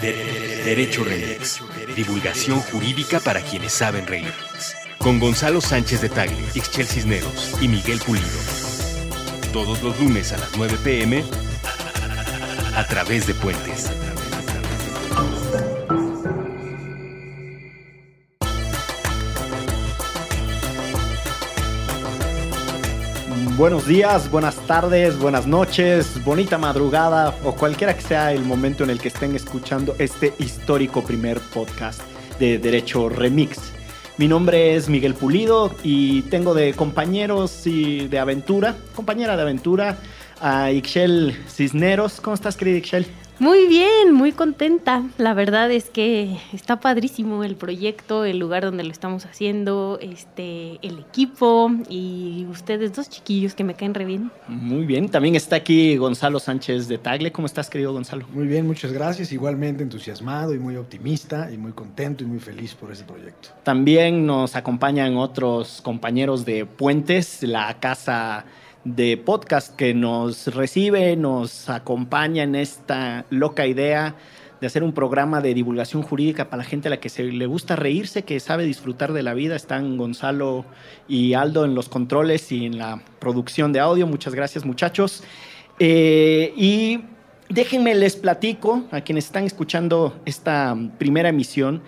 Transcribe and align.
Derecho 0.00 1.02
Remix. 1.02 1.60
Divulgación 1.96 2.60
jurídica 2.60 3.18
para 3.20 3.40
quienes 3.40 3.72
saben 3.72 4.06
reír. 4.06 4.32
Con 4.98 5.18
Gonzalo 5.18 5.60
Sánchez 5.60 6.00
de 6.00 6.08
Tagle, 6.08 6.36
Ixchel 6.54 6.86
Cisneros 6.86 7.54
y 7.60 7.68
Miguel 7.68 7.98
Pulido. 7.98 8.26
Todos 9.52 9.82
los 9.82 9.98
lunes 9.98 10.32
a 10.32 10.38
las 10.38 10.56
9 10.56 10.78
pm 10.84 11.24
a 12.76 12.86
través 12.86 13.26
de 13.26 13.34
Puentes. 13.34 13.90
Buenos 23.58 23.88
días, 23.88 24.30
buenas 24.30 24.54
tardes, 24.68 25.18
buenas 25.18 25.48
noches, 25.48 26.22
bonita 26.24 26.58
madrugada 26.58 27.34
o 27.42 27.56
cualquiera 27.56 27.96
que 27.96 28.02
sea 28.02 28.32
el 28.32 28.44
momento 28.44 28.84
en 28.84 28.90
el 28.90 29.00
que 29.00 29.08
estén 29.08 29.34
escuchando 29.34 29.96
este 29.98 30.32
histórico 30.38 31.02
primer 31.02 31.40
podcast 31.40 32.00
de 32.38 32.58
Derecho 32.58 33.08
Remix. 33.08 33.72
Mi 34.16 34.28
nombre 34.28 34.76
es 34.76 34.88
Miguel 34.88 35.14
Pulido 35.14 35.74
y 35.82 36.22
tengo 36.22 36.54
de 36.54 36.72
compañeros 36.72 37.66
y 37.66 38.06
de 38.06 38.20
aventura, 38.20 38.76
compañera 38.94 39.34
de 39.34 39.42
aventura, 39.42 39.98
a 40.40 40.70
Ixchel 40.70 41.36
Cisneros. 41.48 42.20
¿Cómo 42.20 42.34
estás, 42.34 42.56
querida? 42.56 43.08
Muy 43.40 43.68
bien, 43.68 44.12
muy 44.12 44.32
contenta. 44.32 45.04
La 45.16 45.32
verdad 45.32 45.70
es 45.70 45.90
que 45.90 46.38
está 46.52 46.80
padrísimo 46.80 47.44
el 47.44 47.54
proyecto, 47.54 48.24
el 48.24 48.40
lugar 48.40 48.64
donde 48.64 48.82
lo 48.82 48.90
estamos 48.90 49.26
haciendo, 49.26 50.00
este, 50.02 50.80
el 50.82 50.98
equipo 50.98 51.70
y 51.88 52.46
ustedes 52.50 52.94
dos 52.94 53.08
chiquillos 53.08 53.54
que 53.54 53.62
me 53.62 53.74
caen 53.74 53.94
re 53.94 54.06
bien. 54.06 54.32
Muy 54.48 54.86
bien, 54.86 55.08
también 55.08 55.36
está 55.36 55.54
aquí 55.54 55.96
Gonzalo 55.96 56.40
Sánchez 56.40 56.88
de 56.88 56.98
Tagle. 56.98 57.30
¿Cómo 57.30 57.46
estás, 57.46 57.70
querido 57.70 57.92
Gonzalo? 57.92 58.26
Muy 58.32 58.48
bien, 58.48 58.66
muchas 58.66 58.92
gracias. 58.92 59.30
Igualmente 59.30 59.84
entusiasmado 59.84 60.52
y 60.52 60.58
muy 60.58 60.74
optimista 60.74 61.48
y 61.52 61.58
muy 61.58 61.70
contento 61.70 62.24
y 62.24 62.26
muy 62.26 62.40
feliz 62.40 62.74
por 62.74 62.90
este 62.90 63.04
proyecto. 63.04 63.50
También 63.62 64.26
nos 64.26 64.56
acompañan 64.56 65.16
otros 65.16 65.80
compañeros 65.82 66.44
de 66.44 66.66
Puentes, 66.66 67.44
la 67.44 67.78
casa 67.78 68.44
de 68.94 69.18
podcast 69.18 69.76
que 69.76 69.92
nos 69.92 70.46
recibe, 70.54 71.14
nos 71.16 71.68
acompaña 71.68 72.42
en 72.42 72.54
esta 72.54 73.26
loca 73.28 73.66
idea 73.66 74.14
de 74.60 74.66
hacer 74.66 74.82
un 74.82 74.92
programa 74.92 75.40
de 75.40 75.52
divulgación 75.52 76.02
jurídica 76.02 76.48
para 76.48 76.62
la 76.62 76.68
gente 76.68 76.88
a 76.88 76.90
la 76.90 76.98
que 76.98 77.10
se 77.10 77.22
le 77.24 77.46
gusta 77.46 77.76
reírse, 77.76 78.22
que 78.22 78.40
sabe 78.40 78.64
disfrutar 78.64 79.12
de 79.12 79.22
la 79.22 79.34
vida. 79.34 79.56
Están 79.56 79.98
Gonzalo 79.98 80.64
y 81.06 81.34
Aldo 81.34 81.64
en 81.64 81.74
los 81.74 81.88
controles 81.88 82.50
y 82.50 82.64
en 82.64 82.78
la 82.78 83.02
producción 83.18 83.72
de 83.72 83.80
audio. 83.80 84.06
Muchas 84.06 84.34
gracias 84.34 84.64
muchachos. 84.64 85.22
Eh, 85.78 86.52
y 86.56 87.00
déjenme 87.50 87.94
les 87.94 88.16
platico 88.16 88.84
a 88.90 89.02
quienes 89.02 89.26
están 89.26 89.44
escuchando 89.44 90.18
esta 90.24 90.76
primera 90.96 91.28
emisión 91.28 91.82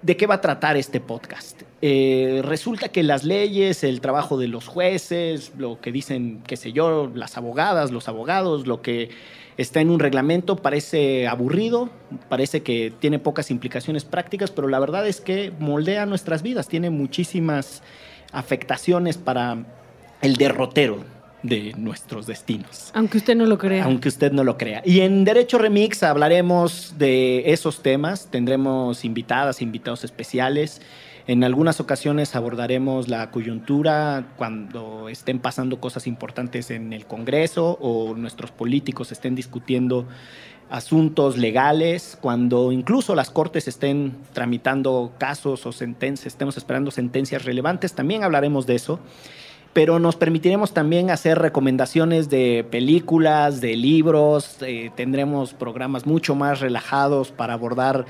de 0.00 0.16
qué 0.16 0.26
va 0.26 0.36
a 0.36 0.40
tratar 0.40 0.76
este 0.76 1.00
podcast. 1.00 1.55
Eh, 1.88 2.40
resulta 2.42 2.88
que 2.88 3.04
las 3.04 3.22
leyes, 3.22 3.84
el 3.84 4.00
trabajo 4.00 4.36
de 4.38 4.48
los 4.48 4.66
jueces, 4.66 5.52
lo 5.56 5.80
que 5.80 5.92
dicen, 5.92 6.42
qué 6.44 6.56
sé 6.56 6.72
yo, 6.72 7.12
las 7.14 7.36
abogadas, 7.36 7.92
los 7.92 8.08
abogados, 8.08 8.66
lo 8.66 8.82
que 8.82 9.10
está 9.56 9.80
en 9.80 9.90
un 9.90 10.00
reglamento 10.00 10.56
parece 10.56 11.28
aburrido, 11.28 11.88
parece 12.28 12.64
que 12.64 12.92
tiene 12.98 13.20
pocas 13.20 13.52
implicaciones 13.52 14.04
prácticas, 14.04 14.50
pero 14.50 14.66
la 14.66 14.80
verdad 14.80 15.06
es 15.06 15.20
que 15.20 15.52
moldea 15.60 16.06
nuestras 16.06 16.42
vidas, 16.42 16.66
tiene 16.66 16.90
muchísimas 16.90 17.84
afectaciones 18.32 19.16
para 19.16 19.64
el 20.22 20.34
derrotero 20.34 21.04
de 21.44 21.72
nuestros 21.76 22.26
destinos. 22.26 22.90
Aunque 22.94 23.18
usted 23.18 23.36
no 23.36 23.46
lo 23.46 23.58
crea. 23.58 23.84
Aunque 23.84 24.08
usted 24.08 24.32
no 24.32 24.42
lo 24.42 24.58
crea. 24.58 24.82
Y 24.84 25.02
en 25.02 25.22
Derecho 25.22 25.56
Remix 25.56 26.02
hablaremos 26.02 26.94
de 26.98 27.52
esos 27.52 27.80
temas, 27.80 28.28
tendremos 28.28 29.04
invitadas, 29.04 29.62
invitados 29.62 30.02
especiales. 30.02 30.80
En 31.28 31.42
algunas 31.42 31.80
ocasiones 31.80 32.36
abordaremos 32.36 33.08
la 33.08 33.32
coyuntura 33.32 34.26
cuando 34.36 35.08
estén 35.08 35.40
pasando 35.40 35.80
cosas 35.80 36.06
importantes 36.06 36.70
en 36.70 36.92
el 36.92 37.04
Congreso 37.06 37.76
o 37.80 38.14
nuestros 38.14 38.52
políticos 38.52 39.10
estén 39.10 39.34
discutiendo 39.34 40.06
asuntos 40.70 41.36
legales, 41.36 42.16
cuando 42.20 42.70
incluso 42.70 43.16
las 43.16 43.30
cortes 43.30 43.66
estén 43.66 44.16
tramitando 44.32 45.14
casos 45.18 45.66
o 45.66 45.72
sentencias, 45.72 46.28
estemos 46.28 46.56
esperando 46.56 46.92
sentencias 46.92 47.44
relevantes, 47.44 47.94
también 47.94 48.22
hablaremos 48.22 48.66
de 48.66 48.76
eso. 48.76 49.00
Pero 49.72 49.98
nos 49.98 50.16
permitiremos 50.16 50.72
también 50.72 51.10
hacer 51.10 51.38
recomendaciones 51.38 52.30
de 52.30 52.64
películas, 52.70 53.60
de 53.60 53.76
libros, 53.76 54.56
eh, 54.62 54.90
tendremos 54.96 55.52
programas 55.54 56.06
mucho 56.06 56.34
más 56.34 56.60
relajados 56.60 57.30
para 57.30 57.52
abordar 57.52 58.06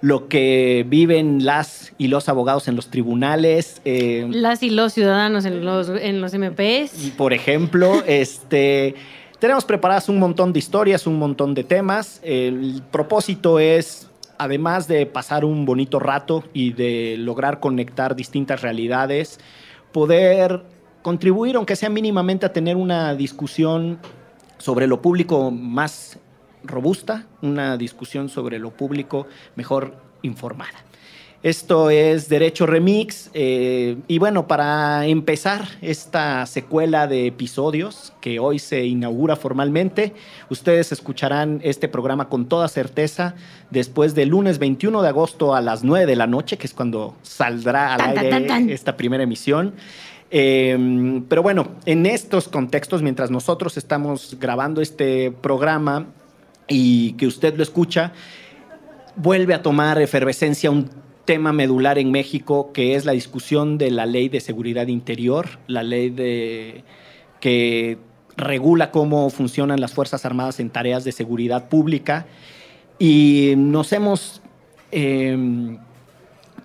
lo 0.00 0.28
que 0.28 0.84
viven 0.88 1.44
las 1.44 1.92
y 1.98 2.08
los 2.08 2.28
abogados 2.28 2.68
en 2.68 2.76
los 2.76 2.88
tribunales. 2.88 3.82
Eh, 3.84 4.26
las 4.30 4.62
y 4.62 4.70
los 4.70 4.94
ciudadanos 4.94 5.44
en 5.44 5.64
los, 5.64 5.88
en 5.88 6.20
los 6.20 6.32
MPs. 6.34 7.12
Por 7.16 7.32
ejemplo, 7.32 8.02
este, 8.06 8.94
tenemos 9.38 9.64
preparadas 9.64 10.08
un 10.08 10.18
montón 10.18 10.52
de 10.52 10.58
historias, 10.58 11.06
un 11.06 11.18
montón 11.18 11.54
de 11.54 11.64
temas. 11.64 12.20
El 12.22 12.82
propósito 12.90 13.58
es, 13.58 14.10
además 14.38 14.88
de 14.88 15.04
pasar 15.04 15.44
un 15.44 15.66
bonito 15.66 15.98
rato 15.98 16.44
y 16.54 16.72
de 16.72 17.16
lograr 17.18 17.60
conectar 17.60 18.16
distintas 18.16 18.62
realidades, 18.62 19.38
poder 19.92 20.62
contribuir, 21.02 21.56
aunque 21.56 21.76
sea 21.76 21.90
mínimamente, 21.90 22.46
a 22.46 22.52
tener 22.52 22.76
una 22.76 23.14
discusión 23.14 23.98
sobre 24.56 24.86
lo 24.86 25.02
público 25.02 25.50
más 25.50 26.18
robusta, 26.64 27.26
una 27.42 27.76
discusión 27.76 28.28
sobre 28.28 28.58
lo 28.58 28.70
público 28.70 29.26
mejor 29.56 29.94
informada. 30.22 30.84
Esto 31.42 31.88
es 31.88 32.28
Derecho 32.28 32.66
Remix 32.66 33.30
eh, 33.32 33.96
y 34.06 34.18
bueno, 34.18 34.46
para 34.46 35.06
empezar 35.06 35.66
esta 35.80 36.44
secuela 36.44 37.06
de 37.06 37.28
episodios 37.28 38.12
que 38.20 38.38
hoy 38.38 38.58
se 38.58 38.84
inaugura 38.84 39.36
formalmente, 39.36 40.12
ustedes 40.50 40.92
escucharán 40.92 41.62
este 41.64 41.88
programa 41.88 42.28
con 42.28 42.46
toda 42.46 42.68
certeza 42.68 43.36
después 43.70 44.14
del 44.14 44.28
lunes 44.28 44.58
21 44.58 45.00
de 45.00 45.08
agosto 45.08 45.54
a 45.54 45.62
las 45.62 45.82
9 45.82 46.04
de 46.04 46.16
la 46.16 46.26
noche, 46.26 46.58
que 46.58 46.66
es 46.66 46.74
cuando 46.74 47.16
saldrá 47.22 47.94
al 47.94 48.18
aire 48.18 48.74
esta 48.74 48.98
primera 48.98 49.22
emisión. 49.22 49.72
Em, 50.30 51.24
pero 51.24 51.42
bueno, 51.42 51.68
en 51.86 52.04
estos 52.04 52.48
contextos, 52.48 53.00
mientras 53.00 53.30
nosotros 53.30 53.78
estamos 53.78 54.36
grabando 54.38 54.82
este 54.82 55.32
programa 55.32 56.06
y 56.70 57.12
que 57.12 57.26
usted 57.26 57.54
lo 57.56 57.62
escucha, 57.62 58.12
vuelve 59.16 59.52
a 59.52 59.62
tomar 59.62 60.00
efervescencia 60.00 60.70
un 60.70 60.88
tema 61.26 61.52
medular 61.52 61.98
en 61.98 62.10
México, 62.10 62.72
que 62.72 62.94
es 62.94 63.04
la 63.04 63.12
discusión 63.12 63.76
de 63.76 63.90
la 63.90 64.06
ley 64.06 64.28
de 64.28 64.40
seguridad 64.40 64.86
interior, 64.86 65.58
la 65.66 65.82
ley 65.82 66.08
de, 66.08 66.84
que 67.40 67.98
regula 68.36 68.90
cómo 68.90 69.28
funcionan 69.30 69.80
las 69.80 69.92
Fuerzas 69.92 70.24
Armadas 70.24 70.60
en 70.60 70.70
tareas 70.70 71.04
de 71.04 71.12
seguridad 71.12 71.68
pública. 71.68 72.26
Y 72.98 73.54
nos 73.56 73.92
hemos... 73.92 74.40
Em, 74.92 75.78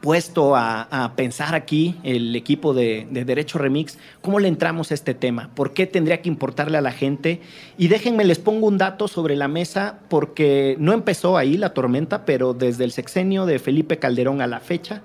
puesto 0.06 0.56
a, 0.56 1.14
pensar 1.16 1.56
aquí, 1.56 1.96
el 2.04 2.36
equipo 2.36 2.76
de, 2.76 3.08
Derecho 3.10 3.58
Remix, 3.58 3.98
cómo 4.22 4.40
le 4.40 4.48
entramos 4.48 4.92
a 4.92 4.94
este 4.94 5.16
tema, 5.16 5.50
por 5.56 5.74
qué 5.74 5.88
tendría 5.88 6.22
que 6.22 6.30
importarle 6.30 6.78
a 6.78 6.82
la 6.82 6.92
gente. 6.92 7.42
Y 7.76 7.88
déjenme, 7.88 8.24
les 8.24 8.38
pongo 8.38 8.68
un 8.68 8.78
dato 8.78 9.08
sobre 9.08 9.36
la 9.36 9.48
mesa, 9.48 9.98
porque 10.08 10.76
no 10.78 10.94
empezó 10.94 11.38
ahí 11.38 11.58
la 11.58 11.74
tormenta, 11.74 12.24
pero 12.24 12.54
desde 12.54 12.84
el 12.84 12.92
sexenio 12.92 13.48
de 13.48 13.58
Felipe 13.58 13.98
Calderón 13.98 14.42
a 14.42 14.48
la 14.48 14.60
fecha, 14.60 15.02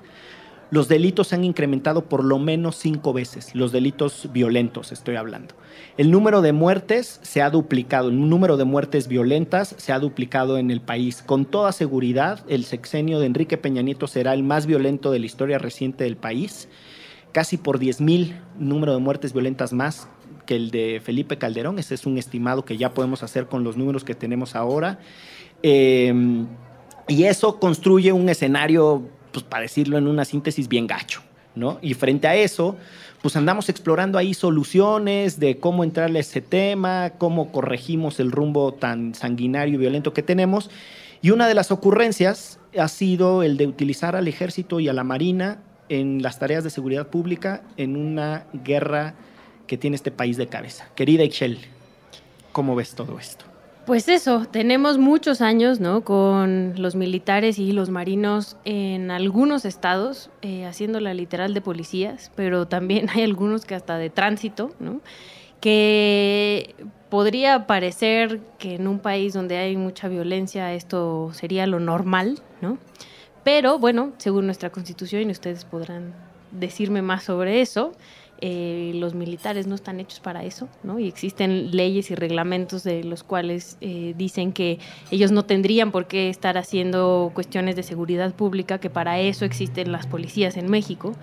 los 0.71 0.87
delitos 0.87 1.29
se 1.29 1.35
han 1.35 1.45
incrementado 1.45 2.05
por 2.09 2.25
lo 2.25 2.39
menos 2.39 2.77
cinco 2.77 3.13
veces, 3.13 3.55
los 3.55 3.73
delitos 3.73 4.29
violentos 4.33 4.93
estoy 4.93 5.17
hablando. 5.17 5.55
El 5.97 6.11
número 6.11 6.43
de 6.43 6.53
muertes 6.53 7.19
se 7.23 7.43
ha 7.43 7.51
duplicado, 7.51 8.09
el 8.09 8.29
número 8.29 8.57
de 8.57 8.65
muertes 8.65 9.09
violentas 9.09 9.75
se 9.79 9.93
ha 9.93 9.99
duplicado 9.99 10.59
en 10.59 10.71
el 10.71 10.81
país. 10.81 11.23
Con 11.23 11.45
toda 11.45 11.73
seguridad, 11.73 12.45
el 12.49 12.65
sexenio 12.65 13.19
de 13.19 13.27
Enrique 13.27 13.57
Peña 13.57 13.83
Nieto 13.83 14.07
será 14.07 14.33
el 14.33 14.45
más 14.45 14.67
violento 14.67 15.11
de 15.11 15.19
la 15.19 15.27
historia 15.27 15.59
reciente 15.59 16.05
del 16.05 16.17
país, 16.17 16.69
casi 17.33 17.57
por 17.57 17.81
10.000 17.81 18.41
número 18.59 18.95
de 18.95 19.01
muertes 19.01 19.33
violentas 19.33 19.73
más 19.73 20.09
que 20.47 20.55
el 20.55 20.71
de 20.71 21.01
Felipe 21.03 21.37
Calderón. 21.37 21.81
Ese 21.81 21.95
es 21.95 22.07
un 22.07 22.17
estimado 22.17 22.65
que 22.65 22.77
ya 22.77 22.95
podemos 22.95 23.23
hacer 23.25 23.47
con 23.47 23.65
los 23.65 23.77
números 23.77 24.05
que 24.05 24.15
tenemos 24.15 24.55
ahora. 24.55 25.01
Eh, 25.63 26.15
y 27.09 27.25
eso 27.25 27.59
construye 27.59 28.13
un 28.13 28.29
escenario 28.29 29.09
pues 29.33 29.45
para 29.45 29.63
decirlo 29.63 29.99
en 29.99 30.07
una 30.07 30.25
síntesis, 30.25 30.69
bien 30.69 30.87
gacho, 30.87 31.23
¿no? 31.55 31.79
Y 31.83 31.95
frente 31.95 32.29
a 32.29 32.37
eso, 32.37 32.77
pues 33.23 33.37
andamos 33.37 33.69
explorando 33.69 34.19
ahí 34.19 34.35
soluciones 34.35 35.39
de 35.39 35.59
cómo 35.59 35.85
entrarle 35.85 36.19
a 36.19 36.23
ese 36.23 36.41
tema, 36.41 37.13
cómo 37.19 37.53
corregimos 37.53 38.21
el 38.21 38.33
rumbo 38.33 38.73
tan 38.73 39.15
sanguinario 39.15 39.75
y 39.75 39.79
violento 39.79 40.13
que 40.13 40.23
tenemos. 40.23 40.71
Y 41.23 41.31
una 41.31 41.49
de 41.49 41.55
las 41.55 41.71
ocurrencias 41.71 42.59
ha 42.79 42.89
sido 42.89 43.43
el 43.43 43.57
de 43.57 43.67
utilizar 43.67 44.17
al 44.17 44.29
ejército 44.29 44.81
y 44.81 44.89
a 44.89 44.93
la 44.93 45.05
marina 45.05 45.63
en 45.89 46.23
las 46.23 46.39
tareas 46.39 46.65
de 46.65 46.71
seguridad 46.71 47.09
pública 47.09 47.63
en 47.77 47.97
una 47.97 48.47
guerra 48.65 49.15
que 49.67 49.77
tiene 49.77 49.97
este 49.97 50.11
país 50.11 50.37
de 50.37 50.47
cabeza. 50.47 50.89
Querida 50.95 51.25
Ixchel, 51.25 51.59
¿cómo 52.53 52.75
ves 52.75 52.95
todo 52.95 53.19
esto? 53.19 53.50
Pues 53.91 54.07
eso, 54.07 54.47
tenemos 54.49 54.99
muchos 54.99 55.41
años, 55.41 55.81
¿no? 55.81 56.05
Con 56.05 56.75
los 56.77 56.95
militares 56.95 57.59
y 57.59 57.73
los 57.73 57.91
marinos 57.91 58.57
en 58.65 59.11
algunos 59.11 59.65
estados 59.65 60.31
eh, 60.43 60.65
haciendo 60.65 61.01
la 61.01 61.13
literal 61.13 61.55
de 61.55 61.61
policías, 61.61 62.31
pero 62.37 62.69
también 62.69 63.11
hay 63.13 63.25
algunos 63.25 63.65
que 63.65 63.75
hasta 63.75 63.99
de 63.99 64.09
tránsito, 64.09 64.71
¿no? 64.79 65.01
Que 65.61 66.77
podría 67.09 67.67
parecer 67.67 68.39
que 68.61 68.77
en 68.77 68.87
un 68.87 69.01
país 69.01 69.33
donde 69.33 69.59
hay 69.59 69.77
mucha 69.77 70.07
violencia 70.07 70.73
esto 70.73 71.33
sería 71.33 71.67
lo 71.67 71.81
normal, 71.81 72.39
¿no? 72.61 72.79
Pero 73.43 73.81
bueno, 73.81 74.13
según 74.19 74.47
nuestra 74.47 74.71
constitución, 74.71 75.23
y 75.27 75.33
ustedes 75.33 75.65
podrán 75.65 76.15
decirme 76.53 77.03
más 77.03 77.25
sobre 77.25 77.61
eso, 77.61 77.91
eh, 78.43 78.93
los 78.95 79.15
militares 79.15 79.67
no 79.67 79.75
están 79.75 80.01
hechos 80.01 80.21
para 80.21 80.45
eso, 80.45 80.69
¿no? 80.83 80.99
Y 80.99 81.07
existen 81.09 81.71
leyes 81.73 82.11
y 82.11 82.15
reglamentos 82.15 82.83
de 82.85 83.05
los 83.05 83.23
cuales 83.23 83.77
eh, 83.81 84.15
dicen 84.17 84.53
que 84.53 84.79
ellos 85.11 85.31
no 85.31 85.45
tendrían 85.45 85.93
por 85.93 86.07
qué 86.07 86.31
estar 86.31 86.57
haciendo 86.57 87.33
cuestiones 87.35 87.77
de 87.77 87.83
seguridad 87.83 88.33
pública, 88.35 88.79
que 88.79 88.89
para 88.89 89.21
eso 89.21 89.45
existen 89.45 89.93
las 89.93 90.07
policías 90.07 90.57
en 90.57 90.71
México. 90.71 91.15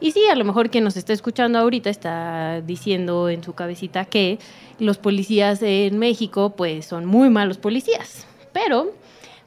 Y 0.00 0.10
sí, 0.10 0.24
a 0.30 0.34
lo 0.34 0.44
mejor 0.44 0.70
quien 0.70 0.84
nos 0.84 0.96
está 0.96 1.12
escuchando 1.12 1.58
ahorita 1.58 1.88
está 1.88 2.60
diciendo 2.60 3.30
en 3.30 3.42
su 3.42 3.54
cabecita 3.54 4.04
que 4.04 4.38
los 4.78 4.98
policías 4.98 5.62
en 5.62 5.98
México 5.98 6.54
pues 6.56 6.84
son 6.86 7.06
muy 7.06 7.30
malos 7.30 7.58
policías. 7.58 8.26
Pero 8.52 8.92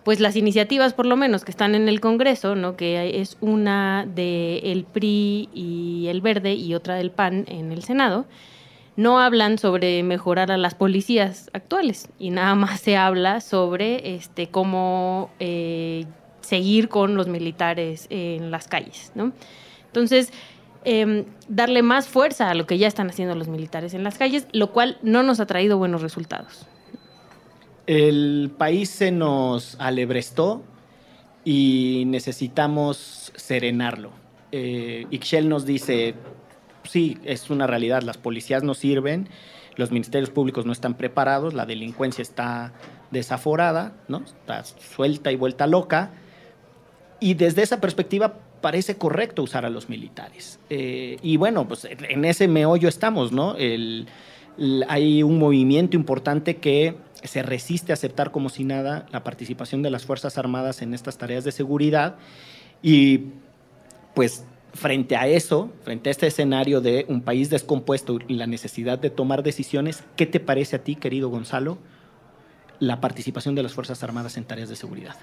pues 0.03 0.19
las 0.19 0.35
iniciativas 0.35 0.93
por 0.93 1.05
lo 1.05 1.17
menos 1.17 1.43
que 1.43 1.51
están 1.51 1.75
en 1.75 1.89
el 1.89 1.99
Congreso, 1.99 2.55
¿no? 2.55 2.75
que 2.75 3.19
es 3.21 3.37
una 3.41 4.05
del 4.07 4.85
PRI 4.91 5.49
y 5.53 6.07
el 6.07 6.21
Verde 6.21 6.53
y 6.53 6.73
otra 6.73 6.95
del 6.95 7.11
PAN 7.11 7.45
en 7.47 7.71
el 7.71 7.83
Senado, 7.83 8.25
no 8.95 9.19
hablan 9.19 9.57
sobre 9.57 10.03
mejorar 10.03 10.51
a 10.51 10.57
las 10.57 10.75
policías 10.75 11.49
actuales 11.53 12.09
y 12.17 12.31
nada 12.31 12.55
más 12.55 12.81
se 12.81 12.97
habla 12.97 13.39
sobre 13.41 14.15
este 14.15 14.47
cómo 14.47 15.31
eh, 15.39 16.05
seguir 16.41 16.89
con 16.89 17.15
los 17.15 17.27
militares 17.27 18.07
en 18.09 18.51
las 18.51 18.67
calles. 18.67 19.13
Entonces, 19.85 20.33
em, 20.83 21.25
darle 21.47 21.81
más 21.81 22.07
fuerza 22.07 22.49
a 22.49 22.53
lo 22.55 22.65
que 22.65 22.77
ya 22.77 22.87
están 22.87 23.09
haciendo 23.09 23.35
los 23.35 23.47
militares 23.47 23.93
en 23.93 24.03
las 24.03 24.17
calles, 24.17 24.47
lo 24.51 24.71
cual 24.71 24.97
no 25.01 25.23
nos 25.23 25.39
ha 25.39 25.45
traído 25.45 25.77
buenos 25.77 26.01
resultados 26.01 26.67
el 27.89 28.51
país 28.55 28.87
se 28.91 29.09
nos 29.09 29.75
alebrestó 29.79 30.61
y 31.43 32.03
necesitamos 32.05 33.33
serenarlo. 33.35 34.11
Eh, 34.51 35.07
Ixchel 35.09 35.49
nos 35.49 35.65
dice, 35.65 36.13
sí, 36.83 37.17
es 37.23 37.49
una 37.49 37.65
realidad, 37.65 38.03
las 38.03 38.19
policías 38.19 38.61
no 38.61 38.75
sirven, 38.75 39.27
los 39.75 39.89
ministerios 39.89 40.29
públicos 40.29 40.67
no 40.67 40.71
están 40.71 40.97
preparados, 40.97 41.55
la 41.55 41.65
delincuencia 41.65 42.21
está 42.21 42.73
desaforada, 43.09 43.93
¿no? 44.07 44.19
está 44.19 44.63
suelta 44.65 45.31
y 45.31 45.35
vuelta 45.35 45.65
loca, 45.65 46.11
y 47.19 47.33
desde 47.33 47.63
esa 47.63 47.81
perspectiva 47.81 48.35
parece 48.61 48.97
correcto 48.97 49.41
usar 49.41 49.65
a 49.65 49.71
los 49.71 49.89
militares. 49.89 50.59
Eh, 50.69 51.17
y 51.23 51.37
bueno, 51.37 51.67
pues 51.67 51.85
en 51.89 52.23
ese 52.23 52.47
meollo 52.47 52.87
estamos, 52.87 53.31
¿no? 53.31 53.55
hay 54.87 55.23
un 55.23 55.39
movimiento 55.39 55.97
importante 55.97 56.57
que 56.57 56.95
se 57.23 57.43
resiste 57.43 57.91
a 57.91 57.95
aceptar 57.95 58.31
como 58.31 58.49
si 58.49 58.63
nada 58.63 59.05
la 59.11 59.23
participación 59.23 59.81
de 59.81 59.89
las 59.89 60.05
Fuerzas 60.05 60.37
Armadas 60.37 60.81
en 60.81 60.93
estas 60.93 61.17
tareas 61.17 61.43
de 61.43 61.51
seguridad 61.51 62.15
y 62.81 63.25
pues 64.13 64.43
frente 64.73 65.15
a 65.15 65.27
eso, 65.27 65.71
frente 65.83 66.09
a 66.09 66.11
este 66.11 66.27
escenario 66.27 66.81
de 66.81 67.05
un 67.09 67.21
país 67.21 67.49
descompuesto 67.49 68.19
y 68.27 68.35
la 68.35 68.47
necesidad 68.47 68.99
de 68.99 69.09
tomar 69.09 69.43
decisiones, 69.43 70.03
¿qué 70.15 70.25
te 70.25 70.39
parece 70.39 70.75
a 70.75 70.83
ti, 70.83 70.95
querido 70.95 71.29
Gonzalo, 71.29 71.77
la 72.79 73.01
participación 73.01 73.55
de 73.55 73.63
las 73.63 73.73
Fuerzas 73.73 74.03
Armadas 74.03 74.37
en 74.37 74.45
tareas 74.45 74.69
de 74.69 74.75
seguridad? 74.75 75.15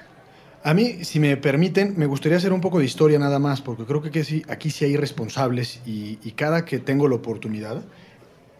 A 0.63 0.75
mí, 0.75 1.05
si 1.05 1.21
me 1.21 1.37
permiten, 1.37 1.95
me 1.97 2.07
gustaría 2.07 2.39
hacer 2.39 2.53
un 2.53 2.61
poco 2.61 2.81
de 2.81 2.85
historia 2.85 3.19
nada 3.19 3.39
más, 3.39 3.61
porque 3.61 3.85
creo 3.85 4.03
que 4.03 4.43
aquí 4.49 4.71
sí 4.71 4.85
hay 4.85 4.97
responsables 4.97 5.81
y, 5.87 6.19
y 6.25 6.33
cada 6.33 6.65
que 6.65 6.79
tengo 6.79 7.07
la 7.07 7.15
oportunidad, 7.15 7.85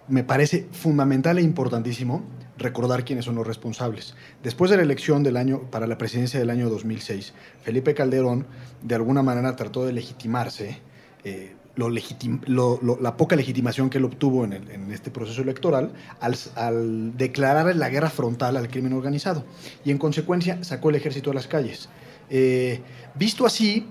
me 0.09 0.23
parece 0.23 0.69
fundamental 0.71 1.39
e 1.39 1.43
importantísimo 1.43 2.23
recordar 2.59 3.05
quiénes 3.05 3.25
son 3.25 3.35
los 3.35 3.47
responsables. 3.47 4.15
Después 4.43 4.71
de 4.71 4.77
la 4.77 4.83
elección 4.83 5.23
del 5.23 5.37
año 5.37 5.63
para 5.71 5.87
la 5.87 5.99
presidencia 5.99 6.41
del 6.41 6.51
año 6.51 6.69
2006, 6.71 7.33
Felipe 7.63 7.95
Calderón 7.95 8.47
de 8.83 8.95
alguna 8.95 9.23
manera 9.23 9.57
trató 9.57 9.85
de 9.85 9.93
legitimarse 9.93 10.79
eh, 11.25 11.55
la 11.77 13.17
poca 13.17 13.37
legitimación 13.37 13.91
que 13.91 13.99
él 13.99 14.05
obtuvo 14.07 14.45
en, 14.45 14.91
este 14.91 15.11
proceso 15.11 15.43
electoral 15.43 15.93
al, 16.21 17.17
declarar 17.17 17.77
la 17.77 17.91
guerra 17.91 18.09
frontal 18.09 18.57
al 18.57 18.69
crimen 18.69 18.95
organizado 18.95 19.45
y 19.85 19.91
en 19.91 19.99
consecuencia 19.99 20.65
sacó 20.65 20.89
el 20.89 20.97
ejército 20.97 21.31
a 21.31 21.35
las 21.35 21.47
calles. 21.47 21.91
Eh, 22.31 22.81
visto 23.15 23.45
así, 23.45 23.87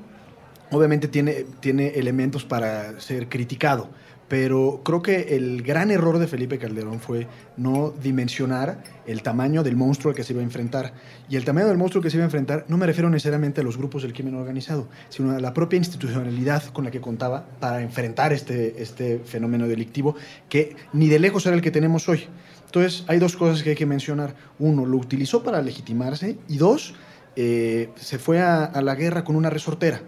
obviamente 0.72 1.08
tiene, 1.08 1.46
tiene 1.60 1.90
elementos 1.90 2.44
para 2.44 3.00
ser 3.00 3.30
criticado 3.30 3.90
pero 4.28 4.82
creo 4.84 5.02
que 5.02 5.36
el 5.36 5.62
gran 5.62 5.92
error 5.92 6.18
de 6.18 6.28
Felipe 6.28 6.58
Calderón 6.58 7.00
fue 7.00 7.28
no 7.58 7.94
dimensionar 8.02 8.84
el 9.06 9.22
tamaño 9.22 9.64
del 9.64 9.76
monstruo 9.76 10.10
al 10.10 10.16
que 10.16 10.24
se 10.24 10.34
iba 10.34 10.42
a 10.42 10.44
enfrentar. 10.44 10.94
Y 11.30 11.36
el 11.36 11.46
tamaño 11.46 11.68
del 11.68 11.78
monstruo 11.78 12.02
que 12.02 12.10
se 12.10 12.18
iba 12.18 12.24
a 12.24 12.26
enfrentar 12.26 12.66
no 12.68 12.78
me 12.78 12.88
refiero 12.88 13.10
necesariamente 13.10 13.62
a 13.62 13.64
los 13.64 13.78
grupos 13.78 14.02
del 14.02 14.14
crimen 14.14 14.36
organizado, 14.36 14.88
sino 15.10 15.32
a 15.32 15.40
la 15.40 15.54
propia 15.54 15.78
institucionalidad 15.78 16.64
con 16.74 16.86
la 16.86 16.92
que 16.92 17.02
contaba 17.02 17.46
para 17.60 17.82
enfrentar 17.82 18.34
este, 18.34 18.82
este 18.82 19.20
fenómeno 19.20 19.68
delictivo 19.68 20.16
que 20.50 20.76
ni 20.94 21.08
de 21.08 21.20
lejos 21.20 21.46
era 21.46 21.56
el 21.56 21.62
que 21.62 21.72
tenemos 21.72 22.10
hoy. 22.10 22.24
Entonces, 22.66 23.06
hay 23.08 23.20
dos 23.20 23.38
cosas 23.38 23.62
que 23.62 23.72
hay 23.72 23.76
que 23.76 23.86
mencionar. 23.86 24.36
Uno, 24.58 24.86
lo 24.86 24.98
utilizó 24.98 25.44
para 25.44 25.62
legitimarse 25.62 26.38
y 26.48 26.58
dos, 26.58 26.96
eh, 27.36 27.90
se 27.96 28.18
fue 28.18 28.42
a 28.42 28.82
la 28.82 28.96
guerra 28.96 29.24
con 29.24 29.36
una 29.36 29.50
resortera 29.50 30.02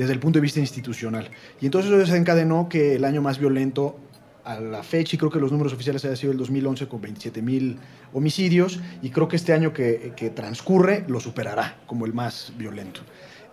desde 0.00 0.14
el 0.14 0.18
punto 0.18 0.38
de 0.38 0.40
vista 0.40 0.60
institucional. 0.60 1.28
Y 1.60 1.66
entonces 1.66 1.90
eso 1.90 1.98
desencadenó 1.98 2.70
que 2.70 2.94
el 2.94 3.04
año 3.04 3.20
más 3.20 3.38
violento 3.38 3.98
a 4.44 4.58
la 4.58 4.82
fecha, 4.82 5.14
y 5.14 5.18
creo 5.18 5.30
que 5.30 5.38
los 5.38 5.52
números 5.52 5.74
oficiales 5.74 6.02
haya 6.06 6.16
sido 6.16 6.32
el 6.32 6.38
2011 6.38 6.88
con 6.88 7.02
27 7.02 7.42
mil 7.42 7.78
homicidios, 8.14 8.80
y 9.02 9.10
creo 9.10 9.28
que 9.28 9.36
este 9.36 9.52
año 9.52 9.74
que, 9.74 10.32
transcurre 10.34 11.04
lo 11.06 11.20
superará 11.20 11.82
como 11.86 12.06
el 12.06 12.14
más 12.14 12.54
violento. 12.56 13.02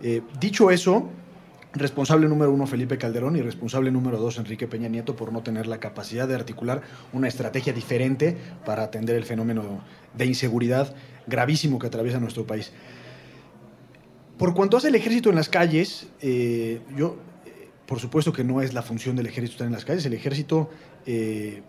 Eh, 0.00 0.22
dicho 0.40 0.70
eso, 0.70 1.10
responsable 1.74 2.26
número 2.28 2.50
uno 2.50 2.66
Felipe 2.66 2.96
Calderón 2.96 3.36
y 3.36 3.42
responsable 3.42 3.90
número 3.90 4.16
dos 4.16 4.38
Enrique 4.38 4.66
Peña 4.66 4.88
Nieto 4.88 5.16
por 5.16 5.34
no 5.34 5.42
tener 5.42 5.66
la 5.66 5.80
capacidad 5.80 6.26
de 6.26 6.34
articular 6.34 6.80
una 7.12 7.28
estrategia 7.28 7.74
diferente 7.74 8.38
para 8.64 8.84
atender 8.84 9.16
el 9.16 9.24
fenómeno 9.24 9.84
de 10.14 10.24
inseguridad 10.24 10.94
gravísimo 11.26 11.78
que 11.78 11.88
atraviesa 11.88 12.18
nuestro 12.18 12.46
país. 12.46 12.72
Por 14.38 14.54
cuanto 14.54 14.76
hace 14.76 14.88
el 14.88 14.94
ejército 14.94 15.30
en 15.30 15.36
las 15.36 15.48
calles, 15.48 16.06
eh, 16.20 16.80
yo, 16.96 17.16
eh, 17.44 17.68
por 17.86 17.98
supuesto 17.98 18.32
que 18.32 18.44
no 18.44 18.62
es 18.62 18.72
la 18.72 18.82
función 18.82 19.16
del 19.16 19.26
ejército 19.26 19.54
estar 19.54 19.66
en 19.66 19.72
las 19.72 19.84
calles. 19.84 20.06
El 20.06 20.14
ejército, 20.14 20.70
eh, 21.06 21.62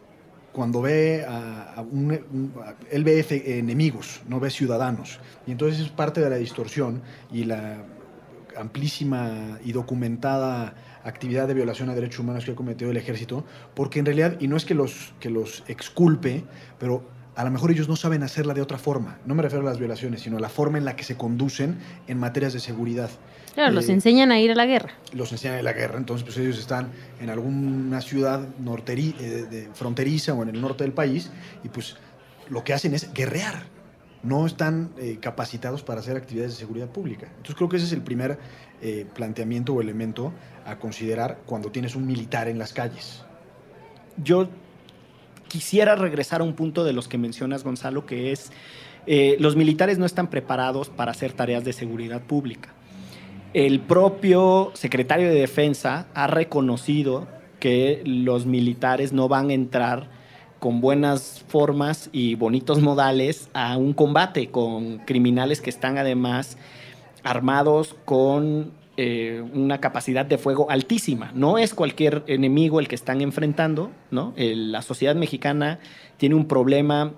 cuando 0.52 0.82
ve 0.82 1.26
a, 1.28 1.84
un, 1.92 2.54
él 2.92 3.04
ve 3.04 3.26
enemigos, 3.58 4.22
no 4.28 4.40
ve 4.40 4.52
ciudadanos. 4.52 5.20
Y 5.48 5.52
entonces 5.52 5.80
es 5.80 5.90
parte 5.90 6.22
de 6.22 6.30
la 6.30 6.36
distorsión 6.36 7.02
y 7.32 7.46
la 7.46 7.84
amplísima 8.56 9.58
y 9.66 9.72
documentada 9.72 10.76
actividad 11.04 11.48
de 11.48 11.56
violación 11.56 11.90
a 11.90 11.96
derechos 11.96 12.20
humanos 12.20 12.46
que 12.46 12.52
ha 12.52 12.56
cometido 12.56 12.92
el 12.92 12.98
ejército, 12.98 13.46
porque 13.74 14.00
en 14.00 14.06
realidad, 14.06 14.36
y 14.40 14.48
no 14.48 14.58
es 14.58 14.66
que 14.66 14.76
los, 14.76 15.14
que 15.20 15.32
los 15.32 15.64
exculpe, 15.68 16.44
pero 16.78 17.04
a 17.40 17.46
lo 17.46 17.52
mejor 17.52 17.72
ellos 17.72 17.88
no 17.88 17.96
saben 17.96 18.22
hacerla 18.22 18.54
de 18.54 18.62
otra 18.62 18.78
forma. 18.78 19.18
No 19.26 19.34
me 19.34 19.42
refiero 19.42 19.66
a 19.66 19.70
las 19.70 19.80
violaciones, 19.80 20.20
sino 20.20 20.36
a 20.36 20.40
la 20.42 20.50
forma 20.50 20.78
en 20.78 20.84
la 20.84 20.98
que 20.98 21.06
se 21.06 21.16
conducen 21.16 21.78
en 22.06 22.18
materias 22.18 22.52
de 22.52 22.60
seguridad. 22.60 23.10
Claro, 23.54 23.72
los 23.72 23.88
eh, 23.88 23.94
enseñan 23.94 24.34
a 24.34 24.42
ir 24.42 24.52
a 24.52 24.56
la 24.56 24.66
guerra. 24.66 24.92
Los 25.14 25.32
enseñan 25.32 25.56
a 25.56 25.60
ir 25.62 25.62
a 25.62 25.72
la 25.72 25.78
guerra, 25.78 25.98
entonces 25.98 26.26
pues 26.26 26.36
ellos 26.36 26.60
están 26.60 26.90
en 27.22 27.30
alguna 27.30 28.02
ciudad 28.02 28.46
norteri 28.60 29.16
eh, 29.22 29.46
de, 29.50 29.70
fronteriza 29.74 30.34
o 30.34 30.44
en 30.44 30.50
el 30.50 30.60
norte 30.60 30.84
del 30.84 30.92
país 30.92 31.32
y 31.64 31.70
pues 31.70 31.96
lo 32.50 32.66
que 32.66 32.74
hacen 32.74 32.94
es 32.94 33.14
guerrear. 33.14 33.64
No 34.22 34.46
están 34.46 34.90
eh, 34.98 35.18
capacitados 35.22 35.82
para 35.82 36.02
hacer 36.02 36.18
actividades 36.18 36.56
de 36.56 36.60
seguridad 36.60 36.90
pública. 36.90 37.28
Entonces 37.28 37.56
creo 37.56 37.70
que 37.70 37.78
ese 37.78 37.86
es 37.86 37.94
el 37.94 38.02
primer 38.02 38.38
planteamiento 39.14 39.74
o 39.74 39.82
elemento 39.82 40.34
a 40.66 40.78
considerar 40.78 41.40
cuando 41.46 41.70
tienes 41.70 41.96
un 41.96 42.06
militar 42.06 42.50
en 42.50 42.58
las 42.58 42.74
calles. 42.74 43.24
Yo 44.18 44.50
quisiera 45.50 45.96
regresar 45.96 46.40
a 46.40 46.46
un 46.46 46.54
punto 46.54 46.86
de 46.86 46.94
los 46.94 47.10
que 47.10 47.18
mencionas, 47.18 47.66
Gonzalo, 47.66 48.06
que 48.06 48.32
es 48.32 48.52
eh, 49.06 49.36
los 49.40 49.56
militares 49.56 49.98
no 49.98 50.06
están 50.06 50.30
preparados 50.30 50.90
para 50.90 51.12
hacer 51.12 51.34
tareas 51.34 51.66
de 51.66 51.74
seguridad 51.74 52.22
pública. 52.22 52.70
El 53.54 53.80
propio 53.80 54.72
secretario 54.76 55.28
de 55.28 55.36
Defensa 55.40 56.08
ha 56.14 56.28
reconocido 56.28 57.28
que 57.60 58.02
los 58.06 58.46
militares 58.46 59.12
no 59.12 59.28
van 59.28 59.50
a 59.50 59.54
entrar 59.54 60.10
con 60.60 60.82
buenas 60.82 61.44
formas 61.48 62.10
y 62.12 62.36
bonitos 62.36 62.82
modales 62.82 63.50
a 63.54 63.78
un 63.78 63.94
combate 63.94 64.52
con 64.52 65.00
criminales 65.00 65.62
que 65.62 65.70
están 65.70 65.98
además 65.98 66.58
armados 67.24 67.96
con 68.06 68.72
eh, 69.02 69.42
una 69.54 69.80
capacidad 69.80 70.26
de 70.26 70.38
fuego 70.38 70.70
altísima. 70.70 71.32
No 71.34 71.58
es 71.58 71.74
cualquier 71.74 72.24
enemigo 72.28 72.82
el 72.82 72.90
que 72.90 72.96
están 72.96 73.22
enfrentando, 73.22 73.92
¿no? 74.12 74.34
la 74.36 74.82
sociedad 74.82 75.16
mexicana 75.16 75.80
tiene 76.18 76.36
un 76.36 76.50
problema 76.50 77.14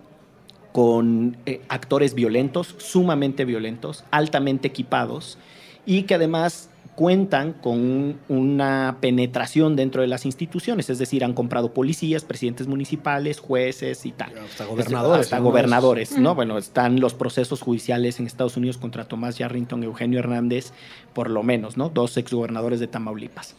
con 0.72 1.38
eh, 1.46 1.62
actores 1.70 2.14
violentos, 2.14 2.76
sumamente 2.78 3.46
violentos, 3.46 4.04
altamente 4.12 4.68
equipados 4.68 5.38
y 5.86 6.04
que 6.04 6.16
además 6.16 6.70
cuentan 6.96 7.54
con 7.54 8.20
una 8.28 8.98
penetración 9.00 9.76
dentro 9.76 10.02
de 10.02 10.08
las 10.08 10.26
instituciones, 10.26 10.90
es 10.90 11.00
decir, 11.00 11.24
han 11.24 11.34
comprado 11.34 11.74
policías, 11.74 12.24
presidentes 12.24 12.68
municipales, 12.68 13.40
jueces 13.40 14.06
y 14.06 14.12
tal. 14.12 14.34
Hasta 14.38 14.66
gobernadores. 14.66 15.26
Hasta 15.26 15.40
gobernadores, 15.40 16.18
¿no? 16.18 16.36
Bueno, 16.36 16.58
están 16.58 17.00
los 17.00 17.14
procesos 17.14 17.62
judiciales 17.62 18.20
en 18.20 18.28
Estados 18.28 18.58
Unidos 18.58 18.78
contra 18.78 19.06
Tomás 19.06 19.38
Yarrington, 19.38 19.84
Eugenio 19.84 20.20
Hernández, 20.20 20.74
por 21.14 21.30
lo 21.30 21.44
menos, 21.44 21.78
¿no? 21.78 21.90
Dos 21.90 22.18
exgobernadores 22.18 22.80
de 22.80 22.88
Tamaulipas. 22.88 23.56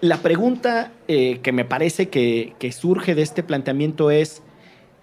La 0.00 0.18
pregunta 0.18 0.92
eh, 1.08 1.38
que 1.42 1.52
me 1.52 1.64
parece 1.64 2.08
que, 2.08 2.54
que 2.58 2.72
surge 2.72 3.14
de 3.14 3.22
este 3.22 3.42
planteamiento 3.42 4.10
es, 4.10 4.42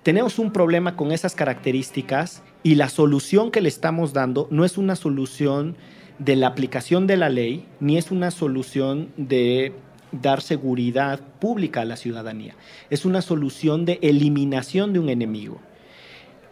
tenemos 0.04 0.38
un 0.38 0.52
problema 0.52 0.96
con 0.96 1.12
esas 1.12 1.34
características 1.34 2.44
y 2.62 2.76
la 2.76 2.90
solución 2.90 3.52
que 3.52 3.62
le 3.62 3.70
estamos 3.70 4.14
dando 4.14 4.48
no 4.52 4.66
es 4.66 4.78
una 4.78 4.96
solución 4.96 5.76
de 6.22 6.36
la 6.36 6.48
aplicación 6.48 7.08
de 7.08 7.18
la 7.18 7.30
ley, 7.30 7.66
ni 7.80 7.98
es 7.98 8.12
una 8.12 8.30
solución 8.30 9.10
de 9.18 9.74
dar 10.12 10.42
seguridad 10.42 11.20
pública 11.40 11.82
a 11.82 11.86
la 11.86 11.96
ciudadanía. 11.96 12.54
Es 12.92 13.06
una 13.06 13.24
solución 13.24 13.86
de 13.86 13.98
eliminación 14.04 14.94
de 14.94 15.00
un 15.00 15.10
enemigo. 15.10 15.60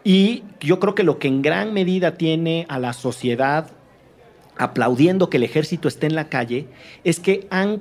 Y 0.03 0.43
yo 0.59 0.79
creo 0.79 0.95
que 0.95 1.03
lo 1.03 1.19
que 1.19 1.27
en 1.27 1.43
gran 1.43 1.71
medida 1.71 2.15
tiene 2.15 2.65
a 2.67 2.79
la 2.79 2.93
sociedad 2.93 3.69
aplaudiendo 4.57 5.29
que 5.29 5.37
el 5.37 5.43
ejército 5.43 5.87
esté 5.87 6.07
en 6.07 6.15
la 6.15 6.29
calle 6.29 6.67
es 7.03 7.19
que 7.19 7.47
han 7.51 7.79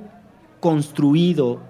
construido 0.60 1.62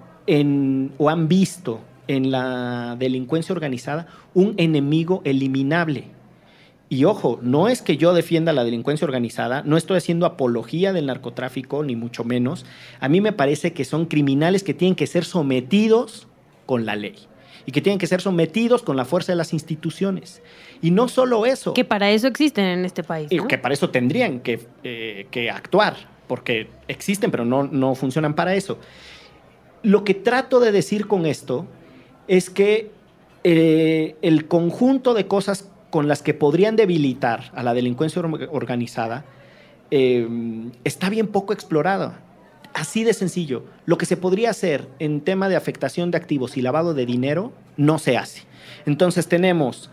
o 0.97 1.09
han 1.09 1.27
visto 1.29 1.79
en 2.07 2.29
la 2.29 2.97
delincuencia 2.99 3.53
organizada 3.53 4.07
un 4.33 4.53
enemigo 4.57 5.21
eliminable. 5.23 6.18
Y 6.91 7.05
ojo, 7.05 7.39
no 7.43 7.67
es 7.67 7.83
que 7.83 7.97
yo 7.97 8.13
defienda 8.13 8.51
la 8.51 8.63
delincuencia 8.63 9.05
organizada, 9.05 9.61
no 9.63 9.77
estoy 9.77 9.97
haciendo 9.97 10.25
apología 10.25 10.91
del 10.91 11.05
narcotráfico, 11.05 11.83
ni 11.83 11.95
mucho 11.95 12.23
menos. 12.23 12.65
A 12.99 13.07
mí 13.09 13.21
me 13.21 13.31
parece 13.31 13.73
que 13.73 13.85
son 13.85 14.07
criminales 14.07 14.63
que 14.63 14.73
tienen 14.73 14.95
que 14.95 15.05
ser 15.05 15.23
sometidos 15.23 16.27
con 16.65 16.87
la 16.87 16.95
ley 16.95 17.15
y 17.67 17.71
que 17.71 17.81
tienen 17.81 17.99
que 17.99 18.07
ser 18.07 18.21
sometidos 18.21 18.81
con 18.81 18.97
la 18.97 19.05
fuerza 19.05 19.31
de 19.31 19.35
las 19.35 19.53
instituciones. 19.53 20.41
Y 20.81 20.89
no 20.89 21.07
solo 21.07 21.45
eso. 21.45 21.75
Que 21.75 21.85
para 21.85 22.09
eso 22.09 22.27
existen 22.27 22.65
en 22.65 22.85
este 22.85 23.03
país. 23.03 23.31
Y 23.31 23.39
que 23.45 23.59
para 23.59 23.75
eso 23.75 23.91
tendrían 23.91 24.39
que, 24.39 24.65
eh, 24.83 25.27
que 25.29 25.51
actuar, 25.51 25.95
porque 26.27 26.69
existen, 26.87 27.29
pero 27.29 27.45
no, 27.45 27.65
no 27.65 27.93
funcionan 27.93 28.33
para 28.33 28.55
eso. 28.55 28.79
Lo 29.83 30.03
que 30.03 30.15
trato 30.15 30.59
de 30.59 30.71
decir 30.71 31.05
con 31.05 31.27
esto 31.27 31.67
es 32.27 32.49
que 32.49 32.91
eh, 33.43 34.15
el 34.23 34.47
conjunto 34.47 35.13
de 35.13 35.27
cosas 35.27 35.69
con 35.89 36.07
las 36.07 36.21
que 36.21 36.33
podrían 36.33 36.75
debilitar 36.75 37.51
a 37.55 37.63
la 37.63 37.73
delincuencia 37.73 38.21
organizada 38.51 39.25
eh, 39.91 40.27
está 40.83 41.09
bien 41.09 41.27
poco 41.27 41.53
explorado. 41.53 42.13
Así 42.73 43.03
de 43.03 43.13
sencillo. 43.13 43.63
Lo 43.85 43.97
que 43.97 44.05
se 44.05 44.17
podría 44.17 44.51
hacer 44.51 44.87
en 44.99 45.21
tema 45.21 45.49
de 45.49 45.55
afectación 45.55 46.11
de 46.11 46.17
activos 46.17 46.57
y 46.57 46.61
lavado 46.61 46.93
de 46.93 47.05
dinero 47.05 47.51
no 47.77 47.97
se 47.97 48.17
hace. 48.17 48.43
Entonces 48.85 49.27
tenemos, 49.27 49.89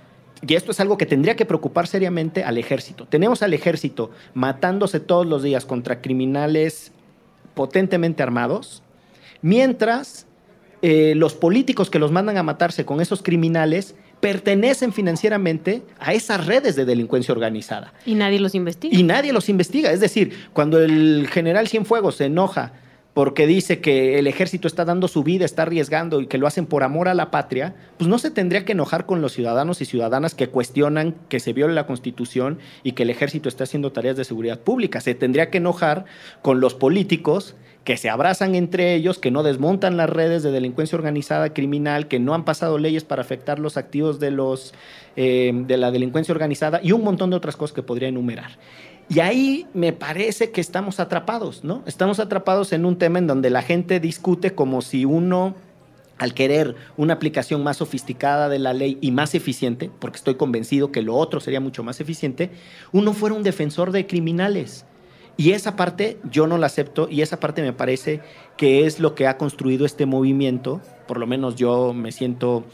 y 0.47 0.55
esto 0.55 0.73
es 0.73 0.81
algo 0.81 0.99
que 0.99 1.07
tendría 1.07 1.37
que 1.37 1.47
preocupar 1.47 1.87
seriamente 1.87 2.45
al 2.45 2.59
ejército. 2.59 3.07
Tenemos 3.07 3.43
al 3.43 3.55
ejército 3.55 4.11
matándose 4.35 5.01
todos 5.01 5.27
los 5.27 5.43
días 5.43 5.65
contra 5.65 6.03
criminales 6.03 6.93
potentemente 7.55 8.23
armados, 8.23 8.83
mientras 9.41 10.27
eh, 10.83 11.15
los 11.17 11.33
políticos 11.33 11.89
que 11.89 11.99
los 11.99 12.13
mandan 12.13 12.37
a 12.37 12.43
matarse 12.43 12.85
con 12.85 13.01
esos 13.01 13.23
criminales 13.23 13.95
pertenecen 14.27 14.93
financieramente 14.93 15.85
a 16.01 16.13
esas 16.13 16.49
redes 16.49 16.75
de 16.75 16.85
delincuencia 16.85 17.31
organizada. 17.31 17.93
Y 18.05 18.17
nadie 18.17 18.41
los 18.41 18.57
investiga. 18.57 18.99
Y 18.99 19.05
nadie 19.05 19.33
los 19.33 19.49
investiga. 19.49 19.93
Es 19.93 20.01
decir, 20.01 20.49
cuando 20.53 20.81
el 20.81 21.29
general 21.31 21.69
Cienfuegos 21.69 22.17
se 22.17 22.25
enoja 22.25 22.73
porque 23.15 23.47
dice 23.47 23.81
que 23.81 24.19
el 24.19 24.27
ejército 24.27 24.67
está 24.67 24.85
dando 24.85 25.07
su 25.07 25.23
vida, 25.23 25.45
está 25.45 25.63
arriesgando 25.63 26.21
y 26.21 26.27
que 26.27 26.39
lo 26.39 26.49
hacen 26.49 26.67
por 26.67 26.83
amor 26.83 27.07
a 27.07 27.15
la 27.15 27.31
patria, 27.31 27.77
pues 27.99 28.11
no 28.11 28.19
se 28.19 28.33
tendría 28.33 28.65
que 28.65 28.73
enojar 28.73 29.07
con 29.07 29.23
los 29.23 29.33
ciudadanos 29.33 29.81
y 29.81 29.85
ciudadanas 29.85 30.35
que 30.35 30.49
cuestionan 30.49 31.15
que 31.29 31.39
se 31.39 31.53
viole 31.53 31.73
la 31.73 31.87
Constitución 31.87 32.59
y 32.83 32.93
que 32.93 33.05
el 33.05 33.11
ejército 33.11 33.49
está 33.49 33.63
haciendo 33.63 33.93
tareas 33.93 34.17
de 34.17 34.25
seguridad 34.25 34.59
pública. 34.59 35.01
Se 35.01 35.15
tendría 35.15 35.51
que 35.51 35.59
enojar 35.59 36.05
con 36.43 36.59
los 36.59 36.75
políticos 36.75 37.55
que 37.87 37.97
se 37.97 38.11
abrazan 38.11 38.57
entre 38.57 38.95
ellos, 38.97 39.21
que 39.21 39.31
no 39.31 39.45
desmontan 39.45 39.97
las 39.97 40.11
redes 40.11 40.43
de 40.43 40.51
delincuencia 40.51 40.99
organizada 40.99 41.55
criminal, 41.55 42.09
que 42.09 42.19
no 42.19 42.35
han 42.35 42.45
pasado 42.45 42.79
leyes 42.79 43.05
para 43.05 43.23
afectar 43.23 43.61
los 43.61 43.77
activos 43.77 44.19
de, 44.19 44.33
los, 44.33 44.75
eh, 45.15 45.53
de 45.55 45.77
la 45.77 45.93
delincuencia 45.93 46.33
organizada 46.33 46.81
y 46.83 46.91
un 46.91 47.05
montón 47.05 47.31
de 47.31 47.37
otras 47.37 47.57
cosas 47.57 47.73
que 47.73 47.85
podría 47.85 48.09
enumerar. 48.09 48.59
Y 49.09 49.21
ahí 49.21 49.69
me 49.73 49.93
parece 49.93 50.51
que 50.51 50.61
estamos 50.61 50.99
atrapados, 50.99 51.63
¿no? 51.63 51.85
Estamos 51.87 52.19
atrapados 52.19 52.73
en 52.73 52.85
un 52.85 52.99
tema 52.99 53.21
en 53.21 53.29
donde 53.29 53.51
la 53.51 53.63
gente 53.63 54.01
discute 54.01 54.53
como 54.53 54.83
si 54.83 55.05
uno 55.05 55.55
al 56.19 56.35
querer 56.35 56.75
una 56.97 57.15
aplicación 57.15 57.63
más 57.63 57.77
sofisticada 57.77 58.49
de 58.49 58.59
la 58.59 58.75
ley 58.75 58.99
y 59.01 59.13
más 59.13 59.37
eficiente, 59.37 59.93
porque 60.01 60.17
estoy 60.17 60.35
convencido 60.35 60.91
que 60.91 61.03
lo 61.03 61.15
otro 61.15 61.39
sería 61.39 61.61
mucho 61.61 61.85
más 61.85 62.01
eficiente, 62.01 62.51
uno 62.91 63.13
fuera 63.13 63.37
un 63.37 63.45
defensor 63.45 63.93
de 63.93 64.09
criminales. 64.09 64.87
Y 65.37 65.53
esa 65.53 65.77
parte 65.77 66.19
yo 66.31 66.47
no 66.47 66.57
la 66.57 66.67
acepto 66.67 67.09
y 67.11 67.21
esa 67.21 67.39
parte 67.39 67.63
me 67.63 67.73
parece 67.73 68.21
que 68.57 68.87
es 68.87 69.01
lo 69.01 69.15
que 69.15 69.27
ha 69.27 69.37
construido 69.37 69.85
este 69.85 70.07
movimiento, 70.07 70.81
por 71.07 71.19
lo 71.19 71.27
menos 71.27 71.57
yo 71.57 71.93
me 71.93 72.11
siento 72.11 72.65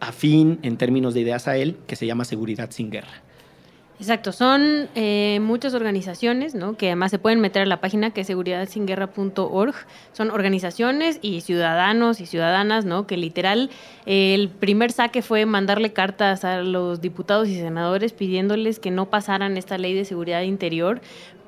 afín 0.00 0.58
en 0.62 0.76
términos 0.76 1.14
de 1.14 1.20
ideas 1.20 1.48
a 1.48 1.56
él, 1.56 1.78
que 1.86 1.96
se 1.96 2.06
llama 2.06 2.24
Seguridad 2.24 2.70
sin 2.70 2.90
Guerra. 2.90 3.22
Exacto, 4.00 4.32
son 4.32 4.88
eh, 4.96 5.38
muchas 5.40 5.72
organizaciones, 5.72 6.56
¿no? 6.56 6.76
Que 6.76 6.88
además 6.88 7.12
se 7.12 7.20
pueden 7.20 7.40
meter 7.40 7.62
a 7.62 7.66
la 7.66 7.80
página 7.80 8.10
que 8.10 8.22
es 8.22 8.26
seguridadsinguerra.org. 8.26 9.74
Son 10.12 10.30
organizaciones 10.32 11.20
y 11.22 11.42
ciudadanos 11.42 12.20
y 12.20 12.26
ciudadanas, 12.26 12.84
¿no? 12.84 13.06
Que 13.06 13.16
literal 13.16 13.70
el 14.04 14.48
primer 14.48 14.90
saque 14.90 15.22
fue 15.22 15.46
mandarle 15.46 15.92
cartas 15.92 16.44
a 16.44 16.62
los 16.62 17.00
diputados 17.00 17.48
y 17.48 17.54
senadores 17.54 18.12
pidiéndoles 18.12 18.80
que 18.80 18.90
no 18.90 19.10
pasaran 19.10 19.56
esta 19.56 19.78
ley 19.78 19.94
de 19.94 20.04
seguridad 20.04 20.42
interior 20.42 21.00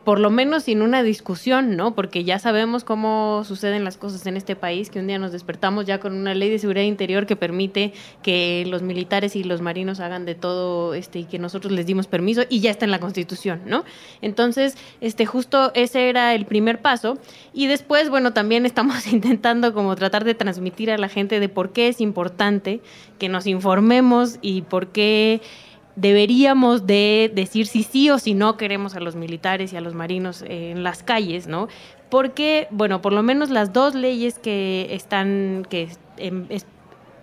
por 0.06 0.20
lo 0.20 0.30
menos 0.30 0.62
sin 0.62 0.82
una 0.82 1.02
discusión, 1.02 1.74
¿no? 1.74 1.96
Porque 1.96 2.22
ya 2.22 2.38
sabemos 2.38 2.84
cómo 2.84 3.42
suceden 3.42 3.82
las 3.82 3.96
cosas 3.96 4.24
en 4.28 4.36
este 4.36 4.54
país, 4.54 4.88
que 4.88 5.00
un 5.00 5.08
día 5.08 5.18
nos 5.18 5.32
despertamos 5.32 5.84
ya 5.84 5.98
con 5.98 6.14
una 6.14 6.32
ley 6.32 6.48
de 6.48 6.60
seguridad 6.60 6.84
interior 6.84 7.26
que 7.26 7.34
permite 7.34 7.92
que 8.22 8.64
los 8.68 8.82
militares 8.82 9.34
y 9.34 9.42
los 9.42 9.62
marinos 9.62 9.98
hagan 9.98 10.24
de 10.24 10.36
todo 10.36 10.94
este 10.94 11.18
y 11.18 11.24
que 11.24 11.40
nosotros 11.40 11.72
les 11.72 11.86
dimos 11.86 12.06
permiso 12.06 12.42
y 12.48 12.60
ya 12.60 12.70
está 12.70 12.84
en 12.84 12.92
la 12.92 13.00
Constitución, 13.00 13.62
¿no? 13.66 13.84
Entonces, 14.22 14.76
este 15.00 15.26
justo 15.26 15.72
ese 15.74 16.08
era 16.08 16.36
el 16.36 16.46
primer 16.46 16.80
paso 16.80 17.18
y 17.52 17.66
después, 17.66 18.08
bueno, 18.08 18.32
también 18.32 18.64
estamos 18.64 19.06
intentando 19.12 19.74
como 19.74 19.96
tratar 19.96 20.22
de 20.22 20.36
transmitir 20.36 20.92
a 20.92 20.98
la 20.98 21.08
gente 21.08 21.40
de 21.40 21.48
por 21.48 21.72
qué 21.72 21.88
es 21.88 22.00
importante 22.00 22.80
que 23.18 23.28
nos 23.28 23.48
informemos 23.48 24.38
y 24.40 24.62
por 24.62 24.86
qué 24.86 25.40
deberíamos 25.96 26.86
de 26.86 27.32
decir 27.34 27.66
si 27.66 27.82
sí 27.82 28.10
o 28.10 28.18
si 28.18 28.34
no 28.34 28.56
queremos 28.56 28.94
a 28.94 29.00
los 29.00 29.16
militares 29.16 29.72
y 29.72 29.76
a 29.76 29.80
los 29.80 29.94
marinos 29.94 30.44
en 30.46 30.84
las 30.84 31.02
calles, 31.02 31.46
¿no? 31.46 31.68
Porque, 32.10 32.68
bueno, 32.70 33.02
por 33.02 33.12
lo 33.12 33.22
menos 33.22 33.50
las 33.50 33.72
dos 33.72 33.94
leyes 33.94 34.38
que 34.38 34.88
están, 34.90 35.66
que 35.68 35.88
em, 36.18 36.46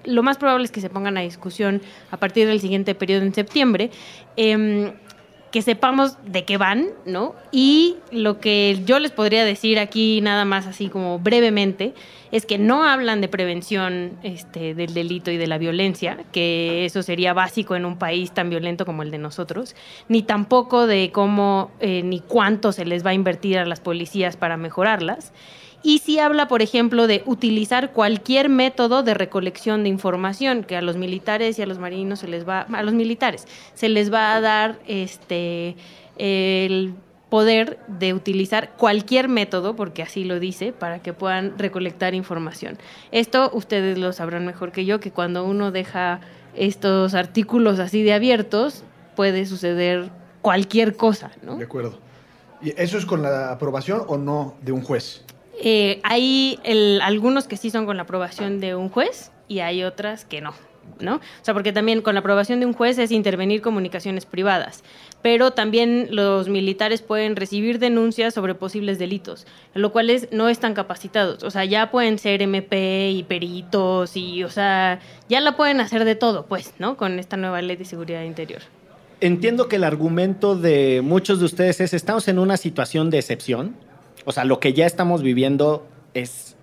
lo 0.04 0.24
más 0.24 0.38
probable 0.38 0.66
es 0.66 0.72
que 0.72 0.82
se 0.82 0.90
pongan 0.90 1.18
a 1.18 1.22
discusión 1.22 1.82
a 2.12 2.18
partir 2.18 2.48
del 2.48 2.60
siguiente 2.60 2.94
periodo 2.96 3.22
en 3.24 3.34
septiembre, 3.34 3.92
eh, 4.36 4.94
que 5.54 5.62
sepamos 5.62 6.18
de 6.26 6.46
qué 6.46 6.58
van, 6.58 6.88
¿no? 7.06 7.36
Y 7.52 7.98
lo 8.12 8.40
que 8.40 8.82
yo 8.86 8.98
les 8.98 9.12
podría 9.12 9.46
decir 9.46 9.78
aquí 9.78 10.20
nada 10.20 10.46
más 10.46 10.66
así 10.66 10.90
como 10.90 11.20
brevemente 11.20 11.94
es 12.32 12.48
que 12.48 12.58
no 12.58 12.84
hablan 12.84 13.22
de 13.22 13.28
prevención 13.28 14.18
este, 14.24 14.74
del 14.74 14.96
delito 14.96 15.30
y 15.30 15.38
de 15.38 15.46
la 15.46 15.60
violencia, 15.60 16.18
que 16.32 16.86
eso 16.86 17.04
sería 17.04 17.34
básico 17.34 17.76
en 17.76 17.86
un 17.86 18.00
país 18.00 18.32
tan 18.32 18.50
violento 18.50 18.84
como 18.84 19.04
el 19.04 19.12
de 19.12 19.20
nosotros, 19.20 19.76
ni 20.08 20.24
tampoco 20.24 20.88
de 20.88 21.12
cómo 21.12 21.70
eh, 21.80 22.02
ni 22.02 22.20
cuánto 22.20 22.72
se 22.72 22.84
les 22.84 23.06
va 23.06 23.12
a 23.12 23.14
invertir 23.14 23.60
a 23.60 23.66
las 23.68 23.80
policías 23.80 24.36
para 24.36 24.58
mejorarlas. 24.58 25.34
Y 25.84 26.00
sí 26.00 26.18
habla, 26.18 26.48
por 26.48 26.62
ejemplo, 26.62 27.08
de 27.08 27.24
utilizar 27.26 27.92
cualquier 27.92 28.48
método 28.48 29.04
de 29.04 29.14
recolección 29.14 29.84
de 29.84 29.90
información, 29.90 30.64
que 30.64 30.78
a 30.78 30.82
los 30.82 30.96
militares 30.96 31.60
y 31.60 31.62
a 31.62 31.66
los 31.66 31.78
marinos 31.78 32.20
se 32.20 32.28
les 32.30 32.48
va, 32.48 32.62
a 32.62 32.84
los 32.84 32.94
militares 32.94 33.46
se 33.74 33.90
les 33.90 34.12
va 34.12 34.34
a 34.34 34.42
dar 34.42 34.80
este 34.88 35.76
el 36.18 36.94
poder 37.30 37.80
de 37.88 38.14
utilizar 38.14 38.74
cualquier 38.78 39.28
método, 39.28 39.76
porque 39.76 40.04
así 40.04 40.24
lo 40.24 40.40
dice, 40.40 40.72
para 40.72 41.00
que 41.00 41.14
puedan 41.14 41.58
recolectar 41.58 42.14
información. 42.14 42.78
Esto 43.12 43.50
ustedes 43.54 43.98
lo 43.98 44.14
sabrán 44.14 44.46
mejor 44.46 44.72
que 44.72 44.86
yo, 44.86 45.00
que 45.00 45.12
cuando 45.12 45.44
uno 45.44 45.72
deja 45.72 46.22
estos 46.56 47.16
artículos 47.16 47.80
así 47.80 48.04
de 48.04 48.14
abiertos, 48.14 48.84
puede 49.16 49.48
suceder 49.48 50.12
cualquier 50.42 50.96
cosa, 50.96 51.32
¿no? 51.42 51.58
De 51.58 51.66
acuerdo. 51.66 51.98
¿Y 52.62 52.80
eso 52.80 53.00
es 53.00 53.06
con 53.06 53.24
la 53.24 53.52
aprobación 53.52 54.04
o 54.08 54.18
no 54.18 54.54
de 54.62 54.72
un 54.72 54.84
juez? 54.84 55.26
Eh, 55.62 56.00
hay 56.04 56.60
algunos 57.02 57.48
que 57.48 57.58
sí 57.58 57.70
son 57.70 57.86
con 57.86 57.98
la 57.98 58.04
aprobación 58.04 58.60
de 58.60 58.76
un 58.76 58.90
juez 58.90 59.32
y 59.48 59.60
hay 59.60 59.84
otras 59.84 60.26
que 60.26 60.42
no. 60.42 60.54
¿no? 61.00 61.16
O 61.16 61.22
sea, 61.42 61.54
porque 61.54 61.72
también 61.72 62.02
con 62.02 62.14
la 62.14 62.20
aprobación 62.20 62.60
de 62.60 62.66
un 62.66 62.74
juez 62.74 62.98
es 62.98 63.12
intervenir 63.12 63.62
comunicaciones 63.62 64.26
privadas, 64.26 64.84
pero 65.22 65.52
también 65.52 66.10
los 66.12 66.50
militares 66.50 67.02
pueden 67.02 67.36
recibir 67.36 67.80
denuncias 67.80 68.34
sobre 68.34 68.56
posibles 68.56 69.00
delitos, 69.00 69.48
lo 69.74 69.92
cual 69.92 70.10
es, 70.10 70.28
no 70.32 70.50
están 70.50 70.74
capacitados, 70.74 71.44
o 71.44 71.52
sea, 71.52 71.66
ya 71.66 71.92
pueden 71.92 72.20
ser 72.20 72.42
MP 72.42 73.12
y 73.12 73.24
peritos 73.24 74.16
y, 74.16 74.44
o 74.44 74.50
sea, 74.50 75.00
ya 75.30 75.42
la 75.42 75.56
pueden 75.56 75.80
hacer 75.80 76.06
de 76.06 76.16
todo, 76.16 76.46
pues, 76.46 76.74
¿no? 76.80 76.98
Con 76.98 77.20
esta 77.20 77.38
nueva 77.38 77.62
ley 77.62 77.76
de 77.76 77.86
seguridad 77.86 78.24
interior. 78.24 78.62
Entiendo 79.22 79.70
que 79.70 79.78
el 79.78 79.86
argumento 79.86 80.56
de 80.58 81.02
muchos 81.02 81.40
de 81.40 81.46
ustedes 81.46 81.80
es, 81.80 81.94
estamos 81.94 82.28
en 82.28 82.40
una 82.40 82.58
situación 82.58 83.10
de 83.10 83.20
excepción, 83.20 83.76
o 84.26 84.32
sea, 84.32 84.46
lo 84.46 84.60
que 84.60 84.74
ya 84.74 84.86
estamos 84.86 85.22
viviendo 85.22 85.86
es 86.14 86.56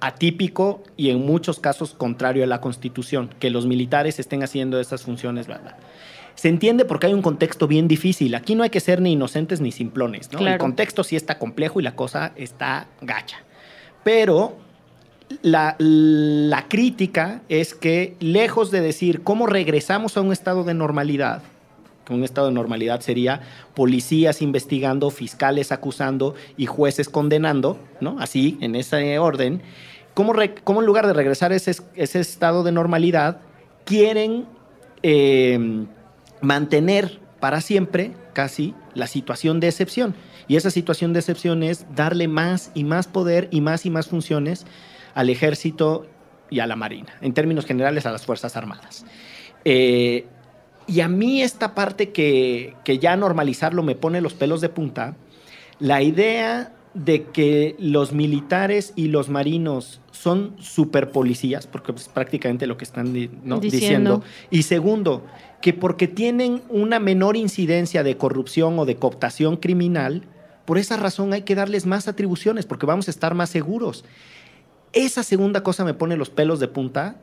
atípico 0.00 0.82
y 0.96 1.10
en 1.10 1.24
muchos 1.24 1.60
casos 1.60 1.94
contrario 1.94 2.44
a 2.44 2.46
la 2.46 2.60
Constitución, 2.60 3.30
que 3.38 3.50
los 3.50 3.66
militares 3.66 4.18
estén 4.18 4.42
haciendo 4.42 4.80
esas 4.80 5.02
funciones, 5.02 5.46
bla, 5.46 5.76
Se 6.34 6.48
entiende 6.48 6.84
porque 6.84 7.06
hay 7.06 7.12
un 7.12 7.22
contexto 7.22 7.66
bien 7.66 7.86
difícil. 7.86 8.34
Aquí 8.34 8.54
no 8.54 8.62
hay 8.62 8.70
que 8.70 8.80
ser 8.80 9.00
ni 9.00 9.12
inocentes 9.12 9.60
ni 9.60 9.72
simplones, 9.72 10.32
¿no? 10.32 10.46
El 10.46 10.58
contexto 10.58 11.04
sí 11.04 11.16
está 11.16 11.38
complejo 11.38 11.80
y 11.80 11.82
la 11.82 11.94
cosa 11.94 12.32
está 12.36 12.86
gacha. 13.02 13.38
Pero 14.02 14.56
la, 15.42 15.76
la 15.78 16.66
crítica 16.68 17.42
es 17.48 17.74
que, 17.74 18.16
lejos 18.20 18.70
de 18.70 18.80
decir 18.80 19.22
cómo 19.22 19.46
regresamos 19.46 20.16
a 20.16 20.22
un 20.22 20.32
estado 20.32 20.64
de 20.64 20.74
normalidad, 20.74 21.42
un 22.14 22.24
estado 22.24 22.48
de 22.48 22.52
normalidad 22.52 23.00
sería 23.00 23.40
policías 23.74 24.42
investigando, 24.42 25.10
fiscales 25.10 25.72
acusando 25.72 26.34
y 26.56 26.66
jueces 26.66 27.08
condenando, 27.08 27.78
¿no? 28.00 28.16
Así, 28.20 28.58
en 28.60 28.74
ese 28.74 29.18
orden. 29.18 29.62
¿Cómo, 30.14 30.34
en 30.42 30.86
lugar 30.86 31.06
de 31.06 31.12
regresar 31.12 31.52
a 31.52 31.56
ese, 31.56 31.76
ese 31.94 32.20
estado 32.20 32.62
de 32.62 32.72
normalidad, 32.72 33.40
quieren 33.84 34.46
em, 35.02 35.86
mantener 36.40 37.20
para 37.38 37.60
siempre, 37.60 38.12
casi, 38.34 38.74
la 38.94 39.06
situación 39.06 39.60
de 39.60 39.68
excepción? 39.68 40.14
Y 40.48 40.56
esa 40.56 40.70
situación 40.70 41.12
de 41.12 41.20
excepción 41.20 41.62
es 41.62 41.86
darle 41.94 42.26
más 42.26 42.72
y 42.74 42.84
más 42.84 43.06
poder 43.06 43.48
y 43.50 43.60
más 43.60 43.86
y 43.86 43.90
más 43.90 44.08
funciones 44.08 44.66
al 45.14 45.30
ejército 45.30 46.06
y 46.50 46.58
a 46.58 46.66
la 46.66 46.76
marina, 46.76 47.14
en 47.20 47.32
términos 47.32 47.64
generales 47.64 48.04
a 48.04 48.12
las 48.12 48.26
Fuerzas 48.26 48.56
Armadas. 48.56 49.06
Eh, 49.64 50.26
y 50.90 51.02
a 51.02 51.08
mí 51.08 51.42
esta 51.42 51.74
parte 51.74 52.10
que, 52.10 52.74
que 52.84 52.98
ya 52.98 53.16
normalizarlo 53.16 53.82
me 53.82 53.94
pone 53.94 54.20
los 54.20 54.34
pelos 54.34 54.60
de 54.60 54.68
punta, 54.68 55.16
la 55.78 56.02
idea 56.02 56.74
de 56.94 57.26
que 57.26 57.76
los 57.78 58.12
militares 58.12 58.92
y 58.96 59.06
los 59.06 59.28
marinos 59.28 60.00
son 60.10 60.56
super 60.58 61.12
policías, 61.12 61.68
porque 61.68 61.92
es 61.92 62.08
prácticamente 62.08 62.66
lo 62.66 62.76
que 62.76 62.84
están 62.84 63.12
diciendo. 63.60 64.22
Y 64.50 64.64
segundo, 64.64 65.24
que 65.62 65.72
porque 65.72 66.08
tienen 66.08 66.62
una 66.68 66.98
menor 66.98 67.36
incidencia 67.36 68.02
de 68.02 68.16
corrupción 68.16 68.76
o 68.78 68.84
de 68.84 68.96
cooptación 68.96 69.56
criminal, 69.56 70.24
por 70.64 70.78
esa 70.78 70.96
razón 70.96 71.32
hay 71.32 71.42
que 71.42 71.54
darles 71.54 71.86
más 71.86 72.08
atribuciones, 72.08 72.66
porque 72.66 72.86
vamos 72.86 73.06
a 73.06 73.12
estar 73.12 73.34
más 73.34 73.50
seguros. 73.50 74.04
Esa 74.92 75.22
segunda 75.22 75.62
cosa 75.62 75.84
me 75.84 75.94
pone 75.94 76.16
los 76.16 76.30
pelos 76.30 76.58
de 76.58 76.66
punta, 76.66 77.16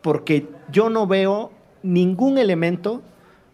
porque 0.00 0.48
yo 0.72 0.88
no 0.88 1.06
veo 1.06 1.52
ningún 1.82 2.38
elemento 2.38 3.02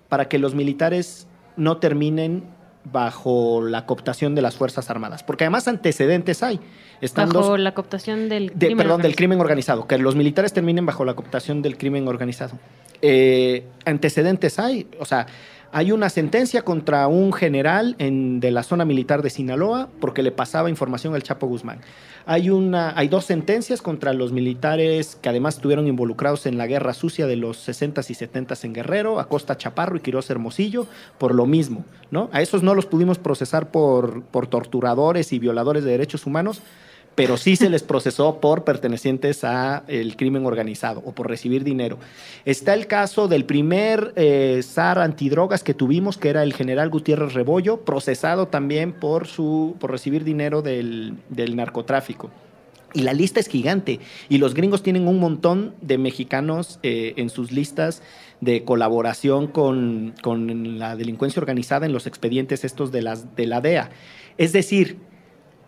para 0.09 0.29
que 0.29 0.39
los 0.39 0.55
militares 0.55 1.27
no 1.57 1.79
terminen 1.79 2.45
bajo 2.93 3.63
la 3.63 3.85
cooptación 3.85 4.35
de 4.35 4.43
las 4.43 4.57
Fuerzas 4.57 4.91
Armadas, 4.91 5.23
porque 5.23 5.45
además 5.45 5.67
antecedentes 5.67 6.43
hay. 6.43 6.61
Están 7.01 7.31
bajo 7.31 7.57
la 7.57 7.75
cooptación 7.75 8.29
del 8.29 8.53
crimen 8.53 8.77
Perdón, 8.79 9.03
del 9.03 9.17
crimen 9.17 9.41
organizado, 9.41 9.87
que 9.87 9.99
los 9.99 10.15
militares 10.15 10.53
terminen 10.53 10.87
bajo 10.87 11.05
la 11.05 11.15
cooptación 11.15 11.63
del 11.63 11.77
crimen 11.77 12.07
organizado. 12.07 12.59
Eh, 13.03 13.67
antecedentes 13.85 14.59
hay, 14.59 14.87
o 14.99 15.05
sea, 15.05 15.27
hay 15.77 15.93
una 15.93 16.09
sentencia 16.09 16.63
contra 16.63 17.07
un 17.07 17.35
general 17.35 17.97
en, 17.99 18.41
de 18.41 18.51
la 18.51 18.63
zona 18.63 18.87
militar 18.87 19.21
de 19.21 19.29
Sinaloa 19.29 19.91
porque 20.01 20.23
le 20.23 20.33
pasaba 20.33 20.71
información 20.71 21.15
al 21.15 21.23
Chapo 21.23 21.47
Guzmán. 21.47 21.81
Hay, 22.25 22.49
una, 22.49 22.99
hay 22.99 23.09
dos 23.09 23.27
sentencias 23.27 23.83
contra 23.83 24.15
los 24.15 24.33
militares 24.33 25.19
que 25.21 25.29
además 25.29 25.57
estuvieron 25.57 25.87
involucrados 25.87 26.47
en 26.47 26.57
la 26.57 26.67
guerra 26.67 26.95
sucia 26.95 27.27
de 27.27 27.37
los 27.37 27.69
60s 27.69 28.09
y 28.09 28.15
70s 28.15 28.65
en 28.65 28.73
Guerrero, 28.73 29.21
Acosta 29.21 29.59
Chaparro 29.59 29.99
y 29.99 30.01
Quiroz 30.01 30.31
Hermosillo, 30.31 30.87
por 31.19 31.35
lo 31.35 31.45
mismo. 31.45 31.85
¿no? 32.11 32.31
A 32.33 32.41
esos 32.41 32.63
no 32.63 32.75
los 32.75 32.87
pudimos 32.87 33.19
procesar 33.19 33.71
por, 33.71 34.23
por 34.23 34.47
torturadores 34.47 35.35
y 35.35 35.39
violadores 35.39 35.85
de 35.85 35.91
derechos 35.91 36.25
humanos, 36.25 36.63
pero 37.17 37.39
sí 37.39 37.57
se 37.57 37.71
les 37.71 37.83
procesó 37.83 38.41
por 38.41 38.63
pertenecientes 38.63 39.43
a 39.43 39.83
el 39.89 40.17
crimen 40.17 40.47
organizado 40.47 41.03
o 41.05 41.13
por 41.13 41.29
recibir 41.29 41.65
dinero. 41.65 41.99
Está 42.45 42.75
el 42.75 42.87
caso 42.87 43.27
del 43.27 43.47
primer 43.47 44.13
eh, 44.17 44.61
zar 44.63 44.99
antidrogas 44.99 45.65
que 45.65 45.75
tuvimos, 45.75 46.19
que 46.19 46.29
era 46.29 46.43
el 46.43 46.53
general 46.53 46.91
Gutiérrez 46.91 47.33
Rebollo, 47.33 47.81
procesado 47.81 48.49
también 48.49 48.93
por, 48.93 49.27
su, 49.27 49.77
por 49.81 49.91
recibir 49.91 50.25
dinero 50.25 50.61
del, 50.61 51.17
narcotráfico. 51.57 52.31
Y 52.93 53.03
la 53.03 53.15
lista 53.15 53.41
es 53.41 53.49
gigante. 53.49 53.99
Y 54.29 54.39
los 54.39 54.55
gringos 54.55 54.83
tienen 54.83 55.09
un 55.09 55.19
montón 55.19 55.75
de 55.81 55.99
mexicanos 55.99 56.79
eh, 56.83 57.15
en 57.17 57.31
sus 57.31 57.51
listas 57.51 58.03
de 58.43 58.65
colaboración 58.65 59.47
con, 59.47 60.15
con, 60.23 60.79
la 60.79 60.97
delincuencia 60.97 61.41
organizada 61.41 61.87
en 61.87 61.93
los 61.93 62.07
expedientes 62.07 62.65
estos 62.65 62.93
de, 62.93 63.01
las, 63.03 63.35
de 63.35 63.47
la 63.47 63.63
DEA. 63.63 63.91
Es 64.39 64.53
decir, 64.53 64.99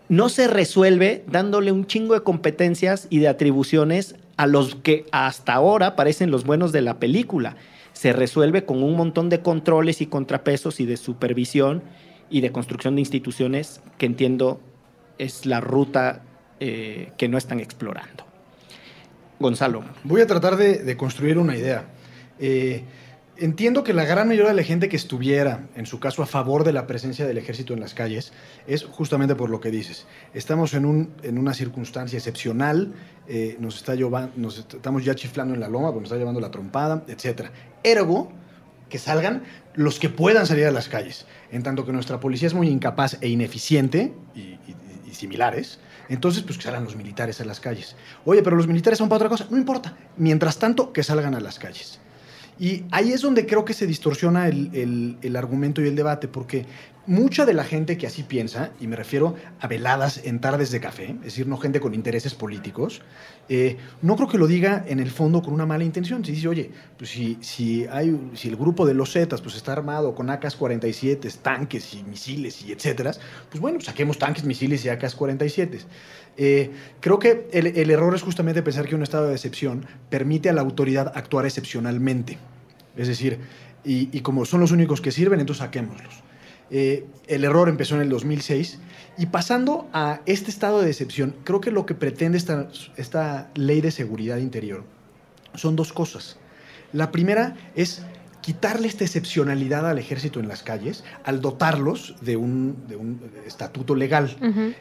no 0.09 0.27
se 0.29 0.47
resuelve 0.47 1.23
dándole 1.27 1.71
un 1.71 1.85
chingo 1.85 2.15
de 2.15 2.21
competencias 2.21 3.07
y 3.09 3.19
de 3.19 3.27
atribuciones 3.27 4.15
a 4.37 4.47
los 4.47 4.75
que 4.75 5.05
hasta 5.11 5.53
ahora 5.53 5.95
parecen 5.95 6.31
los 6.31 6.45
buenos 6.45 6.71
de 6.71 6.81
la 6.81 6.99
película. 6.99 7.55
Se 7.93 8.11
resuelve 8.11 8.65
con 8.65 8.81
un 8.81 8.95
montón 8.95 9.29
de 9.29 9.41
controles 9.41 10.01
y 10.01 10.07
contrapesos 10.07 10.79
y 10.79 10.85
de 10.85 10.97
supervisión 10.97 11.83
y 12.29 12.41
de 12.41 12.51
construcción 12.51 12.95
de 12.95 13.01
instituciones 13.01 13.81
que 13.97 14.07
entiendo 14.07 14.59
es 15.19 15.45
la 15.45 15.61
ruta 15.61 16.23
eh, 16.59 17.11
que 17.17 17.27
no 17.27 17.37
están 17.37 17.59
explorando. 17.59 18.25
Gonzalo. 19.39 19.83
Voy 20.03 20.21
a 20.21 20.27
tratar 20.27 20.57
de, 20.57 20.97
construir 20.97 21.37
una 21.37 21.55
idea. 21.55 21.85
Eh, 22.39 22.83
entiendo 23.39 23.83
que 23.83 23.93
la 23.93 24.05
gran 24.05 24.27
mayoría 24.27 24.49
de 24.49 24.55
la 24.55 24.63
gente 24.63 24.89
que 24.89 24.95
estuviera, 24.95 25.67
en 25.75 25.85
su 25.85 25.99
caso, 25.99 26.21
a 26.21 26.25
favor 26.25 26.63
de 26.63 26.73
la 26.73 26.87
presencia 26.87 27.25
del 27.25 27.37
ejército 27.37 27.73
en 27.73 27.79
las 27.79 27.93
calles, 27.93 28.33
es 28.67 28.83
justamente 28.83 29.35
por 29.35 29.49
lo 29.49 29.59
que 29.59 29.71
dices. 29.71 30.05
Estamos 30.33 30.73
en, 30.73 30.85
un, 30.85 31.13
en 31.23 31.37
una 31.37 31.53
circunstancia 31.53 32.17
excepcional, 32.17 32.93
eh, 33.27 33.57
nos, 33.59 33.77
está 33.77 33.95
nos 34.35 34.59
estamos 34.59 35.03
ya 35.03 35.15
chiflando 35.15 35.53
en 35.53 35.59
la 35.59 35.69
loma, 35.69 35.91
nos 35.91 36.03
está 36.03 36.17
llevando 36.17 36.39
la 36.39 36.51
trompada, 36.51 37.03
etc. 37.07 37.49
Ergo, 37.83 38.31
que 38.89 38.97
salgan 38.97 39.43
los 39.75 39.99
que 39.99 40.09
puedan 40.09 40.45
salir 40.45 40.65
a 40.65 40.71
las 40.71 40.89
calles. 40.89 41.25
En 41.51 41.63
tanto 41.63 41.85
que 41.85 41.91
nuestra 41.91 42.19
policía 42.19 42.47
es 42.47 42.53
muy 42.53 42.67
incapaz 42.67 43.17
e 43.21 43.29
ineficiente, 43.29 44.13
y, 44.35 44.57
y 45.09 45.13
similares, 45.13 45.79
entonces, 46.09 46.41
pues 46.41 46.57
que 46.57 46.63
salgan 46.63 46.83
los 46.83 46.95
militares 46.95 47.39
a 47.39 47.45
las 47.45 47.59
calles. 47.59 47.95
Oye, 48.25 48.41
pero 48.41 48.55
los 48.55 48.67
militares 48.67 48.97
son 48.97 49.09
para 49.09 49.17
otra 49.17 49.29
cosa. 49.29 49.47
No 49.51 49.57
importa. 49.57 49.95
Mientras 50.17 50.57
tanto, 50.57 50.91
que 50.91 51.03
salgan 51.03 51.35
a 51.35 51.39
las 51.39 51.59
calles. 51.59 51.99
Y 52.59 52.83
ahí 52.91 53.13
es 53.13 53.21
donde 53.21 53.45
creo 53.45 53.63
que 53.63 53.73
se 53.73 53.87
distorsiona 53.87 54.47
el, 54.47 55.35
argumento 55.35 55.81
y 55.81 55.87
el 55.87 55.95
debate, 55.95 56.27
porque 56.27 56.65
mucha 57.09 57.45
de 57.45 57.53
la 57.53 57.63
gente 57.63 57.97
que 57.97 58.07
así 58.07 58.23
piensa, 58.23 58.71
y 58.79 58.87
me 58.87 58.95
refiero 58.95 59.35
a 59.59 59.67
veladas 59.67 60.21
en 60.23 60.39
tardes 60.39 60.71
de 60.71 60.79
café, 60.79 61.15
es 61.19 61.23
decir, 61.23 61.47
no 61.47 61.57
gente 61.57 61.79
con 61.79 61.93
intereses 61.93 62.35
políticos, 62.35 63.01
eh, 63.49 63.77
no 64.01 64.15
creo 64.15 64.27
que 64.29 64.37
lo 64.37 64.47
diga 64.47 64.85
en 64.87 64.99
el 64.99 65.09
fondo 65.09 65.41
con 65.41 65.53
una 65.53 65.65
mala 65.65 65.83
intención. 65.83 66.23
Si 66.23 66.33
dice, 66.33 66.47
oye, 66.47 66.71
pues 66.97 67.09
si, 67.09 67.87
hay, 67.91 68.31
si 68.35 68.47
el 68.47 68.55
grupo 68.55 68.85
de 68.85 68.93
los 68.93 69.11
Zetas 69.11 69.41
pues 69.41 69.55
está 69.55 69.73
armado 69.73 70.13
con 70.13 70.29
AK-47, 70.29 71.33
tanques 71.41 71.93
y 71.95 72.03
misiles 72.03 72.61
y 72.61 72.71
etcétera, 72.71 73.11
pues 73.49 73.59
bueno, 73.59 73.81
saquemos 73.81 74.19
tanques, 74.19 74.43
misiles 74.43 74.85
y 74.85 74.89
AK-47. 74.89 75.79
Eh, 76.37 76.71
creo 77.01 77.17
que 77.17 77.49
el, 77.51 77.67
el, 77.67 77.89
error 77.89 78.15
es 78.15 78.21
justamente 78.21 78.61
pensar 78.61 78.87
que 78.87 78.95
un 78.95 79.03
estado 79.03 79.27
de 79.27 79.33
excepción 79.33 79.85
permite 80.09 80.49
a 80.49 80.53
la 80.53 80.61
autoridad 80.61 81.11
actuar 81.15 81.45
excepcionalmente. 81.45 82.37
Es 82.95 83.07
decir, 83.07 83.39
y, 83.83 84.19
como 84.21 84.45
son 84.45 84.59
los 84.59 84.71
únicos 84.71 85.01
que 85.01 85.11
sirven, 85.11 85.39
entonces 85.39 85.63
saquémoslos. 85.63 86.23
Eh, 86.71 87.05
el 87.27 87.43
error 87.43 87.69
empezó 87.69 87.95
en 87.95 88.01
el 88.01 88.09
2006 88.09 88.79
y 89.17 89.25
pasando 89.27 89.89
a 89.91 90.21
este 90.25 90.51
estado 90.51 90.81
de 90.81 90.89
excepción, 90.89 91.35
creo 91.43 91.61
que 91.61 91.71
lo 91.71 91.85
que 91.85 91.95
pretende 91.95 92.37
esta, 92.37 92.69
esta 92.95 93.49
ley 93.55 93.81
de 93.81 93.91
seguridad 93.91 94.37
interior 94.37 94.83
son 95.55 95.75
dos 95.75 95.93
cosas. 95.93 96.37
La 96.93 97.11
primera 97.11 97.55
es 97.75 98.03
quitarle 98.41 98.87
esta 98.87 99.03
excepcionalidad 99.03 99.87
al 99.87 99.99
ejército 99.99 100.39
en 100.39 100.47
las 100.47 100.63
calles 100.63 101.03
al 101.23 101.41
dotarlos 101.41 102.15
de 102.21 102.37
un, 102.37 103.21
estatuto 103.45 103.95
legal. 103.95 104.35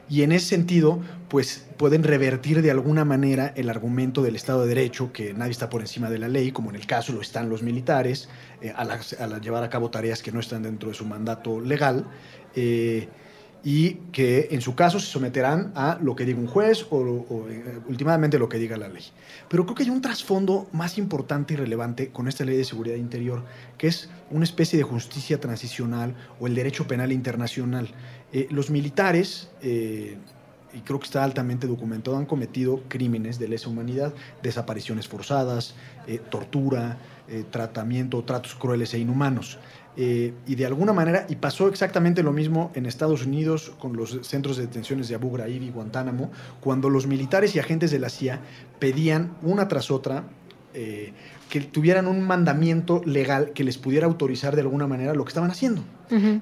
Y 0.09 0.23
en 0.23 0.33
ese 0.33 0.47
sentido, 0.47 1.01
pues 1.29 1.67
pueden 1.77 2.03
revertir 2.03 2.63
de 2.63 2.71
alguna 2.71 3.05
manera 3.05 3.53
el 3.57 3.71
argumento 3.71 4.23
del 4.23 4.37
Estado 4.37 4.63
de 4.63 4.69
Derecho, 4.69 5.13
que 5.13 5.35
nadie 5.35 5.53
está 5.53 5.69
por 5.69 5.81
encima 5.81 6.11
de 6.11 6.19
la 6.19 6.29
ley, 6.29 6.53
como 6.53 6.71
en 6.71 6.77
el 6.77 6.87
caso 6.87 7.13
lo 7.13 7.21
están 7.21 7.49
los 7.49 7.63
militares, 7.63 8.29
eh, 8.61 8.73
al, 8.75 9.41
llevar 9.41 9.65
a 9.65 9.71
cabo 9.71 9.91
tareas 9.91 10.23
que 10.23 10.33
no 10.33 10.41
están 10.41 10.63
dentro 10.63 10.89
de 10.89 10.95
su 10.95 11.05
mandato 11.05 11.61
legal. 11.61 12.07
Eh, 12.55 13.09
y 13.65 13.95
que 14.13 14.49
en 14.53 14.61
su 14.61 14.75
caso 14.75 15.01
se 15.01 15.07
someterán 15.07 15.73
a 15.75 15.99
lo 16.01 16.15
que 16.15 16.25
diga 16.25 16.39
un 16.39 16.47
juez 16.47 16.87
o, 16.91 16.99
o, 16.99 17.49
eh, 17.49 17.81
últimamente 17.89 18.39
lo 18.39 18.49
que 18.49 18.59
diga 18.59 18.77
la 18.77 18.89
ley. 18.89 19.05
Pero 19.49 19.65
creo 19.65 19.75
que 19.75 19.83
hay 19.83 19.91
un 19.91 20.01
trasfondo 20.01 20.69
más 20.73 20.97
importante 20.99 21.55
y 21.55 21.57
relevante 21.57 22.09
con 22.09 22.29
esta 22.29 22.45
ley 22.45 22.57
de 22.57 22.65
seguridad 22.65 22.97
interior, 22.97 23.45
que 23.77 23.89
es 23.89 24.09
una 24.31 24.45
especie 24.45 24.79
de 24.79 24.85
justicia 24.85 25.41
transicional 25.41 26.15
o 26.39 26.47
el 26.47 26.55
derecho 26.55 26.87
penal 26.87 27.13
internacional. 27.13 27.89
Eh, 28.33 28.47
los 28.51 28.71
militares, 28.71 29.51
eh, 29.63 30.17
y 30.73 30.81
creo 30.81 31.01
que 31.01 31.07
está 31.07 31.25
altamente 31.25 31.67
documentado, 31.67 32.17
han 32.17 32.27
cometido 32.27 32.83
crímenes 32.89 33.39
de 33.39 33.49
lesa 33.49 33.69
humanidad, 33.69 34.13
desapariciones 34.43 35.09
forzadas, 35.09 35.75
tortura, 36.31 36.99
eh, 37.31 37.45
tratamiento, 37.51 38.25
tratos 38.25 38.55
crueles 38.55 38.95
e 38.95 38.99
inhumanos. 38.99 39.59
Eh, 40.01 40.33
y 40.47 40.55
de 40.55 40.65
alguna 40.65 40.93
manera, 40.93 41.27
y 41.29 41.35
pasó 41.35 41.67
exactamente 41.67 42.23
lo 42.23 42.33
mismo 42.33 42.71
en 42.77 42.87
Estados 42.87 43.27
Unidos 43.27 43.73
con 43.81 43.97
los 43.97 44.21
centros 44.23 44.57
de 44.57 44.67
detenciones 44.69 45.09
de 45.09 45.17
Abu 45.17 45.33
Ghraib 45.33 45.61
y 45.61 45.71
Guantánamo, 45.71 46.31
cuando 46.61 46.89
los 46.89 47.09
militares 47.09 47.57
y 47.57 47.59
agentes 47.59 47.91
de 47.91 47.99
la 47.99 48.09
CIA 48.09 48.41
pedían 48.79 49.37
una 49.43 49.67
tras 49.67 49.91
otra 49.91 50.23
eh, 50.73 51.13
que 51.51 51.63
tuvieran 51.63 52.07
un 52.07 52.23
mandamiento 52.23 53.03
legal 53.05 53.51
que 53.55 53.65
les 53.65 53.77
pudiera 53.77 54.07
autorizar 54.07 54.55
de 54.55 54.61
alguna 54.61 54.87
manera 54.87 55.15
lo 55.15 55.25
que 55.25 55.31
estaban 55.31 55.51
haciendo. 55.51 55.83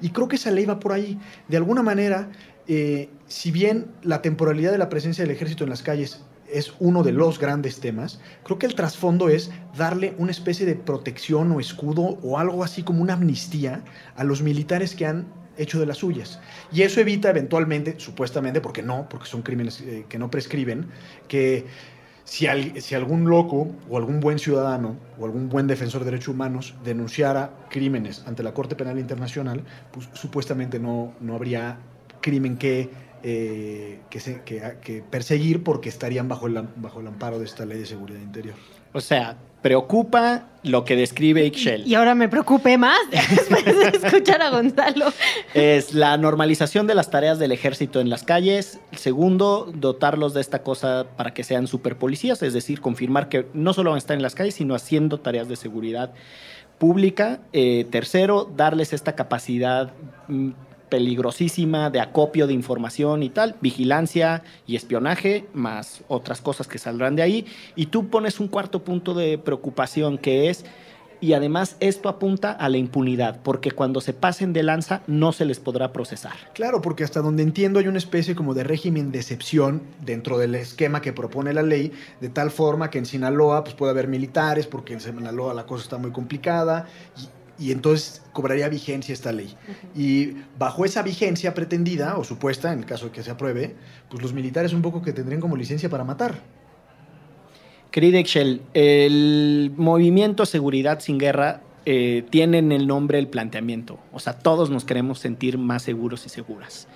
Y 0.02 0.10
creo 0.10 0.28
que 0.28 0.36
esa 0.36 0.50
ley 0.50 0.66
va 0.66 0.78
por 0.78 0.92
ahí. 0.92 1.18
De 1.48 1.56
alguna 1.56 1.82
manera, 1.82 2.28
eh, 2.68 3.08
si 3.26 3.50
bien 3.52 3.86
la 4.02 4.20
temporalidad 4.20 4.70
de 4.70 4.78
la 4.78 4.90
presencia 4.90 5.24
del 5.24 5.34
ejército 5.34 5.64
en 5.64 5.70
las 5.70 5.82
calles 5.82 6.20
es 6.52 6.74
uno 6.78 7.02
de 7.02 7.12
los 7.12 7.38
grandes 7.38 7.80
temas, 7.80 8.20
creo 8.44 8.58
que 8.58 8.66
el 8.66 8.74
trasfondo 8.74 9.28
es 9.28 9.50
darle 9.76 10.14
una 10.18 10.30
especie 10.30 10.66
de 10.66 10.74
protección 10.76 11.52
o 11.52 11.60
escudo 11.60 12.18
o 12.22 12.38
algo 12.38 12.62
así 12.64 12.82
como 12.82 13.02
una 13.02 13.14
amnistía 13.14 13.82
a 14.16 14.24
los 14.24 14.42
militares 14.42 14.94
que 14.94 15.06
han 15.06 15.26
hecho 15.58 15.80
de 15.80 15.86
las 15.86 15.98
suyas. 15.98 16.38
Y 16.70 16.82
eso 16.82 17.00
evita 17.00 17.30
eventualmente, 17.30 17.94
supuestamente, 17.98 18.60
porque 18.60 18.82
no, 18.82 19.08
porque 19.08 19.26
son 19.26 19.42
crímenes 19.42 19.80
eh, 19.80 20.04
que 20.08 20.18
no 20.18 20.30
prescriben, 20.30 20.86
que 21.28 21.64
si, 22.24 22.46
al- 22.46 22.80
si 22.82 22.94
algún 22.94 23.24
loco 23.24 23.68
o 23.88 23.96
algún 23.96 24.20
buen 24.20 24.38
ciudadano 24.38 24.96
o 25.18 25.24
algún 25.24 25.48
buen 25.48 25.66
defensor 25.66 26.00
de 26.04 26.10
derechos 26.10 26.28
humanos 26.28 26.74
denunciara 26.84 27.52
crímenes 27.70 28.22
ante 28.26 28.42
la 28.42 28.52
Corte 28.52 28.76
Penal 28.76 28.98
Internacional, 28.98 29.64
pues 29.92 30.08
supuestamente 30.12 30.78
no, 30.78 31.14
no 31.20 31.34
habría 31.36 31.78
crimen 32.20 32.56
que, 32.58 32.90
eh, 33.22 34.00
que, 34.10 34.20
se- 34.20 34.42
que- 34.44 34.76
que 34.82 35.02
perseguir 35.02 35.62
porque 35.62 35.88
estarían 35.88 36.28
bajo 36.28 36.46
el, 36.46 36.60
bajo 36.76 37.00
el 37.00 37.06
amparo 37.06 37.38
de 37.38 37.44
esta 37.44 37.64
ley 37.66 37.78
de 37.78 37.86
seguridad 37.86 38.20
interior. 38.20 38.54
O 38.92 39.00
sea, 39.00 39.36
preocupa 39.62 40.48
lo 40.62 40.84
que 40.84 40.96
describe 40.96 41.44
Ixchel. 41.44 41.86
Y 41.86 41.94
ahora 41.96 42.14
me 42.14 42.28
preocupé 42.28 42.78
más 42.78 42.98
después 43.10 43.64
de 43.64 43.88
escuchar 44.06 44.40
a 44.40 44.50
Gonzalo. 44.50 45.06
Es 45.54 45.92
la 45.92 46.16
normalización 46.16 46.86
de 46.86 46.94
las 46.94 47.10
tareas 47.10 47.38
del 47.38 47.52
ejército 47.52 48.00
en 48.00 48.08
las 48.08 48.22
calles. 48.22 48.78
Segundo, 48.92 49.70
dotarlos 49.74 50.32
de 50.34 50.40
esta 50.40 50.62
cosa 50.62 51.06
para 51.16 51.34
que 51.34 51.44
sean 51.44 51.66
superpolicías, 51.66 52.42
es 52.42 52.52
decir, 52.54 52.80
confirmar 52.80 53.28
que 53.28 53.46
no 53.54 53.72
solo 53.74 53.90
van 53.90 53.96
a 53.96 53.98
estar 53.98 54.16
en 54.16 54.22
las 54.22 54.34
calles, 54.34 54.54
sino 54.54 54.74
haciendo 54.74 55.18
tareas 55.20 55.48
de 55.48 55.56
seguridad 55.56 56.12
pública. 56.78 57.40
Eh, 57.52 57.86
tercero, 57.90 58.50
darles 58.56 58.92
esta 58.92 59.14
capacidad 59.14 59.92
mm, 60.28 60.50
peligrosísima 60.88 61.90
de 61.90 62.00
acopio 62.00 62.46
de 62.46 62.52
información 62.52 63.22
y 63.22 63.30
tal, 63.30 63.56
vigilancia 63.60 64.42
y 64.66 64.76
espionaje, 64.76 65.46
más 65.52 66.02
otras 66.08 66.40
cosas 66.40 66.68
que 66.68 66.78
saldrán 66.78 67.16
de 67.16 67.22
ahí. 67.22 67.46
Y 67.74 67.86
tú 67.86 68.08
pones 68.08 68.40
un 68.40 68.48
cuarto 68.48 68.84
punto 68.84 69.14
de 69.14 69.38
preocupación 69.38 70.18
que 70.18 70.50
es 70.50 70.64
y 71.20 71.32
además 71.32 71.76
esto 71.80 72.08
apunta 72.08 72.52
a 72.52 72.68
la 72.68 72.76
impunidad, 72.76 73.40
porque 73.42 73.70
cuando 73.70 74.00
se 74.00 74.12
pasen 74.12 74.52
de 74.52 74.62
lanza 74.62 75.02
no 75.06 75.32
se 75.32 75.44
les 75.44 75.58
podrá 75.58 75.92
procesar. 75.92 76.34
Claro, 76.52 76.82
porque 76.82 77.04
hasta 77.04 77.22
donde 77.22 77.42
entiendo 77.42 77.78
hay 77.78 77.88
una 77.88 77.98
especie 77.98 78.34
como 78.34 78.54
de 78.54 78.64
régimen 78.64 79.12
de 79.12 79.20
excepción 79.20 79.82
dentro 80.04 80.38
del 80.38 80.54
esquema 80.54 81.00
que 81.00 81.12
propone 81.12 81.54
la 81.54 81.62
ley, 81.62 81.92
de 82.20 82.28
tal 82.28 82.50
forma 82.50 82.90
que 82.90 82.98
en 82.98 83.06
Sinaloa 83.06 83.64
pues, 83.64 83.74
puede 83.74 83.92
haber 83.92 84.08
militares, 84.08 84.66
porque 84.66 84.92
en 84.92 85.00
Sinaloa 85.00 85.54
la 85.54 85.64
cosa 85.64 85.84
está 85.84 85.98
muy 85.98 86.10
complicada, 86.10 86.86
y 87.58 87.72
entonces 87.72 88.22
cobraría 88.32 88.68
vigencia 88.68 89.12
esta 89.12 89.32
ley. 89.32 89.54
Y 89.94 90.34
bajo 90.58 90.84
esa 90.84 91.02
vigencia 91.02 91.54
pretendida 91.54 92.16
o 92.18 92.24
supuesta, 92.24 92.72
en 92.72 92.80
el 92.80 92.86
caso 92.86 93.06
de 93.06 93.12
que 93.12 93.22
se 93.22 93.30
apruebe, 93.30 93.74
pues 94.10 94.22
los 94.22 94.32
militares 94.32 94.72
un 94.72 94.82
poco 94.82 95.02
que 95.02 95.12
tendrían 95.12 95.40
como 95.40 95.56
licencia 95.56 95.88
para 95.88 96.04
matar. 96.04 96.40
Querida 97.90 98.18
Excel, 98.18 98.60
el 98.74 99.72
movimiento 99.76 100.44
Seguridad 100.44 101.00
sin 101.00 101.18
Guerra 101.18 101.62
eh, 101.86 102.24
tiene 102.30 102.58
en 102.58 102.72
el 102.72 102.86
nombre 102.86 103.18
el 103.18 103.28
planteamiento. 103.28 103.98
O 104.12 104.18
sea, 104.18 104.34
todos 104.34 104.70
nos 104.70 104.84
queremos 104.84 105.18
sentir 105.18 105.56
más 105.56 105.82
seguros 105.82 106.26
y 106.26 106.28
seguras. 106.28 106.88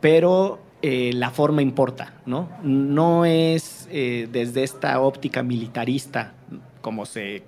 Pero 0.00 0.60
eh, 0.84 1.12
la 1.14 1.30
forma 1.30 1.62
importa, 1.62 2.12
¿no? 2.26 2.50
No 2.64 3.24
es 3.24 3.88
eh, 3.92 4.28
desde 4.32 4.64
esta 4.64 5.00
óptica 5.00 5.44
militarista 5.44 6.34
como 6.80 7.06
se, 7.06 7.44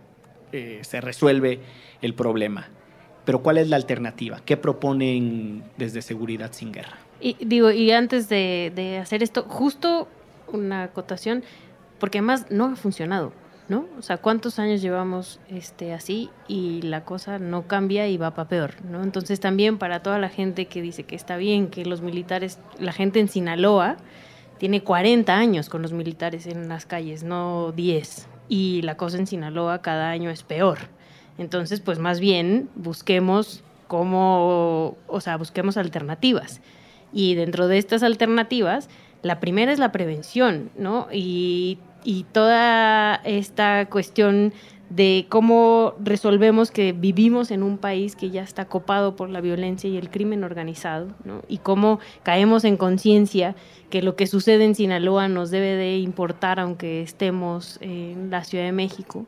eh, 0.53 0.79
se 0.83 1.01
resuelve 1.01 1.59
el 2.05 2.15
problema. 2.15 2.69
Pero 3.25 3.43
¿cuál 3.43 3.57
es 3.59 3.69
la 3.69 3.77
alternativa? 3.77 4.41
¿Qué 4.45 4.57
proponen 4.57 5.65
desde 5.79 6.03
Seguridad 6.03 6.53
sin 6.53 6.73
Guerra? 6.73 6.99
Y 7.21 7.37
digo, 7.41 7.71
y 7.71 7.91
antes 7.91 8.29
de, 8.29 8.99
hacer 9.01 9.23
esto, 9.23 9.45
justo 9.49 10.09
una 10.53 10.85
acotación, 10.85 11.43
porque 11.99 12.19
además 12.19 12.47
no 12.51 12.67
ha 12.67 12.77
funcionado, 12.77 13.33
¿no? 13.69 13.87
O 13.99 14.03
sea, 14.03 14.19
¿cuántos 14.19 14.59
años 14.59 14.83
llevamos 14.83 15.41
este 15.49 15.95
así 15.95 16.29
y 16.47 16.83
la 16.83 17.07
cosa 17.07 17.39
no 17.39 17.67
cambia 17.67 18.07
y 18.09 18.19
va 18.19 18.35
para 18.35 18.51
peor, 18.51 18.75
¿no? 18.85 19.03
Entonces 19.03 19.41
también 19.41 19.79
para 19.79 20.03
toda 20.03 20.19
la 20.19 20.29
gente 20.29 20.67
que 20.67 20.83
dice 20.83 21.05
que 21.05 21.17
está 21.17 21.39
bien 21.39 21.69
que 21.69 21.87
los 21.87 22.03
militares, 22.03 22.59
la 22.79 22.93
gente 22.93 23.21
en 23.21 23.29
Sinaloa 23.29 23.97
tiene 24.59 24.83
40 24.83 25.35
años 25.35 25.71
con 25.71 25.81
los 25.81 25.95
militares 25.95 26.47
en 26.47 26.69
las 26.69 26.85
calles, 26.85 27.23
no 27.23 27.73
10, 27.73 28.29
y 28.51 28.83
la 28.83 28.99
cosa 28.99 29.17
en 29.17 29.27
Sinaloa 29.27 29.81
cada 29.81 30.11
año 30.11 30.29
es 30.29 30.43
peor. 30.43 30.79
Entonces, 31.39 31.81
pues 31.81 31.99
más 31.99 32.21
bien 32.21 32.69
busquemos 32.75 33.63
cómo, 33.89 34.97
o 35.07 35.21
sea, 35.21 35.37
busquemos 35.37 35.77
alternativas. 35.77 36.61
Y 37.13 37.35
dentro 37.35 37.69
de 37.69 37.79
estas 37.79 38.03
alternativas, 38.03 38.89
la 39.23 39.41
primera 39.41 39.73
es 39.73 39.79
la 39.79 39.93
prevención, 39.93 40.71
¿no? 40.77 41.09
Y, 41.13 41.79
y 42.05 42.25
toda 42.33 43.17
esta 43.25 43.87
cuestión 43.89 44.53
de 44.91 45.27
cómo 45.29 45.95
resolvemos 45.99 46.71
que 46.71 46.93
vivimos 46.93 47.51
en 47.51 47.63
un 47.63 47.79
país 47.79 48.17
que 48.17 48.31
ya 48.31 48.43
está 48.43 48.67
copado 48.67 49.17
por 49.17 49.31
la 49.31 49.41
violencia 49.41 49.89
y 49.89 49.97
el 49.97 50.11
crimen 50.11 50.45
organizado, 50.45 51.09
¿no? 51.25 51.43
Y 51.49 51.59
cómo 51.59 52.01
caemos 52.23 52.65
en 52.65 52.77
conciencia 52.77 53.57
que 53.91 54.03
lo 54.03 54.15
que 54.15 54.27
sucede 54.27 54.65
en 54.65 54.75
Sinaloa 54.75 55.29
nos 55.29 55.51
debe 55.51 55.75
de 55.75 55.99
importar 55.99 56.61
aunque 56.61 57.03
estemos 57.03 57.79
en 57.81 58.31
la 58.31 58.45
Ciudad 58.45 58.65
de 58.65 58.73
México 58.73 59.27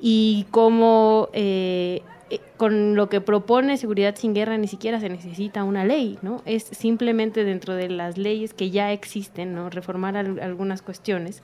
y 0.00 0.46
cómo 0.50 1.28
eh, 1.32 2.02
eh, 2.30 2.40
con 2.56 2.94
lo 2.96 3.08
que 3.08 3.20
propone 3.20 3.76
Seguridad 3.76 4.14
sin 4.16 4.34
Guerra 4.34 4.58
ni 4.58 4.68
siquiera 4.68 5.00
se 5.00 5.08
necesita 5.08 5.64
una 5.64 5.84
ley, 5.84 6.18
¿no? 6.22 6.42
Es 6.44 6.64
simplemente 6.64 7.44
dentro 7.44 7.74
de 7.74 7.88
las 7.88 8.18
leyes 8.18 8.52
que 8.54 8.70
ya 8.70 8.92
existen, 8.92 9.54
¿no? 9.54 9.70
Reformar 9.70 10.16
al- 10.16 10.40
algunas 10.40 10.82
cuestiones 10.82 11.42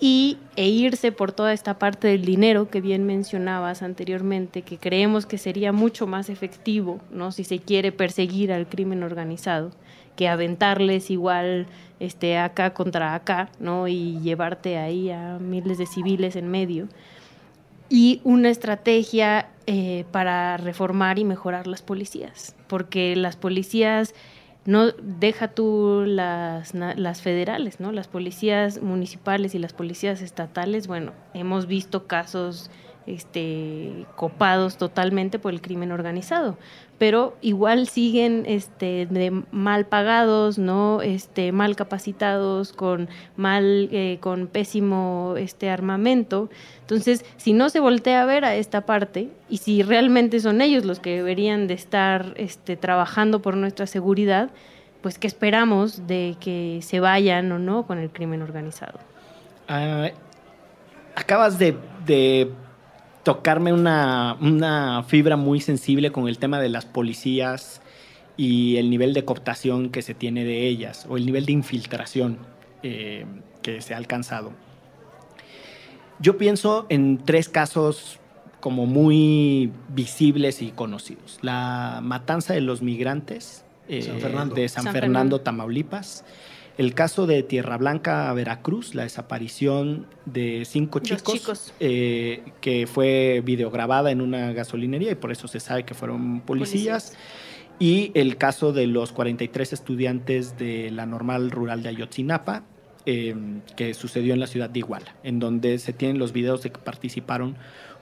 y 0.00 0.38
e 0.54 0.68
irse 0.68 1.10
por 1.10 1.32
toda 1.32 1.52
esta 1.52 1.78
parte 1.78 2.06
del 2.08 2.24
dinero 2.24 2.68
que 2.70 2.80
bien 2.80 3.04
mencionabas 3.04 3.82
anteriormente, 3.82 4.62
que 4.62 4.76
creemos 4.78 5.26
que 5.26 5.38
sería 5.38 5.72
mucho 5.72 6.06
más 6.06 6.28
efectivo, 6.30 7.00
¿no? 7.10 7.32
Si 7.32 7.42
se 7.44 7.58
quiere 7.58 7.90
perseguir 7.90 8.52
al 8.52 8.68
crimen 8.68 9.02
organizado, 9.02 9.70
que 10.14 10.28
aventarles 10.28 11.10
igual 11.10 11.66
este 12.00 12.38
acá 12.38 12.74
contra 12.74 13.14
acá, 13.14 13.50
¿no? 13.60 13.88
Y 13.88 14.18
llevarte 14.20 14.78
ahí 14.78 15.10
a 15.10 15.38
miles 15.40 15.78
de 15.78 15.86
civiles 15.86 16.36
en 16.36 16.48
medio 16.48 16.86
y 17.88 18.20
una 18.24 18.50
estrategia 18.50 19.48
eh, 19.66 20.04
para 20.12 20.56
reformar 20.56 21.18
y 21.18 21.24
mejorar 21.24 21.66
las 21.66 21.82
policías, 21.82 22.54
porque 22.66 23.16
las 23.16 23.36
policías 23.36 24.14
no 24.64 24.90
deja 24.90 25.48
tú 25.48 26.04
las, 26.06 26.74
las 26.74 27.22
federales, 27.22 27.80
¿no? 27.80 27.90
Las 27.90 28.06
policías 28.06 28.82
municipales 28.82 29.54
y 29.54 29.58
las 29.58 29.72
policías 29.72 30.20
estatales, 30.20 30.86
bueno, 30.86 31.12
hemos 31.32 31.66
visto 31.66 32.06
casos 32.06 32.70
este, 33.08 34.06
copados 34.16 34.76
totalmente 34.76 35.38
por 35.38 35.52
el 35.52 35.60
crimen 35.60 35.92
organizado, 35.92 36.58
pero 36.98 37.36
igual 37.40 37.88
siguen 37.88 38.44
este, 38.46 39.08
mal 39.50 39.86
pagados. 39.86 40.58
Este, 41.02 41.52
mal 41.52 41.76
capacitados, 41.76 42.72
con 42.72 43.08
eh, 43.38 44.18
pésimo 44.50 45.34
armamento. 45.70 46.50
Entonces, 46.80 47.24
si 47.36 47.52
no 47.52 47.70
se 47.70 47.80
voltea 47.80 48.22
a 48.22 48.26
ver 48.26 48.44
a 48.44 48.54
esta 48.54 48.82
parte 48.82 49.28
y 49.48 49.58
si 49.58 49.82
realmente 49.82 50.40
son 50.40 50.60
ellos 50.60 50.84
los 50.84 51.00
que 51.00 51.16
deberían 51.16 51.66
de 51.66 51.74
estar 51.74 52.34
trabajando 52.80 53.40
por 53.40 53.56
nuestra 53.56 53.86
seguridad, 53.86 54.50
pues 55.02 55.18
¿qué 55.18 55.26
esperamos 55.26 56.06
de 56.06 56.36
que 56.40 56.80
se 56.82 57.00
vayan 57.00 57.50
o 57.52 57.58
no 57.58 57.86
con 57.86 57.98
el 57.98 58.10
crimen 58.10 58.42
organizado? 58.42 58.98
Ah, 59.68 60.10
acabas 61.14 61.58
de 61.58 61.76
tocarme 63.22 63.72
una, 63.72 64.36
una 64.40 65.02
fibra 65.04 65.36
muy 65.36 65.60
sensible 65.60 66.12
con 66.12 66.28
el 66.28 66.38
tema 66.38 66.60
de 66.60 66.68
las 66.68 66.86
policías 66.86 67.80
y 68.36 68.76
el 68.76 68.88
nivel 68.88 69.14
de 69.14 69.24
cooptación 69.24 69.90
que 69.90 70.00
se 70.00 70.14
tiene 70.14 70.44
de 70.44 70.66
ellas 70.66 71.06
o 71.08 71.16
el 71.16 71.26
nivel 71.26 71.44
de 71.44 71.52
infiltración 71.52 72.38
eh, 72.82 73.26
que 73.62 73.82
se 73.82 73.94
ha 73.94 73.96
alcanzado. 73.96 74.52
Yo 76.20 76.38
pienso 76.38 76.86
en 76.88 77.18
tres 77.18 77.48
casos 77.48 78.18
como 78.60 78.86
muy 78.86 79.72
visibles 79.88 80.62
y 80.62 80.70
conocidos. 80.70 81.38
La 81.42 82.00
matanza 82.02 82.54
de 82.54 82.60
los 82.60 82.82
migrantes 82.82 83.64
eh, 83.88 84.00
de 84.54 84.68
San, 84.68 84.92
Fernando, 84.92 85.40
Tamaulipas. 85.40 86.24
El 86.78 86.94
caso 86.94 87.26
de 87.26 87.42
Tierra 87.42 87.76
Blanca, 87.76 88.32
Veracruz, 88.32 88.94
la 88.94 89.02
desaparición 89.02 90.06
de 90.26 90.64
cinco 90.64 91.00
chicos, 91.00 91.74
eh, 91.80 92.52
que 92.60 92.86
fue 92.86 93.42
videograbada 93.44 94.12
en 94.12 94.20
una 94.20 94.52
gasolinería 94.52 95.10
y 95.10 95.16
por 95.16 95.32
eso 95.32 95.48
se 95.48 95.58
sabe 95.58 95.84
que 95.84 95.94
fueron 95.94 96.40
policías. 96.40 97.14
Y 97.80 98.12
el 98.14 98.36
caso 98.36 98.72
de 98.72 98.86
los 98.86 99.10
43 99.10 99.72
estudiantes 99.72 100.56
de 100.56 100.92
la 100.92 101.04
normal 101.04 101.50
rural 101.50 101.82
de 101.82 101.88
Ayotzinapa, 101.88 102.62
eh, 103.06 103.34
que 103.74 103.92
sucedió 103.92 104.32
en 104.32 104.38
la 104.38 104.46
ciudad 104.46 104.70
de 104.70 104.78
Iguala, 104.78 105.16
en 105.24 105.40
donde 105.40 105.80
se 105.80 105.92
tienen 105.92 106.20
los 106.20 106.32
videos 106.32 106.62
de 106.62 106.70
que 106.70 106.78
participaron 106.78 107.56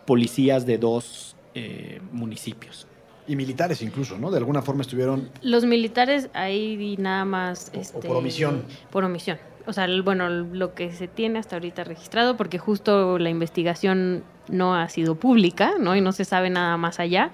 policías 0.04 0.66
de 0.66 0.76
dos 0.76 1.34
eh, 1.54 2.02
municipios. 2.12 2.86
Y 3.28 3.36
militares 3.36 3.82
incluso, 3.82 4.18
¿no? 4.18 4.30
De 4.30 4.38
alguna 4.38 4.62
forma 4.62 4.82
estuvieron... 4.82 5.30
Los 5.42 5.64
militares 5.64 6.28
ahí 6.32 6.96
nada 6.98 7.24
más... 7.24 7.72
O, 7.74 7.80
este, 7.80 8.06
por 8.06 8.16
omisión. 8.16 8.62
Por 8.90 9.04
omisión. 9.04 9.38
O 9.66 9.72
sea, 9.72 9.88
bueno, 10.04 10.28
lo 10.28 10.74
que 10.74 10.92
se 10.92 11.08
tiene 11.08 11.40
hasta 11.40 11.56
ahorita 11.56 11.82
registrado, 11.82 12.36
porque 12.36 12.58
justo 12.58 13.18
la 13.18 13.30
investigación 13.30 14.22
no 14.48 14.76
ha 14.76 14.88
sido 14.88 15.16
pública, 15.16 15.72
¿no? 15.80 15.96
Y 15.96 16.00
no 16.00 16.12
se 16.12 16.24
sabe 16.24 16.50
nada 16.50 16.76
más 16.76 17.00
allá. 17.00 17.32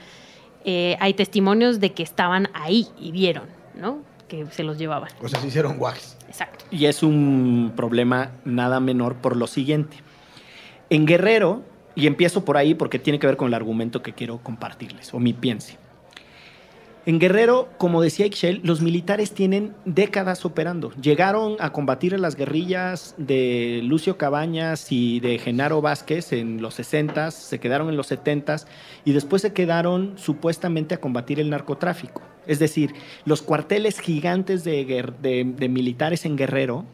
Eh, 0.65 0.97
hay 1.01 1.13
testimonios 1.13 1.79
de 1.81 1.93
que 1.93 2.03
estaban 2.03 2.49
ahí 2.55 2.89
y 2.99 3.13
vieron, 3.13 3.45
¿no? 3.75 3.99
Que 4.29 4.47
se 4.47 4.63
los 4.63 4.79
llevaban. 4.79 5.11
O 5.21 5.29
sea, 5.29 5.41
se 5.41 5.49
hicieron 5.49 5.77
guajes. 5.77 6.17
Exacto. 6.27 6.65
Y 6.71 6.87
es 6.87 7.03
un 7.03 7.73
problema 7.77 8.31
nada 8.47 8.81
menor 8.81 9.17
por 9.17 9.37
lo 9.37 9.47
siguiente. 9.47 9.99
En 10.89 11.05
Guerrero, 11.05 11.63
y 11.95 12.07
empiezo 12.07 12.45
por 12.45 12.57
ahí 12.57 12.75
porque 12.75 12.99
tiene 12.99 13.19
que 13.19 13.27
ver 13.27 13.37
con 13.37 13.49
el 13.49 13.55
argumento 13.55 14.03
que 14.03 14.15
quiero 14.15 14.39
compartirles, 14.39 15.13
o 15.13 15.19
mi 15.19 15.35
piense. 15.35 15.77
En 17.05 17.19
Guerrero, 17.19 17.69
como 17.79 18.01
decía 18.01 18.27
Ixchel, 18.27 18.61
los 18.63 18.81
militares 18.81 19.33
tienen 19.33 19.75
décadas 19.85 20.45
operando. 20.45 20.93
Llegaron 20.93 21.57
a 21.59 21.73
combatir 21.73 22.19
las 22.21 22.37
guerrillas 22.37 23.17
de 23.19 23.81
Lucio 23.83 24.17
Cabañas 24.17 24.93
y 24.93 25.19
de 25.19 25.39
Genaro 25.39 25.83
Vázquez 25.83 26.33
en 26.33 26.63
los 26.63 26.75
60, 26.75 27.33
se 27.33 27.59
quedaron 27.59 27.89
en 27.89 27.97
los 27.97 28.07
70 28.07 28.59
y 29.05 29.13
después 29.13 29.43
se 29.43 29.53
quedaron 29.53 30.17
supuestamente 30.17 30.95
a 30.95 31.01
combatir 31.01 31.41
el 31.41 31.51
narcotráfico. 31.51 32.23
Es 32.47 32.61
decir, 32.61 32.95
los 33.25 33.43
cuarteles 33.43 33.99
gigantes 33.99 34.63
de, 34.63 34.85
de 35.21 35.69
militares 35.69 36.25
en 36.25 36.37
Guerrero 36.37 36.85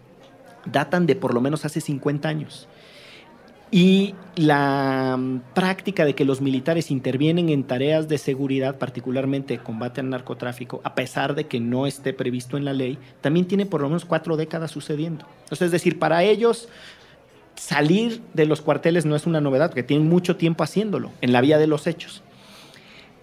datan 0.65 1.05
de 1.05 1.17
por 1.17 1.35
lo 1.35 1.43
menos 1.43 1.67
hace 1.67 1.83
50 1.83 2.27
años. 2.29 2.67
Y 3.71 4.15
la 4.37 5.17
mm, 5.19 5.41
práctica 5.55 6.05
de 6.05 6.15
que 6.15 6.25
los 6.25 6.41
militares 6.41 6.91
intervienen 6.91 7.49
en 7.51 7.65
tareas 7.65 8.09
de 8.09 8.19
seguridad, 8.19 8.79
particularmente 8.79 9.59
combate 9.59 10.01
al 10.01 10.11
narcotráfico, 10.11 10.81
a 10.85 10.95
pesar 10.95 11.35
de 11.35 11.47
que 11.47 11.61
no 11.61 11.87
esté 11.87 12.13
previsto 12.13 12.57
en 12.57 12.65
la 12.65 12.73
ley, 12.73 12.99
también 13.21 13.47
tiene 13.47 13.67
por 13.67 13.83
lo 13.83 13.89
menos 13.89 14.05
cuatro 14.05 14.37
décadas 14.37 14.71
sucediendo. 14.71 15.27
es 15.51 15.71
decir, 15.71 15.99
para 15.99 16.23
ellos 16.23 16.69
salir 17.57 18.23
de 18.35 18.47
los 18.47 18.61
cuarteles 18.61 19.05
no 19.05 19.17
es 19.17 19.27
una 19.27 19.41
novedad, 19.41 19.71
porque 19.71 19.83
tienen 19.83 20.09
mucho 20.09 20.37
tiempo 20.37 20.65
haciéndolo 20.65 21.11
en 21.21 21.33
la 21.33 21.41
vía 21.41 21.59
de 21.59 21.67
los 21.67 21.87
hechos. 21.87 22.23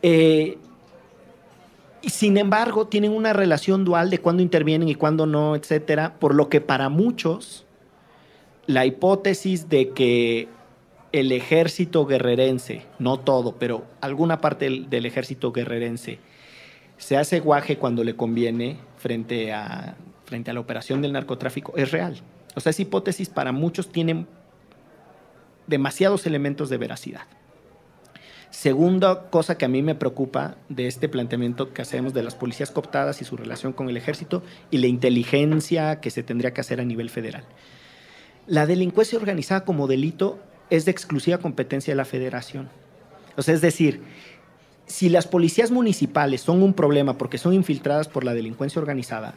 Eh, 0.02 0.58
y 2.02 2.10
sin 2.10 2.38
embargo, 2.38 2.86
tienen 2.86 3.12
una 3.12 3.34
relación 3.34 3.84
dual 3.84 4.12
de 4.12 4.20
cuándo 4.20 4.44
intervienen 4.44 4.90
y 4.90 4.96
cuándo 4.96 5.26
no, 5.26 5.56
etcétera, 5.56 6.16
por 6.20 6.36
lo 6.36 6.50
que 6.50 6.62
para 6.62 6.90
muchos 6.90 7.65
la 8.68 8.86
hipótesis 8.86 9.70
de 9.70 9.90
que 9.90 10.48
el 11.12 11.32
ejército 11.32 12.06
guerrerense, 12.06 12.84
no 13.00 13.20
todo, 13.20 13.56
pero 13.58 13.86
alguna 14.02 14.42
parte 14.42 14.66
del, 14.66 15.06
ejército 15.06 15.52
guerrerense, 15.52 16.20
se 16.98 17.18
hace 17.18 17.40
guaje 17.40 17.78
cuando 17.78 18.04
le 18.04 18.16
conviene 18.16 18.78
frente 18.98 19.54
a, 19.54 19.96
frente 20.26 20.52
a 20.52 20.54
la 20.54 20.60
operación 20.60 21.02
del 21.02 21.14
narcotráfico, 21.14 21.74
es 21.78 21.92
real. 21.92 22.22
O 22.56 22.60
sea, 22.60 22.72
esa 22.72 22.82
hipótesis 22.82 23.30
para 23.30 23.52
muchos 23.52 23.92
tiene 23.92 24.26
demasiados 25.68 26.26
elementos 26.26 26.70
de 26.70 26.78
veracidad. 26.78 27.22
Segunda 28.50 29.30
cosa 29.30 29.58
que 29.58 29.66
a 29.66 29.68
mí 29.68 29.82
me 29.82 29.96
preocupa 29.96 30.56
de 30.70 30.88
este 30.88 31.10
planteamiento 31.10 31.74
que 31.74 31.82
hacemos 31.82 32.14
de 32.14 32.24
las 32.24 32.36
policías 32.36 32.72
cooptadas 32.72 33.22
y 33.22 33.26
su 33.26 33.36
relación 33.36 33.74
con 33.74 33.90
el 33.90 33.98
ejército 33.98 34.44
y 34.72 34.78
la 34.78 34.88
inteligencia 34.88 36.00
que 36.00 36.10
se 36.10 36.24
tendría 36.24 36.54
que 36.54 36.62
hacer 36.62 36.80
a 36.80 36.86
nivel 36.86 37.10
federal. 37.10 37.44
La 38.48 38.66
delincuencia 38.66 39.18
organizada 39.18 39.66
como 39.66 39.88
delito 39.88 40.40
es 40.70 40.86
de 40.86 40.92
exclusiva 40.92 41.40
competencia 41.40 41.92
de 41.92 41.96
la 41.96 42.06
federación. 42.06 42.70
O 43.38 43.42
sea, 43.42 43.54
es 43.54 43.62
decir, 43.62 44.02
si 44.86 45.10
las 45.10 45.28
policías 45.28 45.72
municipales 45.72 46.42
son 46.42 46.62
un 46.62 46.74
problema 46.74 47.18
porque 47.18 47.38
son 47.38 47.54
infiltradas 47.54 48.08
por 48.08 48.24
la 48.24 48.34
delincuencia 48.34 48.80
organizada, 48.80 49.34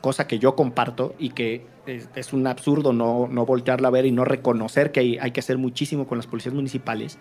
cosa 0.00 0.26
que 0.26 0.38
yo 0.38 0.54
comparto 0.54 1.14
y 1.18 1.30
que 1.30 1.66
es, 1.86 2.32
un 2.32 2.46
absurdo 2.46 2.92
no, 2.92 3.28
no, 3.28 3.44
voltearla 3.44 3.88
a 3.88 3.90
ver 3.90 4.06
y 4.06 4.12
no 4.12 4.24
reconocer 4.24 4.92
que 4.92 5.00
hay, 5.00 5.18
hay 5.18 5.32
que 5.32 5.40
hacer 5.40 5.58
muchísimo 5.58 6.06
con 6.06 6.18
las 6.18 6.26
policías 6.26 6.54
municipales, 6.54 7.18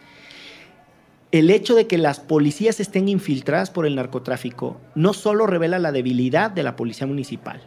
el 1.32 1.50
hecho 1.50 1.76
de 1.76 1.88
que 1.88 1.98
las 1.98 2.20
policías 2.20 2.80
estén 2.80 3.08
infiltradas 3.08 3.72
por 3.72 3.86
el 3.86 3.96
narcotráfico 3.96 4.78
no 4.96 5.14
solo 5.14 5.48
revela 5.48 5.80
la 5.80 5.92
debilidad 5.92 6.52
de 6.52 6.64
la 6.64 6.76
policía 6.76 7.08
municipal, 7.08 7.62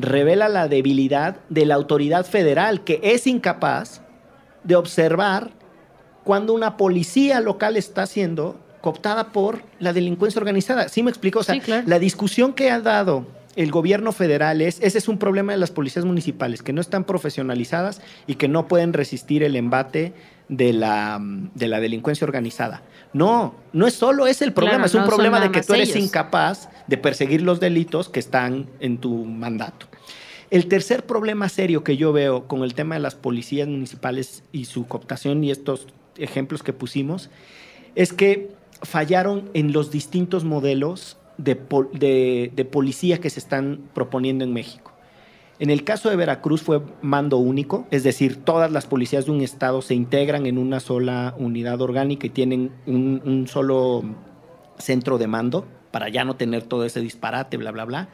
revela 0.00 0.48
la 0.48 0.68
debilidad 0.68 1.36
de 1.48 1.66
la 1.66 1.74
autoridad 1.74 2.24
federal, 2.24 2.82
que 2.84 3.00
es 3.02 3.26
incapaz 3.26 4.02
de 4.64 4.76
observar 4.76 5.50
cuando 6.24 6.52
una 6.54 6.76
policía 6.76 7.40
local 7.40 7.76
está 7.76 8.06
siendo 8.06 8.58
cooptada 8.80 9.32
por 9.32 9.62
la 9.78 9.92
delincuencia 9.92 10.38
organizada. 10.38 10.88
¿Sí 10.88 11.02
me 11.02 11.10
explico? 11.10 11.40
O 11.40 11.42
sea, 11.42 11.60
la 11.86 11.98
discusión 11.98 12.52
que 12.52 12.70
ha 12.70 12.80
dado 12.80 13.26
el 13.56 13.70
gobierno 13.70 14.12
federal 14.12 14.62
es, 14.62 14.80
ese 14.80 14.98
es 14.98 15.08
un 15.08 15.18
problema 15.18 15.52
de 15.52 15.58
las 15.58 15.70
policías 15.70 16.04
municipales, 16.04 16.62
que 16.62 16.72
no 16.72 16.80
están 16.80 17.04
profesionalizadas 17.04 18.00
y 18.26 18.36
que 18.36 18.48
no 18.48 18.68
pueden 18.68 18.92
resistir 18.92 19.42
el 19.42 19.56
embate 19.56 20.12
de 20.50 20.72
la, 20.72 21.18
de 21.54 21.68
la 21.68 21.80
delincuencia 21.80 22.24
organizada. 22.26 22.82
No, 23.12 23.54
no 23.72 23.86
es 23.86 23.94
solo 23.94 24.26
ese 24.26 24.44
el 24.44 24.52
problema, 24.52 24.84
es 24.84 24.94
un 24.94 25.04
problema 25.04 25.40
de 25.40 25.50
que 25.52 25.62
tú 25.62 25.74
eres 25.74 25.94
incapaz 25.94 26.68
de 26.88 26.98
perseguir 26.98 27.40
los 27.42 27.60
delitos 27.60 28.08
que 28.08 28.18
están 28.18 28.68
en 28.80 28.98
tu 28.98 29.24
mandato. 29.24 29.86
El 30.50 30.66
tercer 30.66 31.06
problema 31.06 31.48
serio 31.48 31.84
que 31.84 31.96
yo 31.96 32.12
veo 32.12 32.48
con 32.48 32.64
el 32.64 32.74
tema 32.74 32.96
de 32.96 33.00
las 33.00 33.14
policías 33.14 33.68
municipales 33.68 34.42
y 34.50 34.64
su 34.64 34.86
cooptación 34.88 35.44
y 35.44 35.52
estos 35.52 35.86
ejemplos 36.16 36.64
que 36.64 36.72
pusimos 36.72 37.30
es 37.94 38.12
que 38.12 38.50
fallaron 38.82 39.50
en 39.54 39.72
los 39.72 39.92
distintos 39.92 40.42
modelos 40.42 41.16
de, 41.38 42.50
de 42.52 42.64
policía 42.64 43.18
que 43.18 43.30
se 43.30 43.38
están 43.38 43.80
proponiendo 43.94 44.44
en 44.44 44.52
México. 44.52 44.89
En 45.60 45.68
el 45.68 45.84
caso 45.84 46.08
de 46.08 46.16
Veracruz 46.16 46.62
fue 46.62 46.80
mando 47.02 47.36
único, 47.36 47.86
es 47.90 48.02
decir, 48.02 48.36
todas 48.36 48.72
las 48.72 48.86
policías 48.86 49.26
de 49.26 49.30
un 49.30 49.42
estado 49.42 49.82
se 49.82 49.94
integran 49.94 50.46
en 50.46 50.56
una 50.56 50.80
sola 50.80 51.34
unidad 51.38 51.82
orgánica 51.82 52.26
y 52.26 52.30
tienen 52.30 52.72
un, 52.86 53.46
solo 53.46 54.02
centro 54.78 55.18
de 55.18 55.26
mando 55.26 55.68
para 55.90 56.08
ya 56.08 56.24
no 56.24 56.36
tener 56.36 56.62
todo 56.62 56.86
ese 56.86 57.00
disparate, 57.00 57.58
bla, 57.58 57.72
bla, 57.72 57.84
bla. 57.84 58.08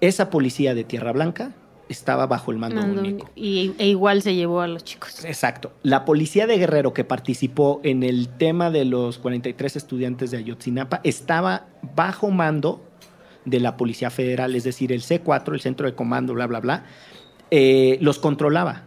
Esa 0.00 0.30
policía 0.30 0.74
de 0.74 0.82
Tierra 0.82 1.12
Blanca 1.12 1.52
estaba 1.88 2.26
bajo 2.26 2.50
el 2.50 2.58
mando, 2.58 2.82
único. 2.82 3.30
Y, 3.36 3.74
e 3.78 3.86
igual 3.86 4.22
se 4.22 4.34
llevó 4.34 4.60
a 4.60 4.66
los 4.66 4.82
chicos. 4.82 5.24
Exacto. 5.24 5.70
La 5.84 6.04
policía 6.04 6.48
de 6.48 6.58
Guerrero 6.58 6.92
que 6.92 7.04
participó 7.04 7.80
en 7.84 8.02
el 8.02 8.28
tema 8.28 8.70
de 8.72 8.84
los 8.84 9.18
43 9.18 9.76
estudiantes 9.76 10.32
de 10.32 10.38
Ayotzinapa 10.38 11.00
estaba 11.04 11.66
bajo 11.94 12.32
mando 12.32 12.82
de 13.44 13.60
la 13.60 13.76
Policía 13.76 14.10
Federal, 14.10 14.54
es 14.54 14.64
decir, 14.64 14.92
el 14.92 15.02
C4, 15.02 15.52
el 15.52 15.60
Centro 15.60 15.86
de 15.86 15.94
Comando, 15.94 16.34
bla, 16.34 16.46
bla, 16.46 16.60
bla, 16.60 16.84
eh, 17.50 17.98
los 18.00 18.18
controlaba 18.18 18.84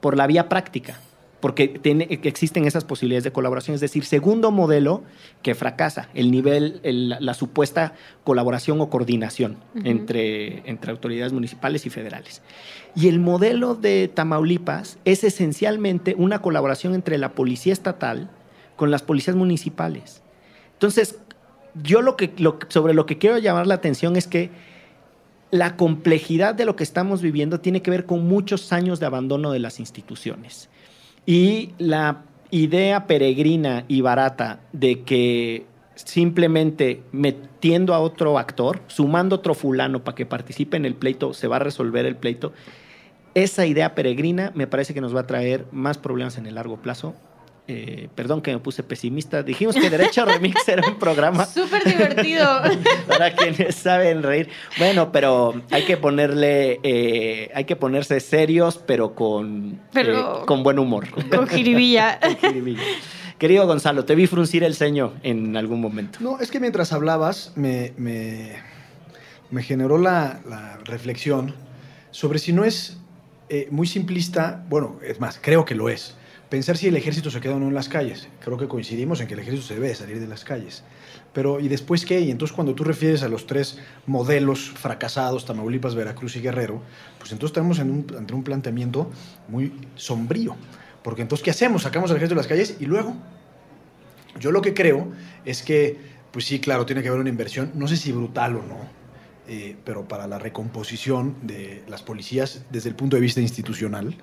por 0.00 0.16
la 0.16 0.26
vía 0.26 0.48
práctica, 0.48 0.98
porque 1.40 1.68
tiene, 1.68 2.06
existen 2.10 2.66
esas 2.66 2.84
posibilidades 2.84 3.24
de 3.24 3.32
colaboración. 3.32 3.74
Es 3.74 3.80
decir, 3.80 4.04
segundo 4.04 4.50
modelo 4.50 5.02
que 5.42 5.54
fracasa, 5.54 6.08
el 6.14 6.30
nivel, 6.30 6.80
la 6.82 7.34
supuesta 7.34 7.94
colaboración 8.24 8.80
o 8.80 8.90
coordinación 8.90 9.56
entre, 9.84 10.68
entre 10.68 10.90
autoridades 10.90 11.32
municipales 11.32 11.86
y 11.86 11.90
federales. 11.90 12.42
Y 12.94 13.08
el 13.08 13.20
modelo 13.20 13.74
de 13.74 14.10
Tamaulipas 14.12 14.98
es 15.04 15.24
esencialmente 15.24 16.14
una 16.18 16.42
colaboración 16.42 16.94
entre 16.94 17.16
la 17.16 17.32
policía 17.32 17.72
estatal 17.72 18.30
con 18.76 18.90
las 18.90 19.02
policías 19.02 19.36
municipales. 19.36 20.22
Entonces, 20.74 21.18
yo 21.74 22.02
lo 22.02 22.16
que, 22.16 22.32
sobre 22.68 22.94
lo 22.94 23.06
que 23.06 23.18
quiero 23.18 23.38
llamar 23.38 23.66
la 23.66 23.74
atención 23.74 24.16
es 24.16 24.26
que 24.26 24.50
la 25.50 25.76
complejidad 25.76 26.54
de 26.54 26.64
lo 26.64 26.76
que 26.76 26.84
estamos 26.84 27.22
viviendo 27.22 27.60
tiene 27.60 27.82
que 27.82 27.90
ver 27.90 28.06
con 28.06 28.26
muchos 28.26 28.72
años 28.72 29.00
de 29.00 29.06
abandono 29.06 29.50
de 29.50 29.58
las 29.58 29.80
instituciones. 29.80 30.68
Y 31.26 31.70
la 31.78 32.22
idea 32.50 33.06
peregrina 33.06 33.84
y 33.88 34.00
barata 34.00 34.60
de 34.72 35.02
que 35.02 35.66
simplemente 35.94 37.02
metiendo 37.12 37.94
a 37.94 38.00
otro 38.00 38.38
actor, 38.38 38.80
sumando 38.86 39.36
otro 39.36 39.54
fulano 39.54 40.02
para 40.02 40.14
que 40.14 40.26
participe 40.26 40.76
en 40.76 40.84
el 40.84 40.94
pleito, 40.94 41.34
se 41.34 41.48
va 41.48 41.56
a 41.56 41.60
resolver 41.60 42.06
el 42.06 42.16
pleito. 42.16 42.52
Esa 43.34 43.66
idea 43.66 43.94
peregrina 43.94 44.50
me 44.54 44.66
parece 44.66 44.94
que 44.94 45.00
nos 45.00 45.14
va 45.14 45.20
a 45.20 45.26
traer 45.26 45.66
más 45.72 45.98
problemas 45.98 46.38
en 46.38 46.46
el 46.46 46.54
largo 46.54 46.78
plazo. 46.78 47.14
Eh, 47.72 48.08
perdón 48.16 48.42
que 48.42 48.52
me 48.52 48.58
puse 48.58 48.82
pesimista. 48.82 49.44
Dijimos 49.44 49.76
que 49.76 49.88
Derecho 49.88 50.24
Remix 50.24 50.66
era 50.68 50.84
un 50.88 50.98
programa. 50.98 51.46
Súper 51.46 51.84
divertido. 51.84 52.44
para 53.06 53.32
quienes 53.36 53.76
saben 53.76 54.24
reír. 54.24 54.48
Bueno, 54.78 55.12
pero 55.12 55.62
hay 55.70 55.84
que 55.84 55.96
ponerle, 55.96 56.80
eh, 56.82 57.48
hay 57.54 57.64
que 57.66 57.76
ponerse 57.76 58.18
serios, 58.18 58.78
pero 58.84 59.14
con, 59.14 59.80
Pero- 59.92 60.42
eh, 60.42 60.46
con 60.46 60.64
buen 60.64 60.80
humor. 60.80 61.06
Con 61.30 61.46
jiribilla. 61.46 62.18
Con 62.20 62.36
jiribilla. 62.38 62.82
Querido 63.38 63.66
Gonzalo, 63.68 64.04
te 64.04 64.16
vi 64.16 64.26
fruncir 64.26 64.64
el 64.64 64.74
ceño 64.74 65.14
en 65.22 65.56
algún 65.56 65.80
momento. 65.80 66.18
No, 66.20 66.40
es 66.40 66.50
que 66.50 66.58
mientras 66.58 66.92
hablabas 66.92 67.52
me, 67.54 67.92
me, 67.96 68.52
me 69.52 69.62
generó 69.62 69.96
la, 69.96 70.40
la 70.46 70.76
reflexión 70.84 71.54
sobre 72.10 72.40
si 72.40 72.52
no 72.52 72.64
es 72.64 72.98
eh, 73.48 73.68
muy 73.70 73.86
simplista, 73.86 74.64
bueno, 74.68 74.98
es 75.06 75.20
más, 75.20 75.38
creo 75.40 75.64
que 75.64 75.74
lo 75.76 75.88
es, 75.88 76.16
pensar 76.50 76.76
si 76.76 76.88
el 76.88 76.96
ejército 76.96 77.30
se 77.30 77.40
queda 77.40 77.54
o 77.54 77.60
no 77.60 77.68
en 77.68 77.74
las 77.74 77.88
calles. 77.88 78.28
Creo 78.44 78.58
que 78.58 78.68
coincidimos 78.68 79.20
en 79.20 79.28
que 79.28 79.34
el 79.34 79.40
ejército 79.40 79.66
se 79.66 79.74
debe 79.74 79.94
salir 79.94 80.20
de 80.20 80.26
las 80.26 80.44
calles. 80.44 80.82
Pero, 81.32 81.60
¿y 81.60 81.68
después 81.68 82.04
qué? 82.04 82.20
Y 82.20 82.30
entonces 82.30 82.54
cuando 82.54 82.74
tú 82.74 82.82
refieres 82.82 83.22
a 83.22 83.28
los 83.28 83.46
tres 83.46 83.78
modelos 84.06 84.70
fracasados, 84.70 85.46
Tamaulipas, 85.46 85.94
Veracruz 85.94 86.34
y 86.36 86.40
Guerrero, 86.40 86.82
pues 87.18 87.30
entonces 87.32 87.56
estamos 87.56 87.78
ante 87.78 88.34
un 88.34 88.42
planteamiento 88.42 89.10
muy 89.48 89.72
sombrío. 89.94 90.56
Porque 91.02 91.22
entonces, 91.22 91.44
¿qué 91.44 91.50
hacemos? 91.50 91.82
Sacamos 91.82 92.10
al 92.10 92.16
ejército 92.16 92.34
de 92.34 92.40
las 92.40 92.48
calles 92.48 92.76
y 92.80 92.86
luego 92.86 93.14
yo 94.38 94.50
lo 94.50 94.60
que 94.60 94.74
creo 94.74 95.08
es 95.44 95.62
que, 95.62 95.98
pues 96.32 96.44
sí, 96.44 96.58
claro, 96.58 96.84
tiene 96.84 97.02
que 97.02 97.08
haber 97.08 97.20
una 97.20 97.30
inversión, 97.30 97.70
no 97.74 97.88
sé 97.88 97.96
si 97.96 98.12
brutal 98.12 98.56
o 98.56 98.62
no, 98.62 98.78
eh, 99.48 99.76
pero 99.84 100.06
para 100.06 100.26
la 100.26 100.38
recomposición 100.38 101.36
de 101.42 101.82
las 101.88 102.02
policías 102.02 102.64
desde 102.70 102.88
el 102.88 102.96
punto 102.96 103.16
de 103.16 103.22
vista 103.22 103.40
institucional. 103.40 104.16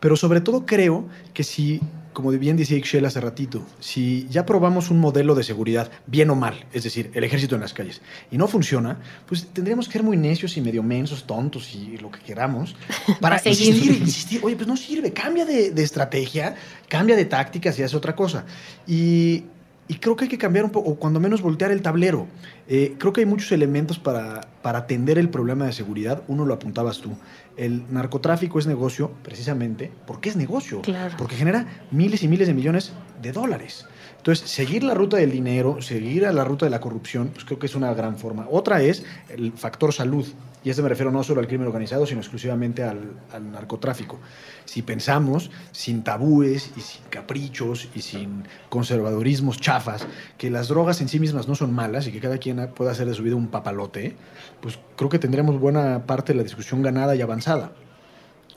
Pero 0.00 0.16
sobre 0.16 0.40
todo 0.40 0.66
creo 0.66 1.08
que 1.32 1.42
si, 1.42 1.80
como 2.12 2.30
bien 2.30 2.56
decía 2.56 2.76
Ixchel 2.76 3.04
hace 3.04 3.20
ratito, 3.20 3.62
si 3.80 4.26
ya 4.30 4.44
probamos 4.44 4.90
un 4.90 5.00
modelo 5.00 5.34
de 5.34 5.42
seguridad, 5.42 5.90
bien 6.06 6.30
o 6.30 6.34
mal, 6.34 6.66
es 6.72 6.84
decir, 6.84 7.10
el 7.14 7.24
ejército 7.24 7.54
en 7.54 7.62
las 7.62 7.72
calles, 7.72 8.02
y 8.30 8.36
no 8.36 8.46
funciona, 8.46 8.98
pues 9.26 9.46
tendríamos 9.52 9.86
que 9.86 9.94
ser 9.94 10.02
muy 10.02 10.16
necios 10.16 10.56
y 10.56 10.60
medio 10.60 10.82
mensos, 10.82 11.26
tontos 11.26 11.74
y 11.74 11.96
lo 11.98 12.10
que 12.10 12.20
queramos, 12.20 12.76
para 13.20 13.36
insistir, 13.36 13.92
insistir. 13.92 14.40
Oye, 14.44 14.56
pues 14.56 14.68
no 14.68 14.76
sirve, 14.76 15.12
cambia 15.12 15.44
de, 15.44 15.70
de 15.70 15.82
estrategia, 15.82 16.54
cambia 16.88 17.16
de 17.16 17.24
tácticas 17.24 17.78
y 17.78 17.82
hace 17.82 17.96
otra 17.96 18.14
cosa. 18.14 18.44
Y, 18.86 19.44
y 19.88 19.94
creo 19.94 20.16
que 20.16 20.24
hay 20.24 20.28
que 20.28 20.38
cambiar 20.38 20.64
un 20.64 20.70
poco, 20.70 20.90
o 20.90 20.96
cuando 20.96 21.20
menos 21.20 21.42
voltear 21.42 21.70
el 21.70 21.80
tablero. 21.80 22.26
Eh, 22.68 22.96
creo 22.98 23.12
que 23.12 23.20
hay 23.20 23.26
muchos 23.26 23.52
elementos 23.52 23.98
para, 23.98 24.40
para 24.62 24.80
atender 24.80 25.16
el 25.16 25.28
problema 25.28 25.66
de 25.66 25.72
seguridad. 25.72 26.22
Uno 26.26 26.44
lo 26.44 26.54
apuntabas 26.54 26.98
tú. 26.98 27.16
El 27.56 27.92
narcotráfico 27.92 28.58
es 28.58 28.66
negocio 28.66 29.12
precisamente 29.22 29.90
porque 30.06 30.28
es 30.28 30.36
negocio. 30.36 30.82
Claro. 30.82 31.14
Porque 31.16 31.36
genera 31.36 31.66
miles 31.90 32.22
y 32.22 32.28
miles 32.28 32.46
de 32.46 32.54
millones 32.54 32.92
de 33.22 33.32
dólares. 33.32 33.86
Entonces, 34.18 34.48
seguir 34.50 34.82
la 34.82 34.94
ruta 34.94 35.16
del 35.16 35.30
dinero, 35.30 35.80
seguir 35.80 36.26
a 36.26 36.32
la 36.32 36.44
ruta 36.44 36.66
de 36.66 36.70
la 36.70 36.80
corrupción, 36.80 37.28
pues 37.28 37.44
creo 37.44 37.58
que 37.58 37.66
es 37.66 37.74
una 37.74 37.94
gran 37.94 38.18
forma. 38.18 38.46
Otra 38.50 38.82
es 38.82 39.04
el 39.28 39.52
factor 39.52 39.92
salud. 39.92 40.26
Y 40.64 40.68
a 40.68 40.72
este 40.72 40.82
me 40.82 40.88
refiero 40.88 41.12
no 41.12 41.22
solo 41.22 41.40
al 41.40 41.46
crimen 41.46 41.68
organizado, 41.68 42.06
sino 42.06 42.20
exclusivamente 42.20 42.82
al, 42.82 43.12
al 43.32 43.52
narcotráfico. 43.52 44.18
Si 44.64 44.82
pensamos 44.82 45.52
sin 45.70 46.02
tabúes 46.02 46.72
y 46.76 46.80
sin 46.80 47.02
caprichos 47.08 47.88
y 47.94 48.02
sin 48.02 48.42
conservadurismos 48.68 49.60
chafas, 49.60 50.08
que 50.38 50.50
las 50.50 50.66
drogas 50.66 51.00
en 51.00 51.08
sí 51.08 51.20
mismas 51.20 51.46
no 51.46 51.54
son 51.54 51.72
malas 51.72 52.08
y 52.08 52.12
que 52.12 52.18
cada 52.18 52.38
quien 52.38 52.72
pueda 52.74 52.90
hacer 52.90 53.06
de 53.06 53.14
su 53.14 53.22
vida 53.22 53.36
un 53.36 53.46
papalote, 53.46 54.16
pues 54.60 54.80
creo 54.96 55.08
que 55.08 55.20
tendremos 55.20 55.60
buena 55.60 56.04
parte 56.04 56.32
de 56.32 56.38
la 56.38 56.42
discusión 56.42 56.82
ganada 56.82 57.14
y 57.14 57.22
avanzada. 57.22 57.70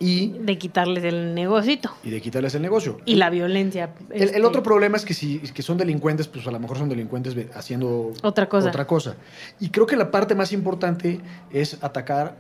Y, 0.02 0.30
De 0.40 0.58
quitarles 0.58 1.04
el 1.04 1.36
negocito. 1.36 1.92
y 2.04 2.10
de 2.10 2.22
quitarles 2.22 2.56
el 2.56 2.62
negocio. 2.62 3.02
Y 3.06 3.16
la 3.16 3.30
violencia. 3.30 3.94
El, 4.10 4.22
el 4.22 4.28
este, 4.30 4.44
otro 4.46 4.64
problema 4.64 4.96
es 4.96 5.04
que 5.04 5.14
si 5.14 5.40
que 5.40 5.62
son 5.62 5.78
delincuentes, 5.78 6.28
pues 6.30 6.48
a 6.48 6.52
lo 6.52 6.60
mejor 6.60 6.78
son 6.78 6.88
delincuentes 6.88 7.36
haciendo 7.54 8.14
Otra 8.24 8.48
cosa. 8.48 8.70
otra 8.70 8.88
cosa. 8.88 9.16
Y 9.60 9.70
creo 9.70 9.86
que 9.86 9.98
la 9.98 10.10
parte 10.10 10.36
más 10.36 10.54
importante 10.54 11.20
es 11.52 11.84
atacar 11.84 12.38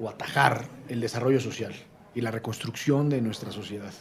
o 0.00 0.08
atajar 0.08 0.66
el 0.88 1.00
desarrollo 1.00 1.40
social 1.40 1.72
y 2.16 2.20
la 2.20 2.32
reconstrucción 2.32 3.08
de 3.08 3.20
nuestra 3.22 3.52
sociedad. 3.52 3.92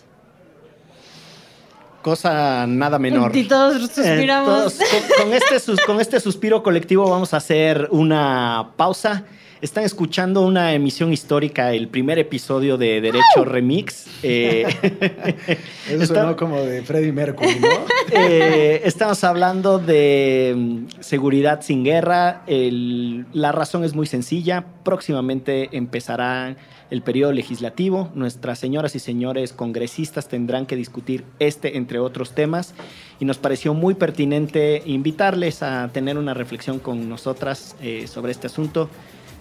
Cosa 2.02 2.66
nada 2.68 3.00
menor. 3.00 3.36
Y 3.36 3.44
todos 3.48 3.76
Eh, 3.76 3.88
suspiramos. 3.96 4.48
todos, 4.48 4.74
con, 5.18 5.26
con 5.26 5.34
este, 5.34 5.60
sus- 5.60 5.80
con 5.82 6.00
este 6.00 6.20
suspiro 6.20 6.64
colectivo 6.64 7.10
vamos 7.10 7.34
a 7.34 7.38
hacer 7.38 7.90
una 7.92 8.72
pausa. 8.78 9.26
Están 9.60 9.86
escuchando 9.86 10.42
una 10.46 10.74
emisión 10.74 11.12
histórica, 11.12 11.74
el 11.74 11.88
primer 11.88 12.20
episodio 12.20 12.78
de 12.78 13.02
Derecho 13.02 13.44
Remix. 13.44 14.06
Eh, 14.22 14.68
Eso 15.90 16.04
Está- 16.04 16.22
sonó 16.22 16.36
como 16.36 16.62
de 16.62 16.84
Freddie 16.84 17.12
Mercury, 17.12 17.60
¿no? 17.60 17.68
eh, 18.12 18.82
estamos 18.86 19.24
hablando 19.24 19.80
de 19.80 20.54
mm, 20.56 20.86
seguridad 21.00 21.62
sin 21.64 21.84
guerra. 21.84 22.44
El- 22.46 23.26
la 23.34 23.52
razón 23.52 23.84
es 23.84 23.96
muy 23.96 24.06
sencilla. 24.06 24.64
Próximamente 24.84 25.70
empezará 25.76 26.56
el 26.92 27.02
periodo 27.02 27.32
legislativo. 27.32 28.12
Nuestras 28.14 28.60
señoras 28.60 28.96
y 28.96 29.00
señores 29.00 29.54
congresistas 29.54 30.28
tendrán 30.28 30.68
que 30.68 30.76
discutir 30.76 31.24
este, 31.40 31.78
entre 31.78 31.98
otros 31.98 32.36
temas. 32.36 32.76
Y 33.20 33.26
nos 33.26 33.40
pareció 33.40 33.74
muy 33.74 33.96
pertinente 33.96 34.84
invitarles 34.86 35.64
a 35.64 35.90
tener 35.92 36.20
una 36.20 36.36
reflexión 36.36 36.78
con 36.78 37.10
nosotras 37.10 37.76
eh, 37.82 38.06
sobre 38.08 38.32
este 38.34 38.46
asunto. 38.46 38.88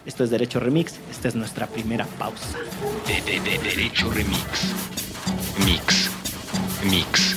Esto 0.07 0.23
es 0.23 0.31
Derecho 0.31 0.61
Remix. 0.61 0.95
Esta 1.11 1.29
es 1.29 1.35
nuestra 1.35 1.67
primera 1.67 2.07
pausa. 2.07 2.59
De, 3.07 3.21
de, 3.23 3.41
de 3.41 3.59
Derecho 3.59 4.09
Remix. 4.11 4.41
Mix. 5.67 6.11
Mix. 6.89 7.37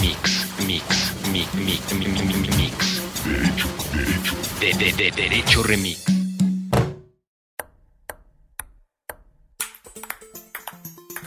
Mix. 0.00 0.46
Mix. 0.66 1.06
Mi, 1.30 1.46
mi, 1.54 1.78
mi, 1.92 2.06
mi, 2.06 2.22
mi, 2.22 2.34
mi, 2.34 2.48
mix. 2.56 3.00
Derecho, 3.24 3.68
derecho. 3.94 4.34
De, 4.60 4.72
de, 4.74 4.92
de 4.92 5.10
Derecho 5.12 5.62
Remix. 5.62 6.15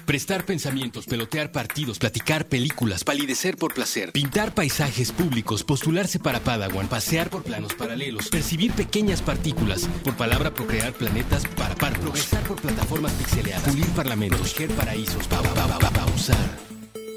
Prestar 0.09 0.43
pensamientos, 0.43 1.05
pelotear 1.05 1.51
partidos, 1.51 1.99
platicar 1.99 2.47
películas, 2.47 3.03
palidecer 3.03 3.57
por 3.57 3.75
placer, 3.75 4.11
pintar 4.11 4.55
paisajes 4.55 5.11
públicos, 5.11 5.63
postularse 5.63 6.17
para 6.17 6.39
Padawan, 6.39 6.87
pasear 6.87 7.29
por 7.29 7.43
planos 7.43 7.75
paralelos, 7.75 8.27
percibir 8.29 8.71
pequeñas 8.71 9.21
partículas, 9.21 9.87
por 10.03 10.17
palabra 10.17 10.51
procrear 10.51 10.93
planetas 10.93 11.45
para 11.55 11.75
par, 11.75 11.93
progresar 11.99 12.41
por 12.45 12.59
plataformas 12.59 13.11
pixeleadas, 13.11 13.61
pulir 13.61 13.85
parlamentos, 13.89 14.39
proteger 14.39 14.71
paraísos, 14.71 15.27
pa, 15.27 15.43
pa, 15.43 15.53
pa, 15.53 15.77
pa, 15.77 15.91
pausar. 15.91 16.57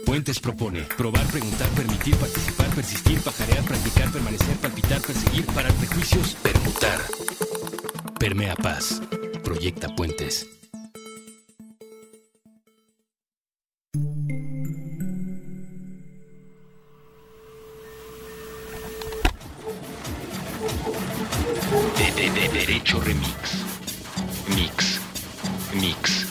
Puentes 0.04 0.38
propone 0.38 0.82
probar, 0.98 1.24
preguntar, 1.28 1.70
permitir, 1.70 2.14
participar, 2.16 2.68
persistir, 2.74 3.18
pajarear, 3.20 3.64
practicar, 3.64 4.12
permanecer, 4.12 4.56
palpitar, 4.58 5.00
perseguir, 5.00 5.46
parar 5.46 5.72
prejuicios, 5.72 6.34
permutar. 6.42 7.00
Permea 8.18 8.54
paz. 8.54 9.00
Proyecta 9.42 9.88
puentes. 9.96 10.46
Derecho 22.82 23.00
Remix. 23.00 23.64
Mix. 24.56 25.00
Mix. 25.80 26.26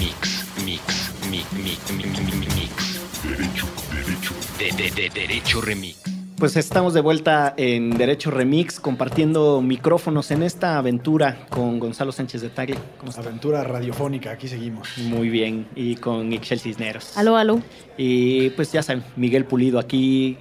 Mix. 0.00 0.44
Mix. 0.64 1.12
Mi, 1.30 1.44
mi, 1.52 1.76
mi, 1.96 2.04
mi, 2.04 2.20
mi, 2.20 2.32
mi, 2.32 2.46
mix. 2.56 3.00
Derecho, 3.22 3.66
derecho. 3.94 4.34
De, 4.58 4.72
de, 4.72 4.90
de 4.90 5.10
Derecho 5.10 5.60
Remix. 5.60 6.02
Pues 6.38 6.56
estamos 6.56 6.92
de 6.92 7.00
vuelta 7.00 7.54
en 7.56 7.96
Derecho 7.96 8.32
Remix 8.32 8.80
compartiendo 8.80 9.62
micrófonos 9.62 10.32
en 10.32 10.42
esta 10.42 10.76
aventura 10.76 11.46
con 11.50 11.78
Gonzalo 11.78 12.10
Sánchez 12.10 12.40
de 12.42 12.48
Tagle. 12.48 12.76
¿Cómo 12.98 13.10
está? 13.10 13.22
Aventura 13.22 13.62
radiofónica, 13.62 14.32
aquí 14.32 14.48
seguimos. 14.48 14.98
Muy 14.98 15.28
bien. 15.28 15.68
Y 15.76 15.94
con 15.94 16.32
Ixchel 16.32 16.58
Cisneros. 16.58 17.16
Aló, 17.16 17.36
aló. 17.36 17.62
Y 17.96 18.50
pues 18.50 18.72
ya 18.72 18.82
saben, 18.82 19.04
Miguel 19.14 19.44
Pulido 19.44 19.78
aquí 19.78 20.36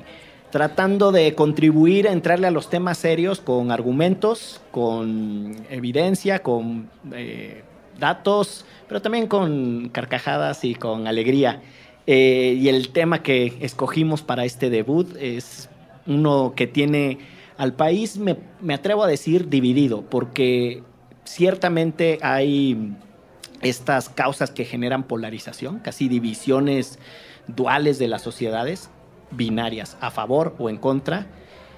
tratando 0.51 1.11
de 1.11 1.35
contribuir 1.35 2.07
a 2.07 2.11
entrarle 2.11 2.47
a 2.47 2.51
los 2.51 2.69
temas 2.69 2.97
serios 2.97 3.39
con 3.39 3.71
argumentos, 3.71 4.61
con 4.71 5.55
evidencia, 5.69 6.39
con 6.39 6.89
eh, 7.13 7.63
datos, 7.99 8.65
pero 8.87 9.01
también 9.01 9.27
con 9.27 9.89
carcajadas 9.89 10.63
y 10.63 10.75
con 10.75 11.07
alegría. 11.07 11.61
Eh, 12.07 12.57
y 12.59 12.69
el 12.69 12.89
tema 12.89 13.21
que 13.21 13.57
escogimos 13.59 14.23
para 14.23 14.45
este 14.45 14.69
debut 14.69 15.15
es 15.17 15.69
uno 16.07 16.53
que 16.55 16.65
tiene 16.65 17.19
al 17.57 17.73
país, 17.73 18.17
me, 18.17 18.37
me 18.61 18.73
atrevo 18.73 19.03
a 19.03 19.07
decir, 19.07 19.49
dividido, 19.49 20.01
porque 20.01 20.81
ciertamente 21.25 22.17
hay 22.21 22.95
estas 23.61 24.09
causas 24.09 24.49
que 24.49 24.65
generan 24.65 25.03
polarización, 25.03 25.79
casi 25.79 26.07
divisiones 26.07 26.97
duales 27.47 27.99
de 27.99 28.07
las 28.07 28.21
sociedades, 28.21 28.89
binarias, 29.31 29.97
a 30.01 30.11
favor 30.11 30.55
o 30.59 30.69
en 30.69 30.77
contra. 30.77 31.27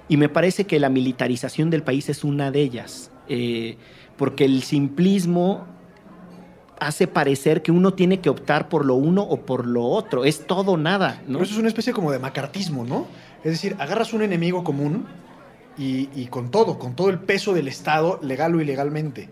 Y 0.08 0.16
me 0.16 0.28
parece 0.28 0.64
que 0.64 0.78
la 0.80 0.88
militarización 0.88 1.70
del 1.70 1.82
país 1.82 2.08
es 2.08 2.24
una 2.24 2.50
de 2.50 2.60
ellas, 2.60 3.10
eh, 3.28 3.76
porque 4.16 4.44
el 4.44 4.62
simplismo 4.62 5.66
hace 6.80 7.06
parecer 7.06 7.62
que 7.62 7.70
uno 7.70 7.94
tiene 7.94 8.20
que 8.20 8.28
optar 8.28 8.68
por 8.68 8.84
lo 8.84 8.96
uno 8.96 9.22
o 9.22 9.42
por 9.42 9.66
lo 9.66 9.84
otro. 9.84 10.24
Es 10.24 10.46
todo 10.46 10.76
nada, 10.76 11.22
¿no? 11.26 11.34
Pero 11.34 11.44
eso 11.44 11.54
es 11.54 11.60
una 11.60 11.68
especie 11.68 11.92
como 11.92 12.10
de 12.10 12.18
macartismo, 12.18 12.84
¿no? 12.84 13.06
Es 13.44 13.52
decir, 13.52 13.76
agarras 13.78 14.12
un 14.12 14.22
enemigo 14.22 14.64
común 14.64 15.06
y 15.78 16.26
con 16.26 16.50
todo, 16.50 16.78
con 16.78 16.94
todo 16.94 17.08
el 17.08 17.18
peso 17.18 17.54
del 17.54 17.68
Estado, 17.68 18.18
legal 18.22 18.54
o 18.54 18.60
ilegalmente. 18.60 19.30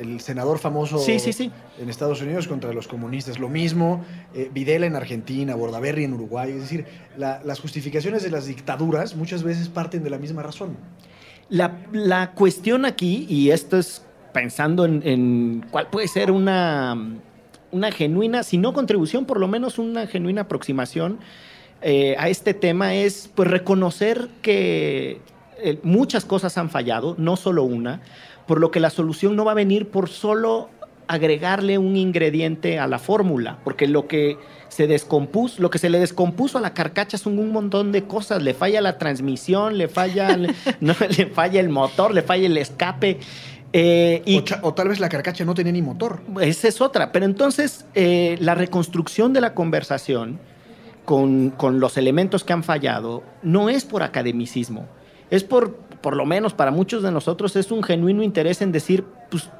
El 0.00 0.20
senador 0.20 0.58
famoso 0.58 0.98
Sí, 0.98 1.18
sí, 1.18 1.32
sí. 1.32 1.50
en 1.80 1.88
Estados 1.88 2.20
Unidos 2.22 2.46
contra 2.48 2.72
los 2.72 2.86
comunistas, 2.88 3.38
lo 3.38 3.48
mismo. 3.48 4.04
eh, 4.34 4.50
Videla 4.52 4.86
en 4.86 4.94
Argentina, 4.96 5.54
Bordaberry 5.54 6.04
en 6.04 6.12
Uruguay. 6.14 6.50
Es 6.52 6.60
decir, 6.60 6.86
la- 7.16 7.40
las 7.44 7.60
justificaciones 7.60 8.22
de 8.22 8.30
las 8.30 8.46
dictaduras 8.46 9.16
muchas 9.16 9.42
veces 9.42 9.68
parten 9.68 10.02
de 10.04 10.10
la 10.10 10.18
misma 10.18 10.42
razón. 10.42 10.76
La, 11.50 11.78
la 11.92 12.32
cuestión 12.32 12.84
aquí, 12.84 13.26
y 13.28 13.50
esto 13.50 13.78
es 13.78 14.04
pensando 14.32 14.84
en, 14.84 15.02
en 15.04 15.64
cuál 15.70 15.88
puede 15.88 16.06
ser 16.06 16.30
una, 16.30 16.96
una 17.72 17.90
genuina, 17.90 18.42
si 18.42 18.58
no 18.58 18.72
contribución, 18.74 19.24
por 19.24 19.40
lo 19.40 19.48
menos 19.48 19.78
una 19.78 20.06
genuina 20.06 20.42
aproximación 20.42 21.18
eh, 21.80 22.14
a 22.18 22.28
este 22.28 22.52
tema, 22.54 22.94
es 22.94 23.30
pues 23.34 23.48
reconocer 23.50 24.28
que 24.42 25.20
eh, 25.62 25.78
muchas 25.82 26.24
cosas 26.24 26.58
han 26.58 26.68
fallado, 26.70 27.14
no 27.18 27.36
solo 27.36 27.62
una, 27.64 28.02
por 28.48 28.58
lo 28.58 28.72
que 28.72 28.80
la 28.80 28.90
solución 28.90 29.36
no 29.36 29.44
va 29.44 29.52
a 29.52 29.54
venir 29.54 29.90
por 29.90 30.08
solo 30.08 30.70
agregarle 31.06 31.78
un 31.78 31.96
ingrediente 31.96 32.78
a 32.78 32.86
la 32.86 32.98
fórmula, 32.98 33.58
porque 33.62 33.86
lo 33.86 34.08
que 34.08 34.38
se 34.68 34.86
descompuso, 34.86 35.62
lo 35.62 35.70
que 35.70 35.78
se 35.78 35.90
le 35.90 35.98
descompuso 35.98 36.58
a 36.58 36.60
la 36.60 36.74
carcacha 36.74 37.18
son 37.18 37.38
un 37.38 37.52
montón 37.52 37.92
de 37.92 38.04
cosas, 38.04 38.42
le 38.42 38.54
falla 38.54 38.80
la 38.80 38.98
transmisión, 38.98 39.78
le 39.78 39.88
falla, 39.88 40.36
no, 40.80 40.94
le 41.16 41.26
falla 41.26 41.60
el 41.60 41.68
motor, 41.68 42.14
le 42.14 42.22
falla 42.22 42.46
el 42.46 42.56
escape. 42.56 43.18
eh, 43.74 44.22
y 44.24 44.42
O, 44.62 44.72
tal 44.72 44.88
vez 44.88 44.98
la 44.98 45.10
carcacha 45.10 45.44
no 45.44 45.54
tenía 45.54 45.72
ni 45.72 45.82
motor. 45.82 46.20
esa 46.40 46.68
es 46.68 46.80
otra. 46.80 47.12
Pero 47.12 47.26
entonces, 47.26 47.84
eh, 47.94 48.38
la 48.40 48.54
reconstrucción 48.54 49.34
de 49.34 49.42
la 49.42 49.52
conversación 49.52 50.38
con, 51.04 51.50
con 51.50 51.80
los 51.80 51.98
elementos 51.98 52.44
que 52.44 52.54
han 52.54 52.64
fallado 52.64 53.22
no 53.42 53.68
es 53.68 53.84
por 53.84 54.02
academicismo. 54.02 54.86
Es 55.30 55.44
por, 55.44 55.87
por 56.00 56.16
lo 56.16 56.26
menos 56.26 56.54
para 56.54 56.70
muchos 56.70 57.02
de 57.02 57.10
nosotros, 57.10 57.56
es 57.56 57.70
un 57.70 57.82
genuino 57.82 58.22
interés 58.22 58.62
en 58.62 58.72
decir, 58.72 59.04
pues, 59.30 59.50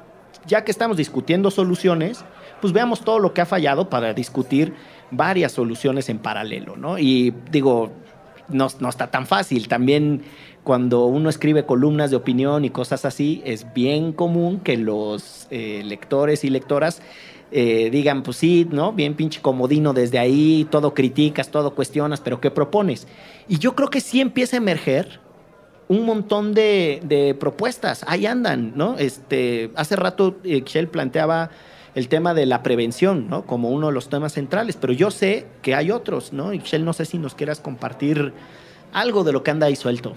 ya 0.45 0.63
que 0.63 0.71
estamos 0.71 0.97
discutiendo 0.97 1.51
soluciones, 1.51 2.23
pues 2.61 2.73
veamos 2.73 3.01
todo 3.01 3.19
lo 3.19 3.33
que 3.33 3.41
ha 3.41 3.45
fallado 3.45 3.89
para 3.89 4.13
discutir 4.13 4.73
varias 5.11 5.51
soluciones 5.51 6.09
en 6.09 6.19
paralelo, 6.19 6.75
¿no? 6.75 6.97
Y 6.97 7.33
digo, 7.51 7.91
no, 8.47 8.67
no 8.79 8.89
está 8.89 9.07
tan 9.07 9.25
fácil. 9.25 9.67
También 9.67 10.23
cuando 10.63 11.05
uno 11.05 11.29
escribe 11.29 11.65
columnas 11.65 12.11
de 12.11 12.17
opinión 12.17 12.65
y 12.65 12.69
cosas 12.69 13.05
así, 13.05 13.41
es 13.45 13.71
bien 13.73 14.13
común 14.13 14.59
que 14.59 14.77
los 14.77 15.47
eh, 15.49 15.81
lectores 15.85 16.43
y 16.43 16.49
lectoras 16.49 17.01
eh, 17.51 17.89
digan, 17.91 18.21
pues 18.23 18.37
sí, 18.37 18.67
¿no? 18.69 18.93
Bien 18.93 19.15
pinche 19.15 19.41
comodino 19.41 19.93
desde 19.93 20.19
ahí, 20.19 20.67
todo 20.69 20.93
criticas, 20.93 21.49
todo 21.49 21.73
cuestionas, 21.73 22.21
pero 22.21 22.39
¿qué 22.39 22.51
propones? 22.51 23.07
Y 23.47 23.57
yo 23.57 23.75
creo 23.75 23.89
que 23.89 24.01
sí 24.01 24.21
empieza 24.21 24.57
a 24.57 24.59
emerger 24.59 25.19
un 25.89 26.05
montón 26.05 26.53
de, 26.53 27.35
propuestas. 27.39 28.05
Ahí 28.07 28.25
andan, 28.25 28.73
¿no? 28.75 28.97
Este, 28.97 29.71
hace 29.75 29.95
rato 29.95 30.37
Shell 30.43 30.87
planteaba 30.87 31.49
el 31.95 32.07
tema 32.07 32.33
de 32.33 32.45
la 32.45 32.63
prevención, 32.63 33.27
¿no? 33.27 33.45
Como 33.45 33.69
uno 33.69 33.87
de 33.87 33.93
los 33.93 34.07
temas 34.07 34.33
centrales, 34.33 34.77
pero 34.79 34.93
yo 34.93 35.11
sé 35.11 35.47
que 35.63 35.75
hay 35.75 35.91
otros, 35.91 36.31
¿no? 36.31 36.53
Y 36.53 36.61
no 36.79 36.93
sé 36.93 37.05
si 37.05 37.17
nos 37.17 37.33
quieras 37.33 37.59
compartir 37.59 38.33
algo 38.93 39.23
de 39.23 39.33
lo 39.33 39.43
que 39.43 39.51
anda 39.51 39.65
ahí 39.65 39.75
suelto. 39.75 40.13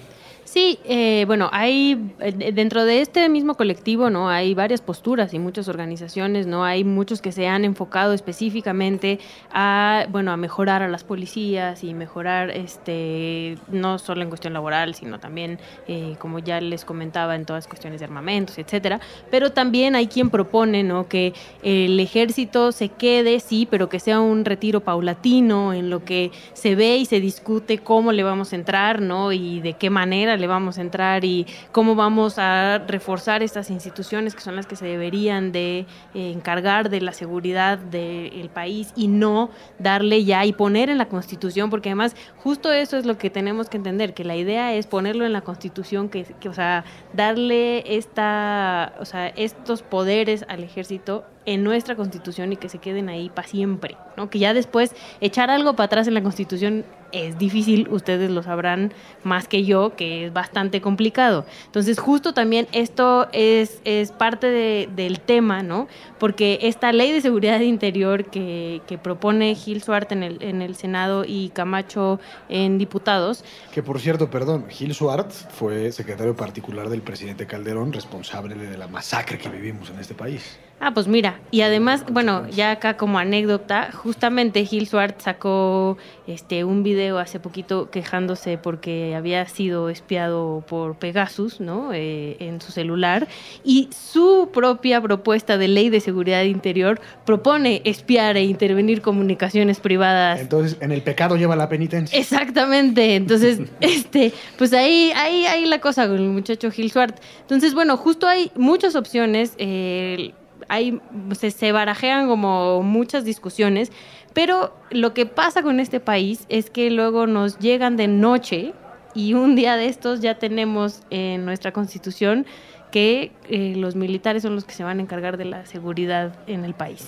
Sí, 0.52 0.78
eh, 0.84 1.24
bueno, 1.26 1.48
hay 1.50 2.12
eh, 2.20 2.52
dentro 2.52 2.84
de 2.84 3.00
este 3.00 3.26
mismo 3.30 3.54
colectivo, 3.54 4.10
¿no? 4.10 4.28
Hay 4.28 4.52
varias 4.52 4.82
posturas 4.82 5.32
y 5.32 5.38
muchas 5.38 5.66
organizaciones, 5.66 6.46
¿no? 6.46 6.62
Hay 6.62 6.84
muchos 6.84 7.22
que 7.22 7.32
se 7.32 7.48
han 7.48 7.64
enfocado 7.64 8.12
específicamente 8.12 9.18
a, 9.50 10.04
bueno, 10.10 10.30
a 10.30 10.36
mejorar 10.36 10.82
a 10.82 10.88
las 10.88 11.04
policías 11.04 11.82
y 11.82 11.94
mejorar, 11.94 12.50
este, 12.50 13.56
no 13.68 13.98
solo 13.98 14.20
en 14.20 14.28
cuestión 14.28 14.52
laboral, 14.52 14.94
sino 14.94 15.18
también, 15.18 15.58
eh, 15.88 16.16
como 16.18 16.38
ya 16.38 16.60
les 16.60 16.84
comentaba, 16.84 17.34
en 17.34 17.46
todas 17.46 17.66
cuestiones 17.66 18.00
de 18.00 18.04
armamentos, 18.04 18.58
etcétera. 18.58 19.00
Pero 19.30 19.52
también 19.52 19.94
hay 19.94 20.06
quien 20.06 20.28
propone, 20.28 20.82
¿no? 20.82 21.08
Que 21.08 21.32
el 21.62 21.98
ejército 21.98 22.72
se 22.72 22.90
quede, 22.90 23.40
sí, 23.40 23.66
pero 23.70 23.88
que 23.88 23.98
sea 23.98 24.20
un 24.20 24.44
retiro 24.44 24.80
paulatino 24.80 25.72
en 25.72 25.88
lo 25.88 26.04
que 26.04 26.30
se 26.52 26.74
ve 26.74 26.98
y 26.98 27.06
se 27.06 27.20
discute 27.20 27.78
cómo 27.78 28.12
le 28.12 28.22
vamos 28.22 28.52
a 28.52 28.56
entrar, 28.56 29.00
¿no? 29.00 29.32
Y 29.32 29.60
de 29.60 29.72
qué 29.72 29.88
manera 29.88 30.41
le 30.42 30.46
vamos 30.46 30.76
a 30.76 30.82
entrar 30.82 31.24
y 31.24 31.46
cómo 31.72 31.94
vamos 31.94 32.38
a 32.38 32.78
reforzar 32.86 33.42
estas 33.42 33.70
instituciones 33.70 34.34
que 34.34 34.42
son 34.42 34.56
las 34.56 34.66
que 34.66 34.76
se 34.76 34.84
deberían 34.84 35.52
de 35.52 35.86
eh, 36.14 36.32
encargar 36.32 36.90
de 36.90 37.00
la 37.00 37.12
seguridad 37.12 37.78
del 37.78 38.50
país 38.50 38.92
y 38.96 39.08
no 39.08 39.48
darle 39.78 40.24
ya 40.24 40.44
y 40.44 40.52
poner 40.52 40.90
en 40.90 40.98
la 40.98 41.08
Constitución, 41.08 41.70
porque 41.70 41.88
además 41.88 42.14
justo 42.36 42.72
eso 42.72 42.98
es 42.98 43.06
lo 43.06 43.16
que 43.16 43.30
tenemos 43.30 43.70
que 43.70 43.78
entender, 43.78 44.12
que 44.12 44.24
la 44.24 44.36
idea 44.36 44.74
es 44.74 44.86
ponerlo 44.86 45.24
en 45.24 45.32
la 45.32 45.40
Constitución, 45.40 46.10
que, 46.10 46.24
que, 46.24 46.48
o 46.48 46.54
sea, 46.54 46.84
darle 47.14 47.96
esta, 47.96 48.92
o 49.00 49.04
sea, 49.04 49.28
estos 49.28 49.82
poderes 49.82 50.44
al 50.48 50.64
ejército 50.64 51.24
en 51.46 51.64
nuestra 51.64 51.96
constitución 51.96 52.52
y 52.52 52.56
que 52.56 52.68
se 52.68 52.78
queden 52.78 53.08
ahí 53.08 53.30
para 53.30 53.48
siempre, 53.48 53.96
¿no? 54.16 54.30
Que 54.30 54.38
ya 54.38 54.54
después 54.54 54.94
echar 55.20 55.50
algo 55.50 55.74
para 55.74 55.86
atrás 55.86 56.08
en 56.08 56.14
la 56.14 56.22
constitución 56.22 56.84
es 57.12 57.38
difícil, 57.38 57.88
ustedes 57.90 58.30
lo 58.30 58.42
sabrán 58.42 58.92
más 59.22 59.46
que 59.46 59.64
yo, 59.64 59.94
que 59.96 60.26
es 60.26 60.32
bastante 60.32 60.80
complicado. 60.80 61.44
Entonces, 61.66 61.98
justo 61.98 62.32
también 62.32 62.66
esto 62.72 63.28
es, 63.32 63.80
es 63.84 64.12
parte 64.12 64.46
de, 64.46 64.88
del 64.96 65.20
tema, 65.20 65.62
¿no? 65.62 65.88
Porque 66.18 66.58
esta 66.62 66.90
ley 66.92 67.12
de 67.12 67.20
seguridad 67.20 67.60
interior 67.60 68.24
que, 68.24 68.80
que 68.86 68.96
propone 68.96 69.54
Gil 69.54 69.82
Suarte 69.82 70.14
en 70.14 70.22
el, 70.22 70.42
en 70.42 70.62
el 70.62 70.74
Senado 70.74 71.24
y 71.26 71.50
Camacho 71.50 72.18
en 72.48 72.78
diputados, 72.78 73.44
Que 73.72 73.82
por 73.82 74.00
cierto, 74.00 74.30
perdón, 74.30 74.66
Gil 74.68 74.94
Suart 74.94 75.30
fue 75.30 75.92
secretario 75.92 76.34
particular 76.34 76.88
del 76.88 77.02
presidente 77.02 77.46
Calderón, 77.46 77.92
responsable 77.92 78.54
de 78.54 78.78
la 78.78 78.88
masacre 78.88 79.38
que 79.38 79.48
vivimos 79.48 79.90
en 79.90 79.98
este 79.98 80.14
país. 80.14 80.58
Ah, 80.84 80.92
pues 80.92 81.06
mira, 81.06 81.38
y 81.52 81.60
además, 81.60 82.04
bueno, 82.10 82.48
ya 82.48 82.72
acá 82.72 82.96
como 82.96 83.20
anécdota, 83.20 83.92
justamente 83.92 84.64
Gil 84.64 84.88
Swart 84.88 85.20
sacó 85.20 85.96
este 86.26 86.64
un 86.64 86.82
video 86.82 87.20
hace 87.20 87.38
poquito 87.38 87.88
quejándose 87.88 88.58
porque 88.58 89.14
había 89.14 89.46
sido 89.46 89.90
espiado 89.90 90.64
por 90.66 90.96
Pegasus, 90.96 91.60
¿no? 91.60 91.92
Eh, 91.92 92.36
en 92.40 92.60
su 92.60 92.72
celular 92.72 93.28
y 93.62 93.90
su 93.92 94.50
propia 94.52 95.00
propuesta 95.00 95.56
de 95.56 95.68
ley 95.68 95.88
de 95.88 96.00
seguridad 96.00 96.42
interior 96.42 97.00
propone 97.24 97.80
espiar 97.84 98.36
e 98.36 98.42
intervenir 98.42 99.02
comunicaciones 99.02 99.78
privadas 99.78 100.40
Entonces, 100.40 100.78
en 100.80 100.90
el 100.90 101.02
pecado 101.02 101.36
lleva 101.36 101.54
la 101.54 101.68
penitencia. 101.68 102.18
Exactamente, 102.18 103.14
entonces, 103.14 103.60
este, 103.80 104.32
pues 104.58 104.72
ahí, 104.72 105.12
ahí, 105.14 105.46
ahí 105.46 105.64
la 105.66 105.80
cosa 105.80 106.08
con 106.08 106.16
el 106.16 106.30
muchacho 106.30 106.72
Gil 106.72 106.90
Swart. 106.90 107.20
Entonces, 107.42 107.72
bueno, 107.72 107.96
justo 107.96 108.26
hay 108.26 108.50
muchas 108.56 108.96
opciones, 108.96 109.54
eh, 109.58 110.32
hay, 110.72 111.02
se, 111.38 111.50
se 111.50 111.70
barajean 111.70 112.28
como 112.28 112.82
muchas 112.82 113.26
discusiones, 113.26 113.92
pero 114.32 114.74
lo 114.90 115.12
que 115.12 115.26
pasa 115.26 115.62
con 115.62 115.80
este 115.80 116.00
país 116.00 116.46
es 116.48 116.70
que 116.70 116.90
luego 116.90 117.26
nos 117.26 117.58
llegan 117.58 117.98
de 117.98 118.08
noche 118.08 118.72
y 119.14 119.34
un 119.34 119.54
día 119.54 119.76
de 119.76 119.86
estos 119.86 120.22
ya 120.22 120.38
tenemos 120.38 121.02
en 121.10 121.44
nuestra 121.44 121.72
constitución 121.72 122.46
que 122.90 123.32
eh, 123.50 123.74
los 123.76 123.96
militares 123.96 124.44
son 124.44 124.54
los 124.54 124.64
que 124.64 124.72
se 124.72 124.82
van 124.82 124.98
a 124.98 125.02
encargar 125.02 125.36
de 125.36 125.44
la 125.44 125.66
seguridad 125.66 126.34
en 126.46 126.64
el 126.64 126.72
país. 126.72 127.06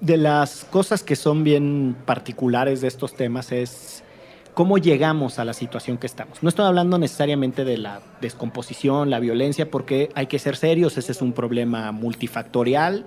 De 0.00 0.16
las 0.16 0.64
cosas 0.64 1.04
que 1.04 1.14
son 1.14 1.44
bien 1.44 1.96
particulares 2.04 2.80
de 2.80 2.88
estos 2.88 3.14
temas 3.14 3.52
es 3.52 4.02
cómo 4.58 4.76
llegamos 4.76 5.38
a 5.38 5.44
la 5.44 5.52
situación 5.52 5.98
que 5.98 6.08
estamos. 6.08 6.42
No 6.42 6.48
estoy 6.48 6.66
hablando 6.66 6.98
necesariamente 6.98 7.64
de 7.64 7.78
la 7.78 8.00
descomposición, 8.20 9.08
la 9.08 9.20
violencia, 9.20 9.70
porque 9.70 10.08
hay 10.16 10.26
que 10.26 10.40
ser 10.40 10.56
serios, 10.56 10.98
ese 10.98 11.12
es 11.12 11.22
un 11.22 11.32
problema 11.32 11.92
multifactorial. 11.92 13.06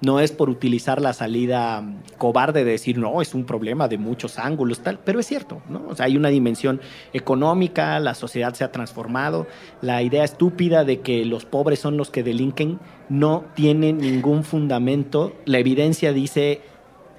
No 0.00 0.18
es 0.18 0.32
por 0.32 0.50
utilizar 0.50 1.00
la 1.00 1.12
salida 1.12 1.84
cobarde 2.18 2.64
de 2.64 2.72
decir, 2.72 2.98
no, 2.98 3.22
es 3.22 3.36
un 3.36 3.44
problema 3.44 3.86
de 3.86 3.98
muchos 3.98 4.36
ángulos, 4.36 4.80
tal, 4.80 4.98
pero 4.98 5.20
es 5.20 5.26
cierto, 5.26 5.62
¿no? 5.68 5.86
O 5.86 5.94
sea, 5.94 6.06
hay 6.06 6.16
una 6.16 6.28
dimensión 6.28 6.80
económica, 7.12 8.00
la 8.00 8.14
sociedad 8.14 8.52
se 8.54 8.64
ha 8.64 8.72
transformado, 8.72 9.46
la 9.82 10.02
idea 10.02 10.24
estúpida 10.24 10.82
de 10.82 11.02
que 11.02 11.24
los 11.24 11.44
pobres 11.44 11.78
son 11.78 11.98
los 11.98 12.10
que 12.10 12.24
delinquen 12.24 12.80
no 13.08 13.44
tiene 13.54 13.92
ningún 13.92 14.42
fundamento, 14.42 15.34
la 15.44 15.60
evidencia 15.60 16.12
dice 16.12 16.62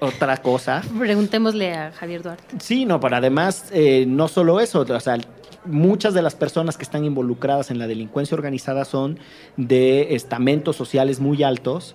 otra 0.02 0.36
cosa. 0.38 0.82
Preguntémosle 0.98 1.72
a 1.74 1.92
Javier 1.92 2.22
Duarte. 2.22 2.44
Sí, 2.60 2.84
no, 2.84 3.00
pero 3.00 3.16
además, 3.16 3.66
eh, 3.72 4.04
no 4.06 4.28
solo 4.28 4.60
eso, 4.60 4.80
o 4.80 5.00
sea, 5.00 5.16
muchas 5.64 6.12
de 6.12 6.22
las 6.22 6.34
personas 6.34 6.76
que 6.76 6.82
están 6.82 7.04
involucradas 7.04 7.70
en 7.70 7.78
la 7.78 7.86
delincuencia 7.86 8.34
organizada 8.34 8.84
son 8.84 9.18
de 9.56 10.14
estamentos 10.14 10.74
sociales 10.76 11.20
muy 11.20 11.42
altos 11.44 11.94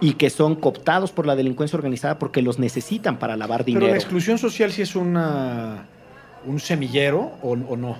y 0.00 0.12
que 0.12 0.30
son 0.30 0.54
cooptados 0.54 1.10
por 1.10 1.26
la 1.26 1.34
delincuencia 1.34 1.76
organizada 1.76 2.18
porque 2.20 2.42
los 2.42 2.60
necesitan 2.60 3.18
para 3.18 3.36
lavar 3.36 3.64
Pero 3.64 3.74
dinero. 3.80 3.92
la 3.92 3.96
exclusión 3.96 4.38
social 4.38 4.70
sí 4.70 4.82
es 4.82 4.94
una, 4.94 5.86
un 6.46 6.60
semillero 6.60 7.32
o, 7.42 7.50
o 7.52 7.76
no. 7.76 7.96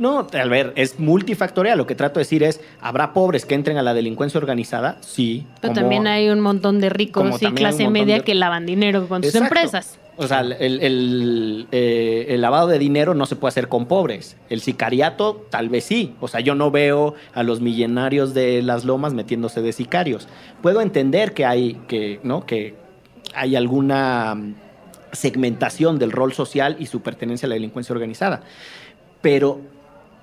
No, 0.00 0.26
a 0.32 0.44
ver, 0.46 0.72
es 0.76 0.98
multifactorial. 0.98 1.78
Lo 1.78 1.86
que 1.86 1.94
trato 1.94 2.14
de 2.18 2.22
decir 2.24 2.42
es, 2.42 2.60
¿habrá 2.80 3.12
pobres 3.12 3.44
que 3.46 3.54
entren 3.54 3.76
a 3.76 3.82
la 3.82 3.94
delincuencia 3.94 4.38
organizada? 4.38 4.96
Sí. 5.02 5.46
Pero 5.60 5.72
como- 5.74 5.80
también 5.82 6.06
hay 6.08 6.28
un 6.30 6.40
montón 6.40 6.80
de 6.80 6.88
ricos 6.88 7.40
y 7.42 7.46
clase 7.52 7.88
media 7.88 8.16
de- 8.16 8.20
que 8.24 8.34
lavan 8.34 8.64
dinero 8.66 9.06
con 9.06 9.22
sus 9.22 9.34
empresas. 9.34 9.98
O 10.16 10.26
sea, 10.26 10.40
el, 10.40 10.52
el- 10.82 11.66
eh, 11.70 12.26
el 12.30 12.40
lavado 12.40 12.66
de 12.68 12.78
dinero 12.78 13.14
no 13.14 13.24
se 13.26 13.36
puede 13.36 13.50
hacer 13.50 13.68
con 13.68 13.86
pobres. 13.86 14.36
El 14.48 14.60
sicariato, 14.60 15.46
tal 15.50 15.68
vez 15.68 15.84
sí. 15.84 16.14
O 16.20 16.28
sea, 16.28 16.40
yo 16.40 16.54
no 16.54 16.70
veo 16.70 17.14
a 17.34 17.42
los 17.42 17.60
millonarios 17.60 18.34
de 18.34 18.62
las 18.62 18.84
lomas 18.84 19.12
metiéndose 19.14 19.62
de 19.62 19.72
sicarios. 19.72 20.28
Puedo 20.62 20.80
entender 20.80 21.32
que 21.34 21.44
hay, 21.46 21.74
que, 21.88 22.20
¿no? 22.22 22.44
que 22.46 22.74
hay 23.34 23.54
alguna 23.56 24.34
mm, 24.34 24.54
segmentación 25.12 25.98
del 25.98 26.12
rol 26.12 26.32
social 26.32 26.76
y 26.78 26.86
su 26.86 27.00
pertenencia 27.02 27.46
a 27.46 27.50
la 27.50 27.54
delincuencia 27.54 27.92
organizada. 27.94 28.42
Pero 29.22 29.60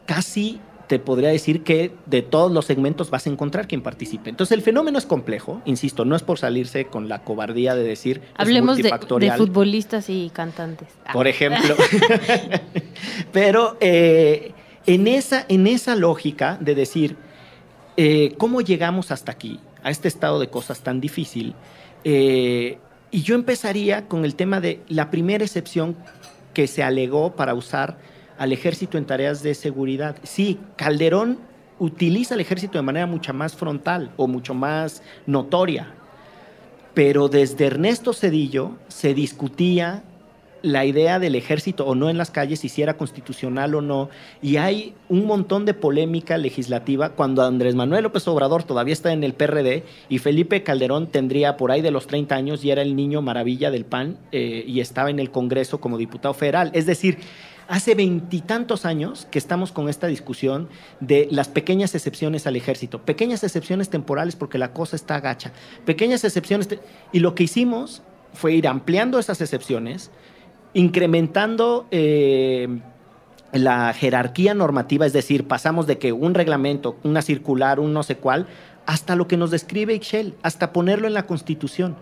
casi 0.08 0.60
te 0.88 1.00
podría 1.00 1.30
decir 1.30 1.64
que 1.64 1.92
de 2.06 2.22
todos 2.22 2.52
los 2.52 2.66
segmentos 2.66 3.10
vas 3.10 3.28
a 3.28 3.30
encontrar 3.30 3.68
quien 3.68 3.82
participe. 3.82 4.30
Entonces 4.30 4.58
el 4.58 4.64
fenómeno 4.64 4.98
es 4.98 5.06
complejo, 5.06 5.62
insisto, 5.66 6.06
no 6.06 6.16
es 6.16 6.24
por 6.24 6.40
salirse 6.40 6.86
con 6.86 7.10
la 7.10 7.24
cobardía 7.24 7.76
de 7.76 7.84
decir 7.84 8.22
es 8.24 8.32
Hablemos 8.38 8.78
de, 8.78 8.90
futbolistas 9.38 10.10
y 10.10 10.32
cantantes. 10.34 10.88
Ah. 11.06 11.14
por 11.14 11.28
ejemplo. 11.28 11.76
Pero 13.34 13.78
eh, 13.82 14.54
en, 14.86 15.08
esa, 15.08 15.46
en 15.50 15.68
esa 15.68 15.96
lógica 15.96 16.58
de 16.62 16.74
decir, 16.74 17.18
eh, 17.98 18.34
¿cómo 18.38 18.62
llegamos 18.62 19.12
hasta 19.12 19.34
aquí, 19.34 19.60
a 19.84 19.92
este 19.92 20.08
estado 20.08 20.40
de 20.40 20.50
cosas 20.50 20.80
tan 20.80 21.02
difícil? 21.02 21.54
Eh, 22.06 22.78
y 23.12 23.22
yo 23.24 23.36
empezaría 23.36 24.08
con 24.08 24.24
el 24.24 24.36
tema 24.36 24.62
de 24.62 24.80
la 24.88 25.12
primera 25.12 25.44
excepción 25.44 25.98
que 26.54 26.68
se 26.68 26.82
alegó 26.82 27.36
para 27.36 27.54
usar 27.54 27.98
al 28.38 28.54
ejército 28.54 28.98
en 28.98 29.06
tareas 29.06 29.44
de 29.44 29.54
seguridad. 29.56 30.16
Sí, 30.24 30.60
Calderón 30.76 31.40
utiliza 31.80 32.36
al 32.36 32.42
ejército 32.42 32.78
de 32.78 32.84
manera 32.84 33.06
mucho 33.06 33.34
más 33.34 33.56
frontal 33.56 34.12
o 34.18 34.28
mucho 34.28 34.54
más 34.54 35.04
notoria, 35.26 35.94
pero 36.94 37.30
desde 37.30 37.68
Ernesto 37.68 38.14
Cedillo 38.14 38.72
se 38.88 39.14
discutía 39.14 40.04
la 40.62 40.86
idea 40.86 41.20
del 41.20 41.36
ejército 41.36 41.86
o 41.86 41.96
no 41.96 42.10
en 42.10 42.18
las 42.18 42.32
calles, 42.32 42.60
si 42.60 42.82
era 42.82 42.98
constitucional 42.98 43.76
o 43.76 43.82
no, 43.82 44.10
y 44.42 44.58
hay 44.58 44.94
un 45.08 45.26
montón 45.26 45.66
de 45.66 45.74
polémica 45.74 46.38
legislativa 46.38 47.10
cuando 47.10 47.44
Andrés 47.44 47.76
Manuel 47.76 48.04
López 48.04 48.28
Obrador 48.28 48.64
todavía 48.64 48.94
está 48.94 49.14
en 49.14 49.24
el 49.24 49.34
PRD 49.34 49.84
y 50.10 50.18
Felipe 50.18 50.64
Calderón 50.64 51.08
tendría 51.08 51.58
por 51.58 51.72
ahí 51.72 51.82
de 51.82 51.92
los 51.92 52.08
30 52.08 52.36
años 52.36 52.66
y 52.66 52.72
era 52.72 52.82
el 52.82 52.96
niño 52.96 53.22
maravilla 53.22 53.72
del 53.72 53.86
PAN 53.86 54.18
eh, 54.32 54.64
y 54.68 54.80
estaba 54.80 55.10
en 55.10 55.20
el 55.20 55.32
Congreso 55.32 55.80
como 55.80 55.98
diputado 55.98 56.34
federal. 56.34 56.72
Es 56.74 56.86
decir, 56.86 57.20
hace 57.68 57.96
veintitantos 57.96 58.86
años 58.86 59.28
que 59.30 59.40
estamos 59.40 59.72
con 59.72 59.90
esta 59.90 60.08
discusión 60.08 60.70
de 61.00 61.28
las 61.32 61.48
pequeñas 61.48 61.94
excepciones 61.96 62.48
al 62.48 62.56
ejército, 62.56 63.02
pequeñas 63.02 63.44
excepciones 63.44 63.90
temporales 63.90 64.36
porque 64.36 64.58
la 64.58 64.74
cosa 64.74 64.96
está 64.96 65.20
gacha, 65.20 65.52
pequeñas 65.86 66.24
excepciones, 66.24 66.70
y 67.12 67.20
lo 67.20 67.36
que 67.36 67.44
hicimos 67.44 68.02
fue 68.34 68.54
ir 68.54 68.68
ampliando 68.68 69.20
esas 69.20 69.42
excepciones, 69.42 70.12
incrementando 70.74 71.88
eh, 71.92 72.80
la 73.52 73.94
jerarquía 73.94 74.54
normativa, 74.54 75.06
es 75.06 75.14
decir, 75.14 75.48
pasamos 75.48 75.88
de 75.88 75.98
que 75.98 76.12
un 76.14 76.34
reglamento, 76.34 76.98
una 77.04 77.22
circular, 77.22 77.80
un 77.80 77.94
no 77.94 78.04
sé 78.04 78.18
cuál, 78.18 78.48
hasta 78.86 79.16
lo 79.16 79.28
que 79.28 79.38
nos 79.38 79.52
describe 79.52 79.94
Ixchel, 79.94 80.36
hasta 80.44 80.72
ponerlo 80.72 81.08
en 81.08 81.14
la 81.14 81.26
Constitución. 81.26 81.98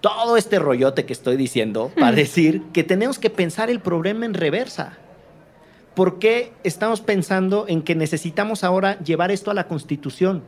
Todo 0.00 0.36
este 0.36 0.58
rollote 0.58 1.04
que 1.04 1.12
estoy 1.12 1.36
diciendo 1.36 1.90
para 1.98 2.12
decir 2.12 2.62
que 2.72 2.84
tenemos 2.84 3.18
que 3.18 3.30
pensar 3.30 3.70
el 3.70 3.80
problema 3.80 4.26
en 4.26 4.34
reversa. 4.34 4.98
¿Por 5.94 6.18
qué 6.18 6.52
estamos 6.62 7.00
pensando 7.00 7.66
en 7.66 7.82
que 7.82 7.96
necesitamos 7.96 8.62
ahora 8.62 8.98
llevar 9.00 9.32
esto 9.32 9.50
a 9.50 9.54
la 9.54 9.66
Constitución? 9.66 10.44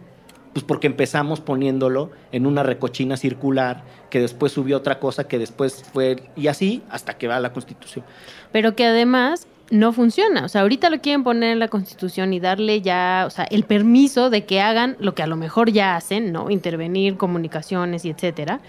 Pues 0.53 0.65
porque 0.65 0.87
empezamos 0.87 1.41
poniéndolo 1.41 2.11
en 2.33 2.47
una 2.47 2.63
recochina 2.63 3.17
circular, 3.17 3.83
que 4.11 4.21
después 4.21 4.53
subió 4.53 4.77
otra 4.77 4.99
cosa, 4.99 5.27
que 5.27 5.39
después 5.39 5.85
fue, 5.93 6.23
y 6.37 6.49
así 6.49 6.83
hasta 6.89 7.19
que 7.19 7.27
va 7.27 7.37
a 7.37 7.41
la 7.41 7.53
Constitución. 7.53 8.05
Pero 8.53 8.77
que 8.77 8.87
además 8.87 9.49
no 9.71 9.93
funciona. 9.93 10.45
O 10.45 10.49
sea, 10.49 10.63
ahorita 10.63 10.91
lo 10.91 11.01
quieren 11.01 11.25
poner 11.25 11.51
en 11.53 11.59
la 11.59 11.69
Constitución 11.69 12.33
y 12.33 12.41
darle 12.41 12.83
ya, 12.83 13.25
o 13.27 13.31
sea, 13.31 13.45
el 13.45 13.65
permiso 13.65 14.31
de 14.31 14.45
que 14.45 14.61
hagan 14.61 14.97
lo 15.01 15.15
que 15.15 15.23
a 15.23 15.27
lo 15.27 15.37
mejor 15.37 15.71
ya 15.71 15.97
hacen, 15.97 16.33
¿no? 16.33 16.51
Intervenir, 16.51 17.17
comunicaciones 17.17 18.05
y 18.05 18.11
etcétera. 18.11 18.61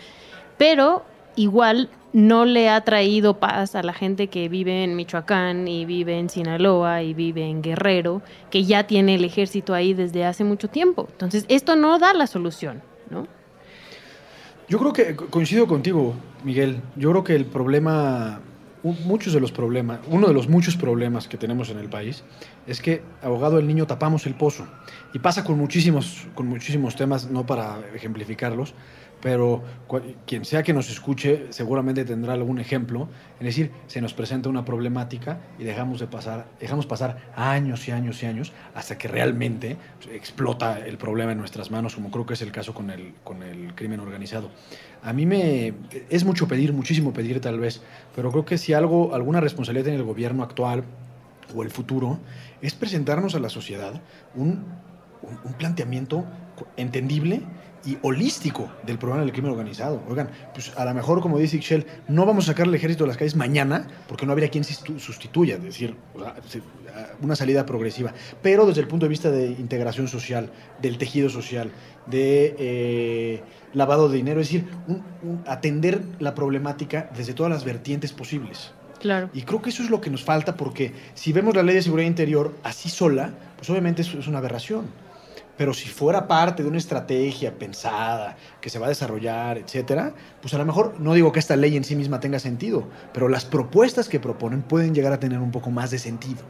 Pero 0.61 1.03
igual 1.35 1.89
no 2.13 2.45
le 2.45 2.69
ha 2.69 2.81
traído 2.81 3.39
paz 3.39 3.73
a 3.73 3.81
la 3.81 3.93
gente 3.93 4.27
que 4.27 4.47
vive 4.47 4.83
en 4.83 4.95
Michoacán 4.95 5.67
y 5.67 5.85
vive 5.85 6.19
en 6.19 6.29
Sinaloa 6.29 7.01
y 7.01 7.15
vive 7.15 7.47
en 7.49 7.63
Guerrero, 7.63 8.21
que 8.51 8.63
ya 8.63 8.85
tiene 8.85 9.15
el 9.15 9.25
ejército 9.25 9.73
ahí 9.73 9.95
desde 9.95 10.23
hace 10.23 10.43
mucho 10.43 10.67
tiempo. 10.67 11.07
Entonces, 11.13 11.45
esto 11.47 11.75
no 11.75 11.97
da 11.97 12.13
la 12.13 12.27
solución, 12.27 12.83
¿no? 13.09 13.25
Yo 14.69 14.77
creo 14.77 14.93
que 14.93 15.15
co- 15.15 15.29
coincido 15.31 15.65
contigo, 15.65 16.13
Miguel. 16.43 16.79
Yo 16.95 17.09
creo 17.09 17.23
que 17.23 17.35
el 17.35 17.45
problema, 17.45 18.39
muchos 18.83 19.33
de 19.33 19.39
los 19.39 19.51
problemas, 19.51 19.99
uno 20.11 20.27
de 20.27 20.33
los 20.35 20.47
muchos 20.47 20.77
problemas 20.77 21.27
que 21.27 21.37
tenemos 21.37 21.71
en 21.71 21.79
el 21.79 21.89
país 21.89 22.23
es 22.67 22.81
que, 22.83 23.01
abogado 23.23 23.55
del 23.55 23.65
niño, 23.65 23.87
tapamos 23.87 24.27
el 24.27 24.35
pozo. 24.35 24.67
Y 25.11 25.17
pasa 25.17 25.43
con 25.43 25.57
muchísimos, 25.57 26.27
con 26.35 26.45
muchísimos 26.45 26.95
temas, 26.95 27.31
no 27.31 27.47
para 27.47 27.79
ejemplificarlos, 27.95 28.75
pero 29.21 29.63
quien 30.25 30.45
sea 30.45 30.63
que 30.63 30.73
nos 30.73 30.89
escuche 30.89 31.47
seguramente 31.51 32.03
tendrá 32.05 32.33
algún 32.33 32.59
ejemplo. 32.59 33.07
Es 33.39 33.45
decir, 33.45 33.71
se 33.87 34.01
nos 34.01 34.13
presenta 34.13 34.49
una 34.49 34.65
problemática 34.65 35.39
y 35.59 35.63
dejamos 35.63 35.99
de 35.99 36.07
pasar, 36.07 36.47
dejamos 36.59 36.85
pasar 36.85 37.31
años 37.35 37.87
y 37.87 37.91
años 37.91 38.21
y 38.23 38.25
años 38.25 38.51
hasta 38.75 38.97
que 38.97 39.07
realmente 39.07 39.77
explota 40.11 40.79
el 40.79 40.97
problema 40.97 41.31
en 41.31 41.37
nuestras 41.37 41.71
manos, 41.71 41.95
como 41.95 42.11
creo 42.11 42.25
que 42.25 42.33
es 42.33 42.41
el 42.41 42.51
caso 42.51 42.73
con 42.73 42.89
el, 42.89 43.13
con 43.23 43.43
el 43.43 43.73
crimen 43.75 43.99
organizado. 43.99 44.49
A 45.03 45.13
mí 45.13 45.25
me 45.25 45.73
es 46.09 46.25
mucho 46.25 46.47
pedir, 46.47 46.73
muchísimo 46.73 47.13
pedir 47.13 47.39
tal 47.41 47.59
vez, 47.59 47.81
pero 48.15 48.31
creo 48.31 48.45
que 48.45 48.57
si 48.57 48.73
algo, 48.73 49.13
alguna 49.15 49.39
responsabilidad 49.39 49.85
tiene 49.85 49.97
el 49.99 50.05
gobierno 50.05 50.43
actual 50.43 50.83
o 51.55 51.63
el 51.63 51.69
futuro, 51.69 52.19
es 52.61 52.73
presentarnos 52.73 53.35
a 53.35 53.39
la 53.39 53.49
sociedad 53.49 54.01
un, 54.35 54.63
un- 55.21 55.39
un 55.43 55.53
planteamiento 55.53 56.25
entendible 56.77 57.41
y 57.85 57.97
holístico 58.03 58.69
del 58.85 58.97
problema 58.97 59.23
del 59.23 59.31
crimen 59.33 59.51
organizado. 59.51 60.01
Oigan, 60.07 60.29
pues 60.53 60.71
a 60.77 60.85
lo 60.85 60.93
mejor, 60.93 61.21
como 61.21 61.37
dice 61.39 61.57
Ixchel, 61.57 61.85
no 62.07 62.25
vamos 62.25 62.45
a 62.45 62.51
sacar 62.51 62.67
el 62.67 62.75
ejército 62.75 63.03
de 63.03 63.07
las 63.09 63.17
calles 63.17 63.35
mañana 63.35 63.87
porque 64.07 64.25
no 64.25 64.31
habría 64.33 64.49
quien 64.49 64.63
sustituya, 64.63 65.55
es 65.55 65.63
decir, 65.63 65.95
una 67.21 67.35
salida 67.35 67.65
progresiva. 67.65 68.13
Pero 68.41 68.65
desde 68.65 68.81
el 68.81 68.87
punto 68.87 69.05
de 69.05 69.09
vista 69.09 69.31
de 69.31 69.47
integración 69.47 70.07
social, 70.07 70.49
del 70.81 70.97
tejido 70.97 71.29
social, 71.29 71.71
de 72.07 72.55
eh, 72.59 73.43
lavado 73.73 74.09
de 74.09 74.17
dinero, 74.17 74.41
es 74.41 74.47
decir, 74.47 74.67
un- 74.87 75.03
un- 75.23 75.43
atender 75.47 76.01
la 76.19 76.35
problemática 76.35 77.09
desde 77.15 77.33
todas 77.33 77.51
las 77.51 77.63
vertientes 77.63 78.11
posibles. 78.13 78.73
Claro. 78.99 79.29
Y 79.33 79.41
creo 79.41 79.61
que 79.63 79.71
eso 79.71 79.81
es 79.81 79.89
lo 79.89 79.99
que 79.99 80.11
nos 80.11 80.23
falta 80.23 80.55
porque 80.55 80.93
si 81.15 81.33
vemos 81.33 81.55
la 81.55 81.63
ley 81.63 81.73
de 81.75 81.81
seguridad 81.81 82.07
interior 82.07 82.53
así 82.63 82.89
sola, 82.89 83.31
pues 83.57 83.67
obviamente 83.71 84.03
es 84.03 84.27
una 84.27 84.37
aberración. 84.37 84.85
Pero 85.61 85.75
si 85.75 85.89
fuera 85.89 86.27
parte 86.27 86.63
de 86.63 86.69
una 86.69 86.79
estrategia 86.79 87.53
pensada 87.53 88.35
que 88.59 88.71
se 88.71 88.79
va 88.79 88.87
a 88.87 88.89
desarrollar, 88.89 89.59
etcétera, 89.59 90.11
pues 90.41 90.55
a 90.55 90.57
lo 90.57 90.65
mejor 90.65 90.99
no 90.99 91.13
digo 91.13 91.31
que 91.31 91.37
esta 91.37 91.55
ley 91.55 91.77
en 91.77 91.83
sí 91.83 91.95
misma 91.95 92.19
tenga 92.19 92.39
sentido, 92.39 92.87
pero 93.13 93.29
las 93.29 93.45
propuestas 93.45 94.09
que 94.09 94.19
proponen 94.19 94.63
pueden 94.63 94.95
llegar 94.95 95.13
a 95.13 95.19
tener 95.19 95.37
un 95.37 95.51
poco 95.51 95.69
más 95.69 95.91
de 95.91 95.99
sentido. 95.99 96.41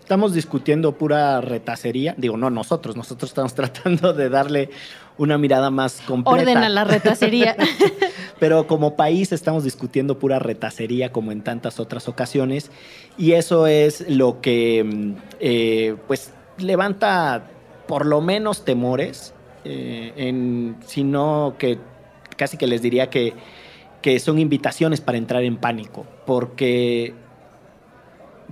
Estamos 0.00 0.34
discutiendo 0.34 0.98
pura 0.98 1.40
retacería. 1.40 2.16
Digo, 2.18 2.36
no 2.36 2.50
nosotros, 2.50 2.96
nosotros 2.96 3.30
estamos 3.30 3.54
tratando 3.54 4.12
de 4.12 4.28
darle 4.30 4.70
una 5.16 5.38
mirada 5.38 5.70
más 5.70 6.00
completa. 6.04 6.42
Orden 6.42 6.58
a 6.58 6.68
la 6.68 6.82
retacería. 6.82 7.56
Pero 8.40 8.66
como 8.66 8.96
país 8.96 9.30
estamos 9.30 9.62
discutiendo 9.62 10.18
pura 10.18 10.40
retacería 10.40 11.12
como 11.12 11.30
en 11.30 11.42
tantas 11.42 11.78
otras 11.78 12.08
ocasiones 12.08 12.72
y 13.16 13.34
eso 13.34 13.68
es 13.68 14.10
lo 14.10 14.40
que 14.40 14.82
mm, 14.82 15.12
eh, 15.38 15.96
pues 16.08 16.32
levanta 16.58 17.52
por 17.86 18.06
lo 18.06 18.20
menos 18.20 18.64
temores, 18.64 19.34
eh, 19.64 20.74
sino 20.86 21.54
que 21.58 21.78
casi 22.36 22.56
que 22.56 22.66
les 22.66 22.82
diría 22.82 23.10
que, 23.10 23.34
que 24.02 24.18
son 24.20 24.38
invitaciones 24.38 25.00
para 25.00 25.18
entrar 25.18 25.42
en 25.42 25.56
pánico, 25.56 26.06
porque 26.26 27.14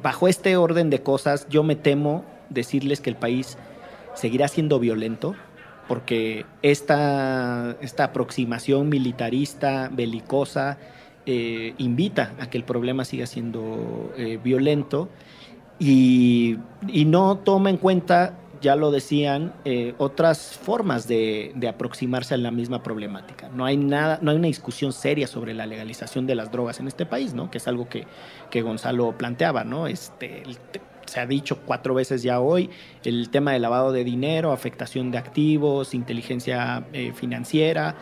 bajo 0.03 0.29
este 0.29 0.57
orden 0.57 0.91
de 0.91 1.03
cosas 1.03 1.47
yo 1.49 1.63
me 1.63 1.77
temo 1.77 2.25
decirles 2.51 3.01
que 3.01 3.11
el 3.11 3.17
país 3.17 3.57
seguirá 4.15 4.49
siendo 4.49 4.79
violento, 4.79 5.35
porque 5.89 6.47
esta, 6.63 7.77
esta 7.81 8.05
aproximación 8.05 8.89
militarista, 8.89 9.91
belicosa, 9.93 10.79
eh, 11.27 11.75
invita 11.79 12.35
a 12.41 12.49
que 12.49 12.59
el 12.59 12.65
problema 12.65 13.05
siga 13.05 13.27
siendo 13.27 14.13
eh, 14.17 14.39
violento. 14.43 15.09
Y 15.79 16.57
no 17.07 17.39
toma 17.39 17.69
en 17.69 17.77
cuenta, 17.77 18.39
ya 18.65 18.75
lo 18.75 18.91
decían, 18.91 19.53
eh, 19.65 19.95
otras 19.99 20.59
formas 20.61 21.07
de, 21.07 21.53
de 21.55 21.69
aproximarse 21.69 22.35
a 22.35 22.39
la 22.39 22.51
misma 22.51 22.83
problemática. 22.83 23.49
No 23.55 23.65
hay 23.65 23.77
nada, 23.77 24.19
no 24.21 24.33
hay 24.33 24.39
una 24.39 24.49
discusión 24.49 24.93
seria 24.93 25.29
sobre 25.29 25.55
la 25.55 25.67
legalización 25.67 26.27
de 26.27 26.35
las 26.35 26.51
drogas 26.51 26.81
en 26.81 26.89
este 26.89 27.07
país, 27.07 27.33
¿no? 27.35 27.51
Que 27.51 27.59
es 27.59 27.69
algo 27.69 27.89
que, 27.89 28.07
que 28.51 28.63
Gonzalo 28.63 29.17
planteaba, 29.17 29.63
¿no? 29.63 29.87
Este, 29.87 30.43
el- 30.43 30.59
se 31.07 31.21
ha 31.21 31.27
dicho 31.27 31.59
cuatro 31.67 31.93
veces 31.95 32.23
ya 32.23 32.41
hoy, 32.41 32.71
el 33.05 33.29
tema 33.29 33.53
de 33.53 33.59
lavado 33.61 33.93
de 33.93 34.03
dinero, 34.05 34.51
afectación 34.53 35.11
de 35.13 35.19
activos, 35.19 35.93
inteligencia 35.95 36.87
eh, 36.95 37.13
financiera, 37.15 37.95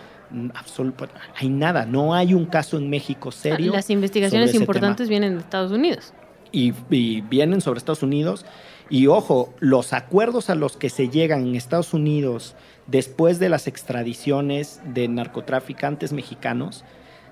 absoluto, 0.55 1.09
hay 1.37 1.49
nada, 1.49 1.85
no 1.85 2.15
hay 2.15 2.33
un 2.33 2.47
caso 2.47 2.79
en 2.79 2.89
México 2.89 3.33
serio. 3.33 3.73
Las 3.73 3.91
investigaciones 3.91 4.55
importantes 4.55 5.09
vienen 5.09 5.35
de 5.35 5.41
Estados 5.41 5.73
Unidos. 5.73 6.15
Y, 6.53 6.73
y, 6.91 7.23
vienen 7.23 7.61
sobre 7.61 7.79
Estados 7.79 8.03
Unidos. 8.03 8.45
Y 8.91 9.07
ojo, 9.07 9.55
los 9.61 9.93
acuerdos 9.93 10.51
a 10.51 10.55
los 10.55 10.77
que 10.77 10.91
se 10.91 11.09
llegan 11.09 11.47
en 11.47 11.55
Estados 11.55 11.95
Unidos 11.95 12.55
después 12.87 13.39
de 13.39 13.49
las 13.49 13.67
extradiciones 13.67 14.81
de 14.85 15.09
narcotraficantes 15.09 16.13
mexicanos 16.13 16.85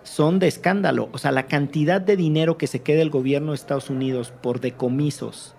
son 0.02 0.38
de 0.38 0.48
escándalo. 0.48 1.08
O 1.12 1.18
sea, 1.18 1.32
la 1.32 1.46
cantidad 1.46 2.00
de 2.00 2.16
dinero 2.16 2.56
que 2.56 2.66
se 2.66 2.80
queda 2.80 3.02
el 3.02 3.10
gobierno 3.10 3.52
de 3.52 3.56
Estados 3.56 3.90
Unidos 3.90 4.32
por 4.42 4.60
decomisos 4.60 5.54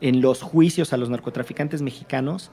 en 0.00 0.20
los 0.20 0.42
juicios 0.42 0.92
a 0.92 0.96
los 0.96 1.10
narcotraficantes 1.10 1.82
mexicanos, 1.82 2.50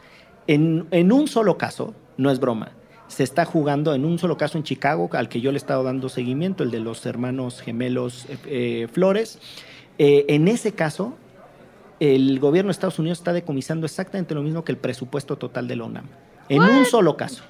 en, 0.48 0.88
en, 0.92 1.12
un 1.12 1.28
solo 1.28 1.58
caso, 1.58 1.94
no 2.18 2.32
es 2.32 2.40
broma, 2.40 2.72
se 3.08 3.24
está 3.24 3.46
jugando 3.46 3.94
en 3.94 4.06
un 4.06 4.20
solo 4.20 4.38
caso 4.38 4.58
en 4.58 4.64
Chicago, 4.64 5.10
al 5.14 5.30
que 5.30 5.42
yo 5.42 5.52
le 5.52 5.58
he 5.58 5.60
estado 5.60 5.84
dando 5.84 6.10
seguimiento, 6.10 6.64
el 6.64 6.72
de 6.72 6.80
los 6.80 7.06
hermanos 7.06 7.62
gemelos 7.62 8.26
eh, 8.30 8.38
eh, 8.46 8.88
Flores. 8.92 9.40
Eh, 9.98 10.26
en 10.30 10.48
ese 10.48 10.74
caso, 10.74 11.16
el 12.00 12.40
gobierno 12.40 12.70
de 12.70 12.74
Estados 12.74 13.00
Unidos 13.00 13.20
está 13.20 13.34
decomisando 13.34 13.86
exactamente 13.86 14.36
lo 14.36 14.44
mismo 14.44 14.64
que 14.64 14.72
el 14.72 14.78
presupuesto 14.78 15.38
total 15.38 15.68
de 15.68 15.76
la 15.76 15.84
UNAM. 15.86 16.06
En 16.50 16.62
un 16.62 16.86
solo 16.86 17.18
caso. 17.18 17.44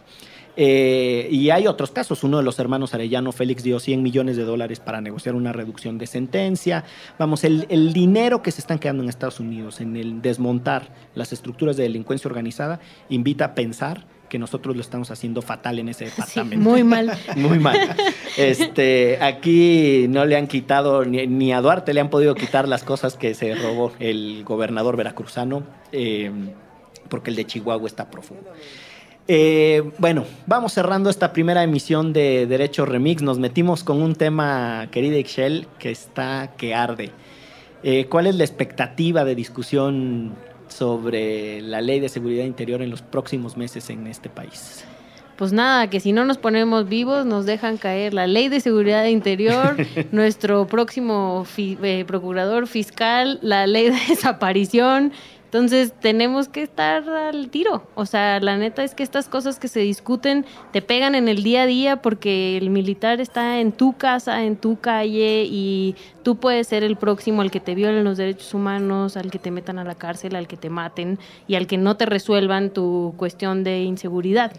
Eh, 0.59 1.27
y 1.29 1.51
hay 1.51 1.67
otros 1.67 1.91
casos. 1.91 2.23
Uno 2.23 2.37
de 2.37 2.43
los 2.43 2.57
hermanos 2.57 2.95
Arellano, 2.95 3.31
Félix, 3.31 3.61
dio 3.61 3.79
100 3.79 4.01
millones 4.01 4.37
de 4.37 4.43
dólares 4.43 4.79
para 4.79 5.01
negociar 5.01 5.35
una 5.35 5.53
reducción 5.53 5.99
de 5.99 6.07
sentencia. 6.07 6.83
Vamos, 7.19 7.43
el, 7.43 7.67
el, 7.69 7.93
dinero 7.93 8.41
que 8.41 8.51
se 8.51 8.61
están 8.61 8.79
quedando 8.79 9.03
en 9.03 9.09
Estados 9.09 9.39
Unidos 9.39 9.79
en 9.81 9.95
el 9.95 10.21
desmontar 10.23 10.89
las 11.13 11.31
estructuras 11.31 11.77
de 11.77 11.83
delincuencia 11.83 12.27
organizada 12.27 12.79
invita 13.07 13.45
a 13.45 13.55
pensar 13.55 14.07
que 14.29 14.39
nosotros 14.39 14.75
lo 14.75 14.81
estamos 14.81 15.11
haciendo 15.11 15.41
fatal 15.41 15.79
en 15.79 15.89
ese 15.89 16.05
departamento. 16.05 16.63
Sí, 16.63 16.69
muy 16.69 16.83
mal. 16.83 17.17
muy 17.35 17.59
mal. 17.59 17.95
Este, 18.37 19.17
aquí 19.21 20.07
no 20.09 20.25
le 20.25 20.37
han 20.37 20.47
quitado, 20.47 21.05
ni, 21.05 21.25
ni, 21.27 21.53
a 21.53 21.61
Duarte 21.61 21.93
le 21.93 22.01
han 22.01 22.09
podido 22.09 22.35
quitar 22.35 22.67
las 22.67 22.83
cosas 22.83 23.15
que 23.15 23.33
se 23.33 23.55
robó 23.55 23.91
el 23.99 24.43
gobernador 24.43 24.97
veracruzano, 24.97 25.63
eh, 25.91 26.31
porque 27.09 27.29
el 27.29 27.35
de 27.35 27.45
Chihuahua 27.45 27.87
está 27.87 28.09
profundo. 28.09 28.51
Eh, 29.29 29.83
bueno, 29.97 30.23
vamos 30.45 30.71
cerrando 30.71 31.09
esta 31.09 31.33
primera 31.33 31.61
emisión 31.61 32.13
de 32.13 32.47
Derecho 32.47 32.85
Remix. 32.85 33.21
Nos 33.21 33.39
metimos 33.39 33.83
con 33.83 34.01
un 34.01 34.15
tema, 34.15 34.87
querida 34.89 35.17
Excel, 35.17 35.67
que 35.79 35.91
está 35.91 36.53
que 36.55 36.73
arde. 36.73 37.11
Eh, 37.83 38.07
¿Cuál 38.09 38.27
es 38.27 38.35
la 38.35 38.45
expectativa 38.45 39.25
de 39.25 39.35
discusión 39.35 40.33
sobre 40.69 41.61
la 41.61 41.81
ley 41.81 41.99
de 41.99 42.09
seguridad 42.09 42.45
interior 42.45 42.81
en 42.81 42.89
los 42.89 43.01
próximos 43.01 43.57
meses 43.57 43.89
en 43.89 44.07
este 44.07 44.29
país? 44.29 44.83
Pues 45.37 45.53
nada, 45.53 45.87
que 45.87 45.99
si 45.99 46.13
no 46.13 46.25
nos 46.25 46.39
ponemos 46.39 46.89
vivos 46.89 47.27
nos 47.27 47.45
dejan 47.45 47.77
caer 47.77 48.13
la 48.15 48.25
ley 48.25 48.49
de 48.49 48.59
seguridad 48.59 49.05
interior, 49.05 49.77
nuestro 50.11 50.65
próximo 50.65 51.45
fi 51.45 51.77
eh, 51.83 52.05
procurador 52.07 52.65
fiscal, 52.65 53.37
la 53.43 53.67
ley 53.67 53.91
de 53.91 53.99
desaparición 54.09 55.13
entonces 55.47 55.93
tenemos 56.01 56.49
que 56.49 56.61
estar 56.61 57.07
al 57.07 57.49
tiro. 57.49 57.87
O 57.95 58.05
sea, 58.05 58.41
la 58.41 58.57
neta 58.57 58.83
es 58.83 58.93
que 58.93 59.01
estas 59.01 59.29
cosas 59.29 59.59
que 59.59 59.69
se 59.69 59.79
discuten 59.79 60.45
te 60.73 60.81
pegan 60.81 61.15
en 61.15 61.29
el 61.29 61.41
día 61.41 61.61
a 61.61 61.65
día 61.65 62.01
porque 62.01 62.57
el 62.57 62.69
militar 62.69 63.21
está 63.21 63.61
en 63.61 63.71
tu 63.71 63.93
casa, 63.93 64.43
en 64.43 64.57
tu 64.57 64.77
calle 64.77 65.45
y 65.49 65.95
tú 66.21 66.35
puedes 66.35 66.67
ser 66.67 66.83
el 66.83 66.97
próximo 66.97 67.41
al 67.41 67.49
que 67.49 67.61
te 67.61 67.75
violen 67.75 68.03
los 68.03 68.17
derechos 68.17 68.53
humanos, 68.53 69.15
al 69.15 69.31
que 69.31 69.39
te 69.39 69.49
metan 69.49 69.79
a 69.79 69.85
la 69.85 69.95
cárcel, 69.95 70.35
al 70.35 70.49
que 70.49 70.57
te 70.57 70.69
maten 70.69 71.17
y 71.47 71.55
al 71.55 71.65
que 71.65 71.77
no 71.77 71.95
te 71.95 72.05
resuelvan 72.05 72.71
tu 72.71 73.13
cuestión 73.15 73.63
de 73.63 73.83
inseguridad. 73.83 74.51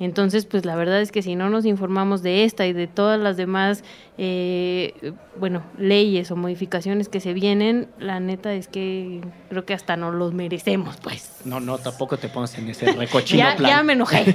Entonces, 0.00 0.44
pues 0.44 0.64
la 0.64 0.74
verdad 0.74 1.00
es 1.00 1.12
que 1.12 1.22
si 1.22 1.36
no 1.36 1.50
nos 1.50 1.64
informamos 1.64 2.22
de 2.22 2.44
esta 2.44 2.66
y 2.66 2.72
de 2.72 2.86
todas 2.86 3.20
las 3.20 3.36
demás, 3.36 3.84
eh, 4.18 5.12
bueno, 5.38 5.62
leyes 5.78 6.30
o 6.30 6.36
modificaciones 6.36 7.08
que 7.08 7.20
se 7.20 7.32
vienen, 7.32 7.88
la 7.98 8.18
neta 8.18 8.52
es 8.54 8.66
que 8.66 9.20
creo 9.48 9.64
que 9.64 9.72
hasta 9.74 9.96
no 9.96 10.10
los 10.10 10.34
merecemos, 10.34 10.96
pues. 11.02 11.40
No, 11.44 11.60
no, 11.60 11.78
tampoco 11.78 12.16
te 12.16 12.28
pones 12.28 12.56
en 12.58 12.68
ese 12.68 12.90
recochino 12.92 13.38
ya, 13.38 13.56
plan. 13.56 13.70
ya 13.70 13.82
me 13.82 13.92
enojé. 13.92 14.34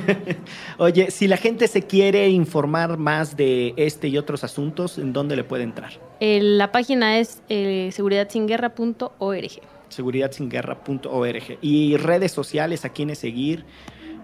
Oye, 0.77 1.11
si 1.11 1.27
la 1.27 1.37
gente 1.37 1.67
se 1.67 1.83
quiere 1.83 2.29
informar 2.29 2.97
más 2.97 3.35
de 3.35 3.73
este 3.75 4.07
y 4.07 4.17
otros 4.17 4.43
asuntos, 4.43 4.97
¿en 4.97 5.11
dónde 5.11 5.35
le 5.35 5.43
puede 5.43 5.63
entrar? 5.63 5.91
Eh, 6.21 6.39
la 6.41 6.71
página 6.71 7.19
es 7.19 7.41
eh, 7.49 7.89
seguridadsinguerra.org. 7.91 9.61
Seguridadsinguerra.org. 9.89 11.57
Y 11.61 11.97
redes 11.97 12.31
sociales, 12.31 12.85
a 12.85 12.89
quienes 12.89 13.19
seguir. 13.19 13.65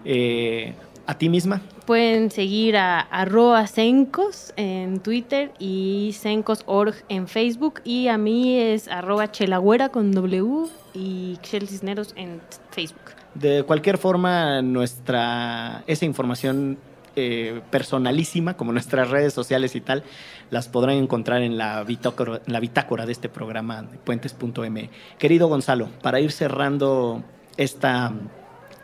Eh, 0.04 0.74
¿A 1.06 1.16
ti 1.16 1.28
misma? 1.28 1.62
Pueden 1.86 2.32
seguir 2.32 2.76
a 2.76 2.98
arroba 3.00 3.66
Sencos 3.68 4.52
en 4.56 4.98
Twitter 4.98 5.52
y 5.60 6.10
Sencos.org 6.18 6.96
en 7.08 7.28
Facebook. 7.28 7.80
Y 7.84 8.08
a 8.08 8.18
mí 8.18 8.58
es 8.58 8.88
arroba 8.88 9.30
Chelagüera 9.30 9.90
con 9.90 10.10
W 10.10 10.66
y 10.94 11.38
Chel 11.42 11.68
Cisneros 11.68 12.12
en 12.16 12.40
Facebook. 12.70 13.12
De 13.34 13.62
cualquier 13.62 13.98
forma, 13.98 14.62
nuestra 14.62 15.84
esa 15.86 16.04
información 16.04 16.78
eh, 17.14 17.60
personalísima, 17.70 18.56
como 18.56 18.72
nuestras 18.72 19.08
redes 19.08 19.32
sociales 19.32 19.76
y 19.76 19.80
tal, 19.80 20.02
las 20.50 20.68
podrán 20.68 20.96
encontrar 20.96 21.42
en 21.42 21.56
la 21.56 21.84
bitácora, 21.84 22.40
en 22.44 22.52
la 22.52 22.58
bitácora 22.60 23.06
de 23.06 23.12
este 23.12 23.28
programa 23.28 23.82
de 23.82 23.96
puentes.me. 23.98 24.90
Querido 25.18 25.46
Gonzalo, 25.46 25.88
para 26.02 26.18
ir 26.18 26.32
cerrando 26.32 27.22
esta 27.56 28.12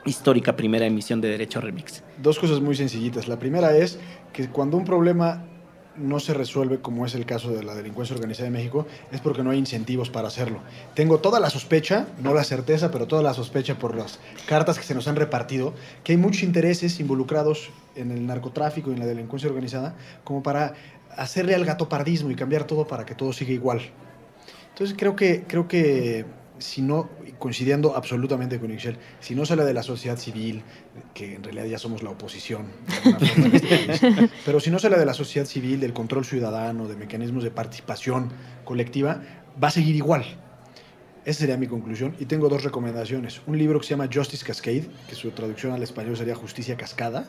histórica 0.05 0.57
primera 0.57 0.86
emisión 0.86 1.20
de 1.20 1.28
Derecho 1.28 1.61
Remix? 1.61 2.03
Dos 2.22 2.38
cosas 2.38 2.61
muy 2.61 2.74
sencillitas. 2.74 3.28
La 3.28 3.38
primera 3.38 3.76
es 3.76 3.98
que 4.32 4.48
cuando 4.48 4.76
un 4.76 4.84
problema 4.84 5.44
no 5.96 6.20
se 6.20 6.32
resuelve, 6.32 6.80
como 6.80 7.05
es 7.05 7.14
el 7.14 7.26
caso 7.26 7.50
de 7.50 7.62
la 7.62 7.74
delincuencia 7.74 8.16
organizada 8.16 8.46
de 8.46 8.50
México, 8.50 8.86
es 9.11 9.20
porque 9.20 9.42
no 9.42 9.50
hay 9.50 9.59
incentivos 9.59 10.11
para 10.11 10.28
hacerlo. 10.28 10.61
Tengo 10.94 11.18
toda 11.18 11.38
la 11.38 11.50
sospecha, 11.50 12.07
no 12.22 12.32
la 12.32 12.44
certeza, 12.44 12.90
pero 12.90 13.07
toda 13.07 13.22
la 13.22 13.34
sospecha 13.34 13.78
por 13.78 13.94
las 13.94 14.18
cartas 14.46 14.78
que 14.78 14.84
se 14.84 14.94
nos 14.94 15.07
han 15.09 15.16
repartido, 15.16 15.74
que 16.03 16.12
hay 16.12 16.18
muchos 16.18 16.42
intereses 16.42 16.98
involucrados 17.00 17.70
en 17.94 18.11
el 18.11 18.26
narcotráfico 18.26 18.90
y 18.90 18.94
en 18.94 19.00
la 19.00 19.07
delincuencia 19.07 19.48
organizada, 19.48 19.94
como 20.24 20.42
para 20.42 20.74
hacerle 21.16 21.55
al 21.55 21.64
gatopardismo 21.64 22.30
y 22.30 22.36
cambiar 22.36 22.64
todo 22.64 22.86
para 22.86 23.05
que 23.05 23.14
todo 23.14 23.32
siga 23.32 23.53
igual. 23.53 23.82
Entonces 24.70 24.96
creo 24.98 25.14
que, 25.14 25.44
creo 25.46 25.68
que 25.68 26.24
si 26.62 26.82
no, 26.82 27.10
coincidiendo 27.38 27.96
absolutamente 27.96 28.58
con 28.58 28.70
Ixchel, 28.70 28.96
si 29.20 29.34
no 29.34 29.44
sale 29.44 29.64
de 29.64 29.74
la 29.74 29.82
sociedad 29.82 30.16
civil, 30.16 30.62
que 31.14 31.34
en 31.34 31.42
realidad 31.42 31.66
ya 31.66 31.78
somos 31.78 32.02
la 32.02 32.10
oposición, 32.10 32.66
de 33.04 33.56
este 33.56 33.78
país, 33.78 34.30
pero 34.44 34.60
si 34.60 34.70
no 34.70 34.78
sale 34.78 34.98
de 34.98 35.06
la 35.06 35.14
sociedad 35.14 35.46
civil, 35.46 35.80
del 35.80 35.92
control 35.92 36.24
ciudadano, 36.24 36.88
de 36.88 36.96
mecanismos 36.96 37.44
de 37.44 37.50
participación 37.50 38.30
colectiva, 38.64 39.22
va 39.62 39.68
a 39.68 39.70
seguir 39.70 39.96
igual. 39.96 40.24
Esa 41.24 41.40
sería 41.40 41.56
mi 41.56 41.68
conclusión. 41.68 42.16
Y 42.18 42.26
tengo 42.26 42.48
dos 42.48 42.64
recomendaciones. 42.64 43.42
Un 43.46 43.56
libro 43.56 43.78
que 43.78 43.86
se 43.86 43.90
llama 43.90 44.08
Justice 44.12 44.44
Cascade, 44.44 44.88
que 45.08 45.14
su 45.14 45.30
traducción 45.30 45.72
al 45.72 45.82
español 45.82 46.16
sería 46.16 46.34
Justicia 46.34 46.76
Cascada, 46.76 47.28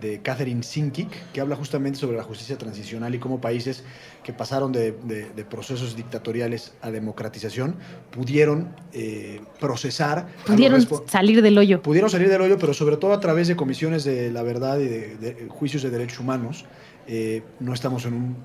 de 0.00 0.20
Catherine 0.22 0.62
Sinkic, 0.62 1.32
que 1.32 1.40
habla 1.40 1.56
justamente 1.56 1.98
sobre 1.98 2.16
la 2.16 2.22
justicia 2.22 2.58
transicional 2.58 3.14
y 3.14 3.18
cómo 3.18 3.40
países 3.40 3.84
que 4.22 4.32
pasaron 4.32 4.72
de, 4.72 4.92
de, 4.92 5.30
de 5.30 5.44
procesos 5.44 5.96
dictatoriales 5.96 6.74
a 6.82 6.90
democratización 6.90 7.76
pudieron 8.10 8.74
eh, 8.92 9.40
procesar. 9.60 10.26
Pudieron 10.44 10.86
salir 11.06 11.42
del 11.42 11.56
hoyo. 11.58 11.82
Pudieron 11.82 12.10
salir 12.10 12.28
del 12.28 12.40
hoyo, 12.40 12.58
pero 12.58 12.74
sobre 12.74 12.96
todo 12.96 13.12
a 13.12 13.20
través 13.20 13.48
de 13.48 13.56
comisiones 13.56 14.04
de 14.04 14.30
la 14.30 14.42
verdad 14.42 14.78
y 14.78 14.86
de, 14.86 15.16
de 15.16 15.48
juicios 15.48 15.82
de 15.82 15.90
derechos 15.90 16.20
humanos. 16.20 16.64
Eh, 17.06 17.42
no 17.60 17.72
estamos 17.72 18.04
en 18.04 18.14
un. 18.14 18.36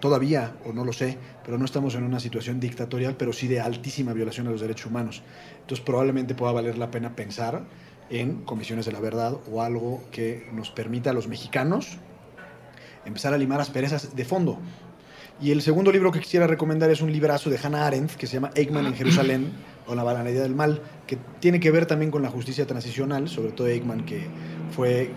Todavía, 0.00 0.56
o 0.66 0.72
no 0.72 0.84
lo 0.84 0.92
sé, 0.92 1.16
pero 1.44 1.58
no 1.58 1.64
estamos 1.64 1.94
en 1.94 2.04
una 2.04 2.20
situación 2.20 2.60
dictatorial, 2.60 3.16
pero 3.16 3.32
sí 3.32 3.48
de 3.48 3.60
altísima 3.60 4.12
violación 4.12 4.46
a 4.46 4.50
los 4.50 4.60
derechos 4.60 4.86
humanos. 4.86 5.22
Entonces, 5.62 5.84
probablemente 5.84 6.34
pueda 6.34 6.52
valer 6.52 6.76
la 6.76 6.90
pena 6.90 7.16
pensar 7.16 7.64
en 8.10 8.44
comisiones 8.44 8.86
de 8.86 8.92
la 8.92 9.00
verdad 9.00 9.36
o 9.50 9.62
algo 9.62 10.02
que 10.10 10.48
nos 10.52 10.70
permita 10.70 11.10
a 11.10 11.12
los 11.12 11.28
mexicanos 11.28 11.98
empezar 13.04 13.32
a 13.34 13.38
limar 13.38 13.60
asperezas 13.60 14.14
de 14.14 14.24
fondo. 14.24 14.58
Y 15.40 15.50
el 15.50 15.60
segundo 15.60 15.92
libro 15.92 16.12
que 16.12 16.20
quisiera 16.20 16.46
recomendar 16.46 16.90
es 16.90 17.02
un 17.02 17.12
librazo 17.12 17.50
de 17.50 17.58
Hannah 17.62 17.86
Arendt 17.86 18.12
que 18.12 18.26
se 18.26 18.34
llama 18.34 18.50
Eichmann 18.54 18.86
en 18.86 18.94
Jerusalén 18.94 19.52
o 19.86 19.94
la 19.94 20.02
banalidad 20.02 20.42
del 20.42 20.54
mal, 20.54 20.80
que 21.06 21.18
tiene 21.40 21.60
que 21.60 21.70
ver 21.70 21.86
también 21.86 22.10
con 22.10 22.22
la 22.22 22.30
justicia 22.30 22.66
transicional, 22.66 23.28
sobre 23.28 23.52
todo 23.52 23.68
Eichmann, 23.68 24.04
que 24.04 24.26
fue 24.70 25.10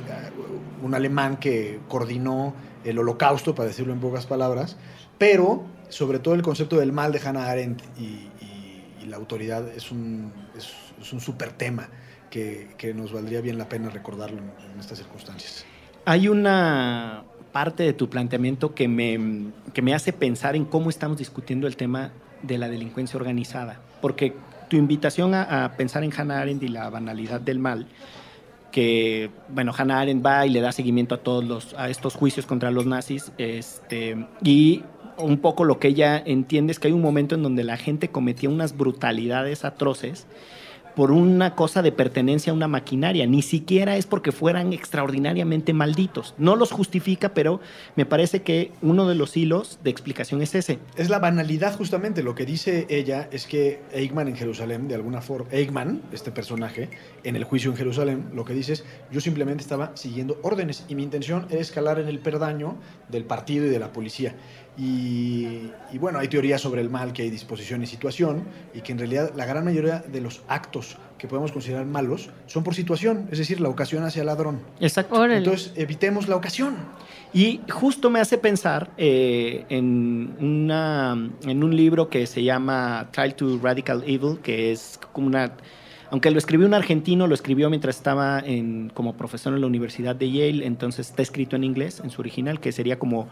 un 0.83 0.93
alemán 0.93 1.37
que 1.37 1.79
coordinó 1.87 2.53
el 2.83 2.99
holocausto, 2.99 3.55
para 3.55 3.69
decirlo 3.69 3.93
en 3.93 3.99
pocas 3.99 4.25
palabras, 4.25 4.77
pero 5.17 5.63
sobre 5.89 6.19
todo 6.19 6.35
el 6.35 6.41
concepto 6.41 6.77
del 6.77 6.91
mal 6.91 7.11
de 7.11 7.19
Hannah 7.19 7.49
Arendt 7.49 7.81
y, 7.97 8.03
y, 8.03 8.83
y 9.01 9.05
la 9.05 9.17
autoridad 9.17 9.67
es 9.69 9.89
un, 9.89 10.31
es, 10.57 10.69
es 11.01 11.13
un 11.13 11.21
super 11.21 11.51
tema 11.51 11.89
que, 12.29 12.93
nos 12.95 13.11
valdría 13.11 13.41
bien 13.41 13.57
la 13.57 13.67
pena 13.69 13.89
recordarlo 13.89 14.37
en, 14.37 14.79
estas 14.79 14.97
circunstancias. 14.97 15.65
Hay 16.05 16.27
una 16.27 17.23
parte 17.51 17.83
de 17.83 17.93
tu 17.93 18.09
planteamiento 18.09 18.73
que 18.73 18.87
me, 18.87 19.51
que 19.73 19.81
me 19.81 19.93
hace 19.93 20.13
pensar 20.13 20.55
en 20.55 20.65
cómo 20.65 20.89
estamos 20.89 21.17
discutiendo 21.17 21.67
el 21.67 21.75
tema 21.75 22.11
de 22.43 22.57
la 22.57 22.69
delincuencia 22.69 23.17
organizada, 23.17 23.81
porque 24.01 24.33
tu 24.69 24.77
invitación 24.77 25.33
a, 25.33 25.73
pensar 25.77 26.03
en 26.03 26.13
Hannah 26.15 26.39
Arendt 26.39 26.63
y 26.63 26.67
la 26.67 26.89
banalidad 26.89 27.41
del 27.41 27.59
mal, 27.59 27.87
que, 28.71 29.31
bueno, 29.49 29.73
Hannah 29.75 29.99
Arendt 29.99 30.25
va 30.25 30.45
y 30.45 30.49
le 30.49 30.61
da 30.61 30.71
seguimiento 30.71 31.15
a 31.15 31.17
todos 31.17 31.43
los, 31.43 31.73
a 31.73 31.89
estos 31.89 32.15
juicios 32.15 32.45
contra 32.45 32.69
los 32.69 32.85
nazis, 32.85 33.31
este, 33.37 34.27
y 34.43 34.83
un 35.17 35.39
poco 35.39 35.65
lo 35.65 35.79
que 35.79 35.89
ella 35.89 36.21
entiende 36.23 36.71
es 36.71 36.79
que 36.79 36.87
hay 36.87 36.93
un 36.93 37.01
momento 37.01 37.35
en 37.35 37.43
donde 37.43 37.63
la 37.63 37.77
gente 37.77 38.09
cometía 38.09 38.49
unas 38.49 38.77
brutalidades 38.77 39.65
atroces 39.65 40.27
por 40.95 41.11
una 41.11 41.55
cosa 41.55 41.81
de 41.81 41.91
pertenencia 41.91 42.51
a 42.51 42.55
una 42.55 42.67
maquinaria, 42.67 43.25
ni 43.25 43.41
siquiera 43.41 43.97
es 43.97 44.05
porque 44.05 44.31
fueran 44.31 44.73
extraordinariamente 44.73 45.73
malditos. 45.73 46.35
No 46.37 46.55
los 46.55 46.71
justifica, 46.71 47.33
pero 47.33 47.59
me 47.95 48.05
parece 48.05 48.41
que 48.41 48.71
uno 48.81 49.07
de 49.07 49.15
los 49.15 49.35
hilos 49.37 49.79
de 49.83 49.89
explicación 49.89 50.41
es 50.41 50.55
ese. 50.55 50.79
Es 50.95 51.09
la 51.09 51.19
banalidad 51.19 51.75
justamente, 51.77 52.23
lo 52.23 52.35
que 52.35 52.45
dice 52.45 52.87
ella 52.89 53.29
es 53.31 53.45
que 53.45 53.81
Eichmann 53.91 54.27
en 54.27 54.35
Jerusalén, 54.35 54.87
de 54.87 54.95
alguna 54.95 55.21
forma, 55.21 55.49
Eichmann, 55.51 56.01
este 56.11 56.31
personaje, 56.31 56.89
en 57.23 57.35
el 57.35 57.43
juicio 57.43 57.71
en 57.71 57.77
Jerusalén, 57.77 58.29
lo 58.33 58.45
que 58.45 58.53
dice 58.53 58.73
es, 58.73 58.85
yo 59.11 59.21
simplemente 59.21 59.63
estaba 59.63 59.91
siguiendo 59.95 60.39
órdenes 60.41 60.85
y 60.87 60.95
mi 60.95 61.03
intención 61.03 61.47
era 61.49 61.61
escalar 61.61 61.99
en 61.99 62.07
el 62.07 62.19
perdaño 62.19 62.75
del 63.09 63.25
partido 63.25 63.65
y 63.65 63.69
de 63.69 63.79
la 63.79 63.93
policía. 63.93 64.35
Y, 64.81 65.97
bueno, 65.97 66.19
hay 66.19 66.29
teorías 66.29 66.61
sobre 66.61 66.79
el 66.79 66.89
mal, 66.89 67.11
que 67.11 67.23
hay 67.23 67.29
disposición 67.29 67.83
y 67.83 67.85
situación, 67.85 68.43
y 68.73 68.79
que 68.79 68.93
en 68.93 68.99
realidad 68.99 69.33
la 69.35 69.45
gran 69.45 69.65
mayoría 69.65 69.99
de 69.99 70.21
los 70.21 70.41
actos 70.47 70.95
que 71.17 71.27
podemos 71.27 71.51
considerar 71.51 71.85
malos 71.85 72.29
son 72.47 72.63
por 72.63 72.73
situación, 72.73 73.27
es 73.29 73.39
decir, 73.39 73.59
la 73.59 73.67
ocasión 73.67 74.05
hacia 74.05 74.21
el 74.21 74.27
ladrón. 74.27 74.61
Exacto. 74.79 75.25
Entonces, 75.25 75.73
evitemos 75.75 76.29
la 76.29 76.37
ocasión. 76.37 76.77
Y 77.33 77.59
justo 77.69 78.09
me 78.09 78.21
hace 78.21 78.37
pensar 78.37 78.89
eh, 78.97 79.65
en, 79.67 80.35
una, 80.39 81.29
en 81.43 81.63
un 81.63 81.75
libro 81.75 82.09
que 82.09 82.25
se 82.25 82.41
llama 82.43 83.09
Trial 83.11 83.35
to 83.35 83.59
Radical 83.61 84.03
Evil, 84.07 84.39
que 84.41 84.71
es 84.71 84.97
como 85.11 85.27
una... 85.27 85.51
Aunque 86.11 86.31
lo 86.31 86.39
escribió 86.39 86.65
un 86.65 86.73
argentino, 86.73 87.27
lo 87.27 87.35
escribió 87.35 87.69
mientras 87.69 87.97
estaba 87.97 88.39
en, 88.39 88.89
como 88.95 89.15
profesor 89.15 89.53
en 89.53 89.61
la 89.61 89.67
Universidad 89.67 90.15
de 90.15 90.31
Yale, 90.31 90.65
entonces 90.65 91.09
está 91.09 91.21
escrito 91.21 91.55
en 91.55 91.63
inglés, 91.63 92.01
en 92.03 92.09
su 92.09 92.21
original, 92.21 92.59
que 92.59 92.71
sería 92.71 92.97
como 92.97 93.27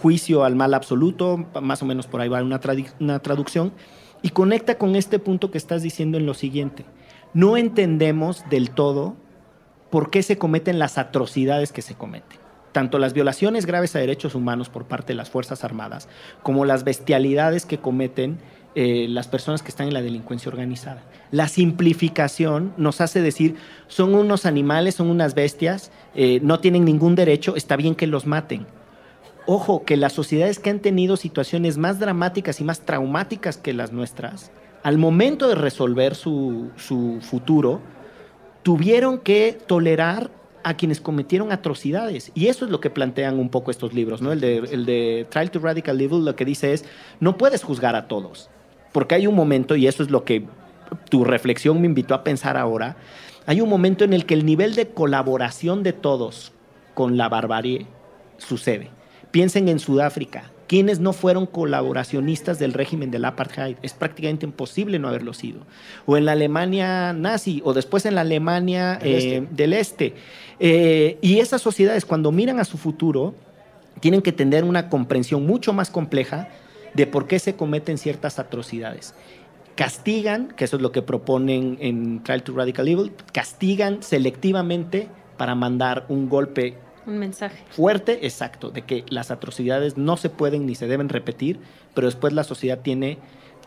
juicio 0.00 0.44
al 0.44 0.56
mal 0.56 0.74
absoluto, 0.74 1.46
más 1.60 1.82
o 1.82 1.86
menos 1.86 2.06
por 2.06 2.20
ahí 2.20 2.28
va 2.28 2.42
una, 2.42 2.60
una 3.00 3.18
traducción, 3.20 3.72
y 4.22 4.30
conecta 4.30 4.78
con 4.78 4.96
este 4.96 5.18
punto 5.18 5.50
que 5.50 5.58
estás 5.58 5.82
diciendo 5.82 6.16
en 6.18 6.26
lo 6.26 6.34
siguiente. 6.34 6.84
No 7.34 7.56
entendemos 7.56 8.44
del 8.50 8.70
todo 8.70 9.16
por 9.90 10.10
qué 10.10 10.22
se 10.22 10.38
cometen 10.38 10.78
las 10.78 10.96
atrocidades 10.96 11.72
que 11.72 11.82
se 11.82 11.94
cometen. 11.94 12.38
Tanto 12.72 12.98
las 12.98 13.12
violaciones 13.12 13.66
graves 13.66 13.94
a 13.94 13.98
derechos 13.98 14.34
humanos 14.34 14.70
por 14.70 14.86
parte 14.86 15.12
de 15.12 15.16
las 15.16 15.28
Fuerzas 15.28 15.64
Armadas, 15.64 16.08
como 16.42 16.64
las 16.64 16.84
bestialidades 16.84 17.66
que 17.66 17.78
cometen 17.78 18.38
eh, 18.74 19.06
las 19.10 19.28
personas 19.28 19.62
que 19.62 19.68
están 19.68 19.88
en 19.88 19.94
la 19.94 20.00
delincuencia 20.00 20.48
organizada. 20.48 21.02
La 21.30 21.48
simplificación 21.48 22.72
nos 22.78 23.02
hace 23.02 23.20
decir, 23.20 23.56
son 23.88 24.14
unos 24.14 24.46
animales, 24.46 24.94
son 24.94 25.10
unas 25.10 25.34
bestias, 25.34 25.90
eh, 26.14 26.40
no 26.42 26.60
tienen 26.60 26.86
ningún 26.86 27.14
derecho, 27.14 27.54
está 27.56 27.76
bien 27.76 27.94
que 27.94 28.06
los 28.06 28.26
maten 28.26 28.66
Ojo, 29.46 29.84
que 29.84 29.96
las 29.96 30.12
sociedades 30.12 30.58
que 30.60 30.70
han 30.70 30.78
tenido 30.78 31.16
situaciones 31.16 31.76
más 31.76 31.98
dramáticas 31.98 32.60
y 32.60 32.64
más 32.64 32.80
traumáticas 32.80 33.56
que 33.56 33.72
las 33.72 33.92
nuestras, 33.92 34.52
al 34.84 34.98
momento 34.98 35.48
de 35.48 35.56
resolver 35.56 36.14
su, 36.14 36.70
futuro, 37.20 37.80
tuvieron 38.62 39.18
que 39.18 39.58
tolerar 39.66 40.30
a 40.62 40.74
quienes 40.74 41.00
cometieron 41.00 41.50
atrocidades. 41.50 42.30
Y 42.34 42.46
eso 42.46 42.64
es 42.64 42.70
lo 42.70 42.80
que 42.80 42.90
plantean 42.90 43.40
un 43.40 43.48
poco 43.48 43.72
estos 43.72 43.94
libros, 43.94 44.22
¿no? 44.22 44.30
El 44.30 44.40
de, 44.40 44.58
el 44.58 44.86
de 44.86 45.26
Trial 45.28 45.50
to 45.50 45.58
Radical 45.58 46.00
Evil 46.00 46.24
lo 46.24 46.36
que 46.36 46.44
dice 46.44 46.72
es, 46.72 46.84
no 47.18 47.36
puedes 47.36 47.64
juzgar 47.64 47.96
a 47.96 48.06
todos, 48.06 48.48
porque 48.92 49.16
hay 49.16 49.26
un 49.26 49.34
momento, 49.34 49.74
y 49.74 49.88
eso 49.88 50.04
es 50.04 50.10
lo 50.10 50.24
que 50.24 50.46
tu 51.08 51.24
reflexión 51.24 51.80
me 51.80 51.88
invitó 51.88 52.14
a 52.14 52.22
pensar 52.22 52.56
ahora, 52.56 52.96
hay 53.46 53.60
un 53.60 53.68
momento 53.68 54.04
en 54.04 54.12
el 54.12 54.24
que 54.24 54.34
el 54.34 54.46
nivel 54.46 54.76
de 54.76 54.88
colaboración 54.88 55.82
de 55.82 55.92
todos 55.92 56.52
con 56.94 57.16
la 57.16 57.28
barbarie 57.28 57.86
sucede. 58.38 59.01
Piensen 59.32 59.68
en 59.68 59.80
Sudáfrica. 59.80 60.52
¿Quiénes 60.68 61.00
no 61.00 61.12
fueron 61.12 61.46
colaboracionistas 61.46 62.58
del 62.58 62.72
régimen 62.72 63.10
del 63.10 63.24
apartheid? 63.24 63.76
Es 63.82 63.92
prácticamente 63.92 64.46
imposible 64.46 64.98
no 64.98 65.08
haberlo 65.08 65.34
sido. 65.34 65.66
O 66.06 66.16
en 66.16 66.24
la 66.24 66.32
Alemania 66.32 67.12
nazi, 67.12 67.60
o 67.64 67.74
después 67.74 68.06
en 68.06 68.14
la 68.14 68.22
Alemania 68.22 68.98
del 69.02 69.72
este. 69.72 70.14
Eh, 70.60 71.18
este. 71.18 71.18
y 71.20 71.40
esas 71.40 71.60
sociedades, 71.60 72.06
cuando 72.06 72.32
miran 72.32 72.60
a 72.60 72.64
su 72.64 72.78
futuro, 72.78 73.34
tienen 74.00 74.22
que 74.22 74.32
tener 74.32 74.64
una 74.64 74.88
comprensión 74.88 75.46
mucho 75.46 75.72
más 75.72 75.90
compleja 75.90 76.48
de 76.94 77.06
por 77.06 77.26
qué 77.26 77.38
se 77.38 77.54
cometen 77.54 77.98
ciertas 77.98 78.38
atrocidades. 78.38 79.14
Castigan, 79.74 80.48
que 80.48 80.64
eso 80.64 80.76
es 80.76 80.82
lo 80.82 80.92
que 80.92 81.02
proponen 81.02 81.78
en 81.80 82.22
Trial 82.22 82.42
to 82.42 82.54
Radical 82.54 82.88
Evil, 82.88 83.12
castigan 83.32 84.02
selectivamente 84.02 85.08
para 85.36 85.54
mandar 85.54 86.04
un 86.08 86.28
golpe 86.28 86.76
un 87.06 87.18
mensaje. 87.18 87.64
Fuerte, 87.70 88.26
exacto, 88.26 88.70
de 88.70 88.82
que 88.82 89.04
las 89.08 89.30
atrocidades 89.30 89.96
no 89.96 90.16
se 90.16 90.30
pueden 90.30 90.66
ni 90.66 90.74
se 90.74 90.86
deben 90.86 91.08
repetir, 91.08 91.58
pero 91.94 92.06
después 92.06 92.32
la 92.32 92.44
sociedad 92.44 92.80
tiene 92.80 93.18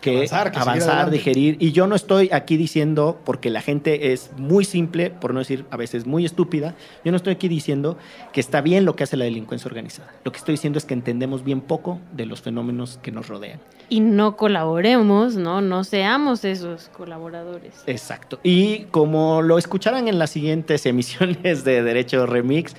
que 0.01 0.29
avanzar, 0.31 1.09
digerir. 1.09 1.57
Y 1.59 1.71
yo 1.71 1.87
no 1.87 1.95
estoy 1.95 2.29
aquí 2.31 2.57
diciendo, 2.57 3.19
porque 3.25 3.49
la 3.49 3.61
gente 3.61 4.13
es 4.13 4.31
muy 4.37 4.65
simple, 4.65 5.09
por 5.09 5.33
no 5.33 5.39
decir 5.39 5.65
a 5.71 5.77
veces 5.77 6.05
muy 6.05 6.25
estúpida, 6.25 6.75
yo 7.03 7.11
no 7.11 7.17
estoy 7.17 7.33
aquí 7.33 7.47
diciendo 7.47 7.97
que 8.33 8.39
está 8.39 8.61
bien 8.61 8.85
lo 8.85 8.95
que 8.95 9.03
hace 9.03 9.17
la 9.17 9.25
delincuencia 9.25 9.67
organizada. 9.67 10.13
Lo 10.23 10.31
que 10.31 10.37
estoy 10.37 10.53
diciendo 10.53 10.77
es 10.77 10.85
que 10.85 10.93
entendemos 10.93 11.43
bien 11.43 11.61
poco 11.61 11.99
de 12.13 12.25
los 12.25 12.41
fenómenos 12.41 12.99
que 13.01 13.11
nos 13.11 13.27
rodean. 13.27 13.59
Y 13.89 13.99
no 13.99 14.35
colaboremos, 14.35 15.35
¿no? 15.35 15.61
No 15.61 15.83
seamos 15.83 16.43
esos 16.43 16.89
colaboradores. 16.89 17.83
Exacto. 17.85 18.39
Y 18.43 18.85
como 18.85 19.41
lo 19.41 19.57
escucharán 19.57 20.07
en 20.07 20.19
las 20.19 20.31
siguientes 20.31 20.85
emisiones 20.85 21.63
de 21.63 21.83
Derecho 21.83 22.25
Remix, 22.25 22.75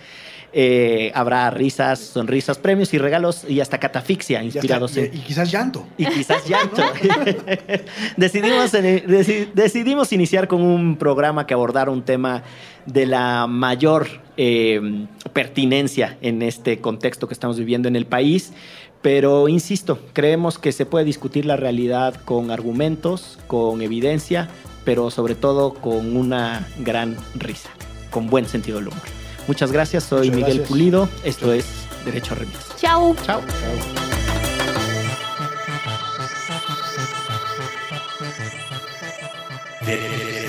eh, 0.58 1.12
habrá 1.14 1.50
risas, 1.50 1.98
sonrisas, 1.98 2.56
premios 2.56 2.94
y 2.94 2.98
regalos 2.98 3.44
y 3.46 3.60
hasta 3.60 3.78
catafixia 3.78 4.42
inspirados 4.42 4.96
en... 4.96 5.14
Y 5.14 5.18
quizás 5.18 5.52
llanto. 5.52 5.86
Y 5.98 6.06
quizás 6.06 6.48
llanto. 6.48 6.82
decidimos, 8.16 8.72
decidimos 8.72 10.14
iniciar 10.14 10.48
con 10.48 10.62
un 10.62 10.96
programa 10.96 11.46
que 11.46 11.52
abordara 11.52 11.90
un 11.90 12.02
tema 12.02 12.42
de 12.86 13.04
la 13.04 13.46
mayor 13.46 14.06
eh, 14.38 14.80
pertinencia 15.34 16.16
en 16.22 16.40
este 16.40 16.80
contexto 16.80 17.28
que 17.28 17.34
estamos 17.34 17.58
viviendo 17.58 17.86
en 17.88 17.94
el 17.94 18.06
país. 18.06 18.54
Pero 19.02 19.48
insisto, 19.48 19.98
creemos 20.14 20.58
que 20.58 20.72
se 20.72 20.86
puede 20.86 21.04
discutir 21.04 21.44
la 21.44 21.56
realidad 21.56 22.14
con 22.24 22.50
argumentos, 22.50 23.38
con 23.46 23.82
evidencia, 23.82 24.48
pero 24.86 25.10
sobre 25.10 25.34
todo 25.34 25.74
con 25.74 26.16
una 26.16 26.66
gran 26.78 27.14
risa, 27.34 27.68
con 28.10 28.28
buen 28.28 28.46
sentido 28.46 28.78
del 28.78 28.88
humor. 28.88 29.25
Muchas 29.46 29.72
gracias, 29.72 30.04
soy 30.04 30.30
Miguel 30.30 30.62
Pulido. 30.62 31.08
Esto 31.24 31.52
es 31.52 31.64
Derecho 32.04 32.34
a 32.34 32.38
Remix. 32.38 32.76
Chao. 32.76 33.16
Chao. 33.24 33.42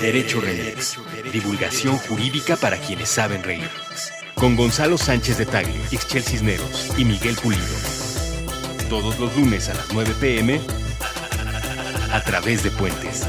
Derecho 0.00 0.40
Remix. 0.40 0.98
Divulgación 1.32 1.96
jurídica 1.98 2.56
para 2.56 2.76
quienes 2.76 3.08
saben 3.08 3.42
reír. 3.42 3.68
Con 4.34 4.56
Gonzalo 4.56 4.98
Sánchez 4.98 5.38
de 5.38 5.46
Tagle, 5.46 5.80
Ixchel 5.90 6.22
Cisneros 6.22 6.92
y 6.96 7.04
Miguel 7.04 7.36
Pulido. 7.36 7.64
Todos 8.88 9.18
los 9.18 9.36
lunes 9.36 9.68
a 9.68 9.74
las 9.74 9.92
9 9.92 10.14
pm 10.20 10.60
a 12.12 12.22
través 12.22 12.62
de 12.62 12.70
Puentes. 12.70 13.26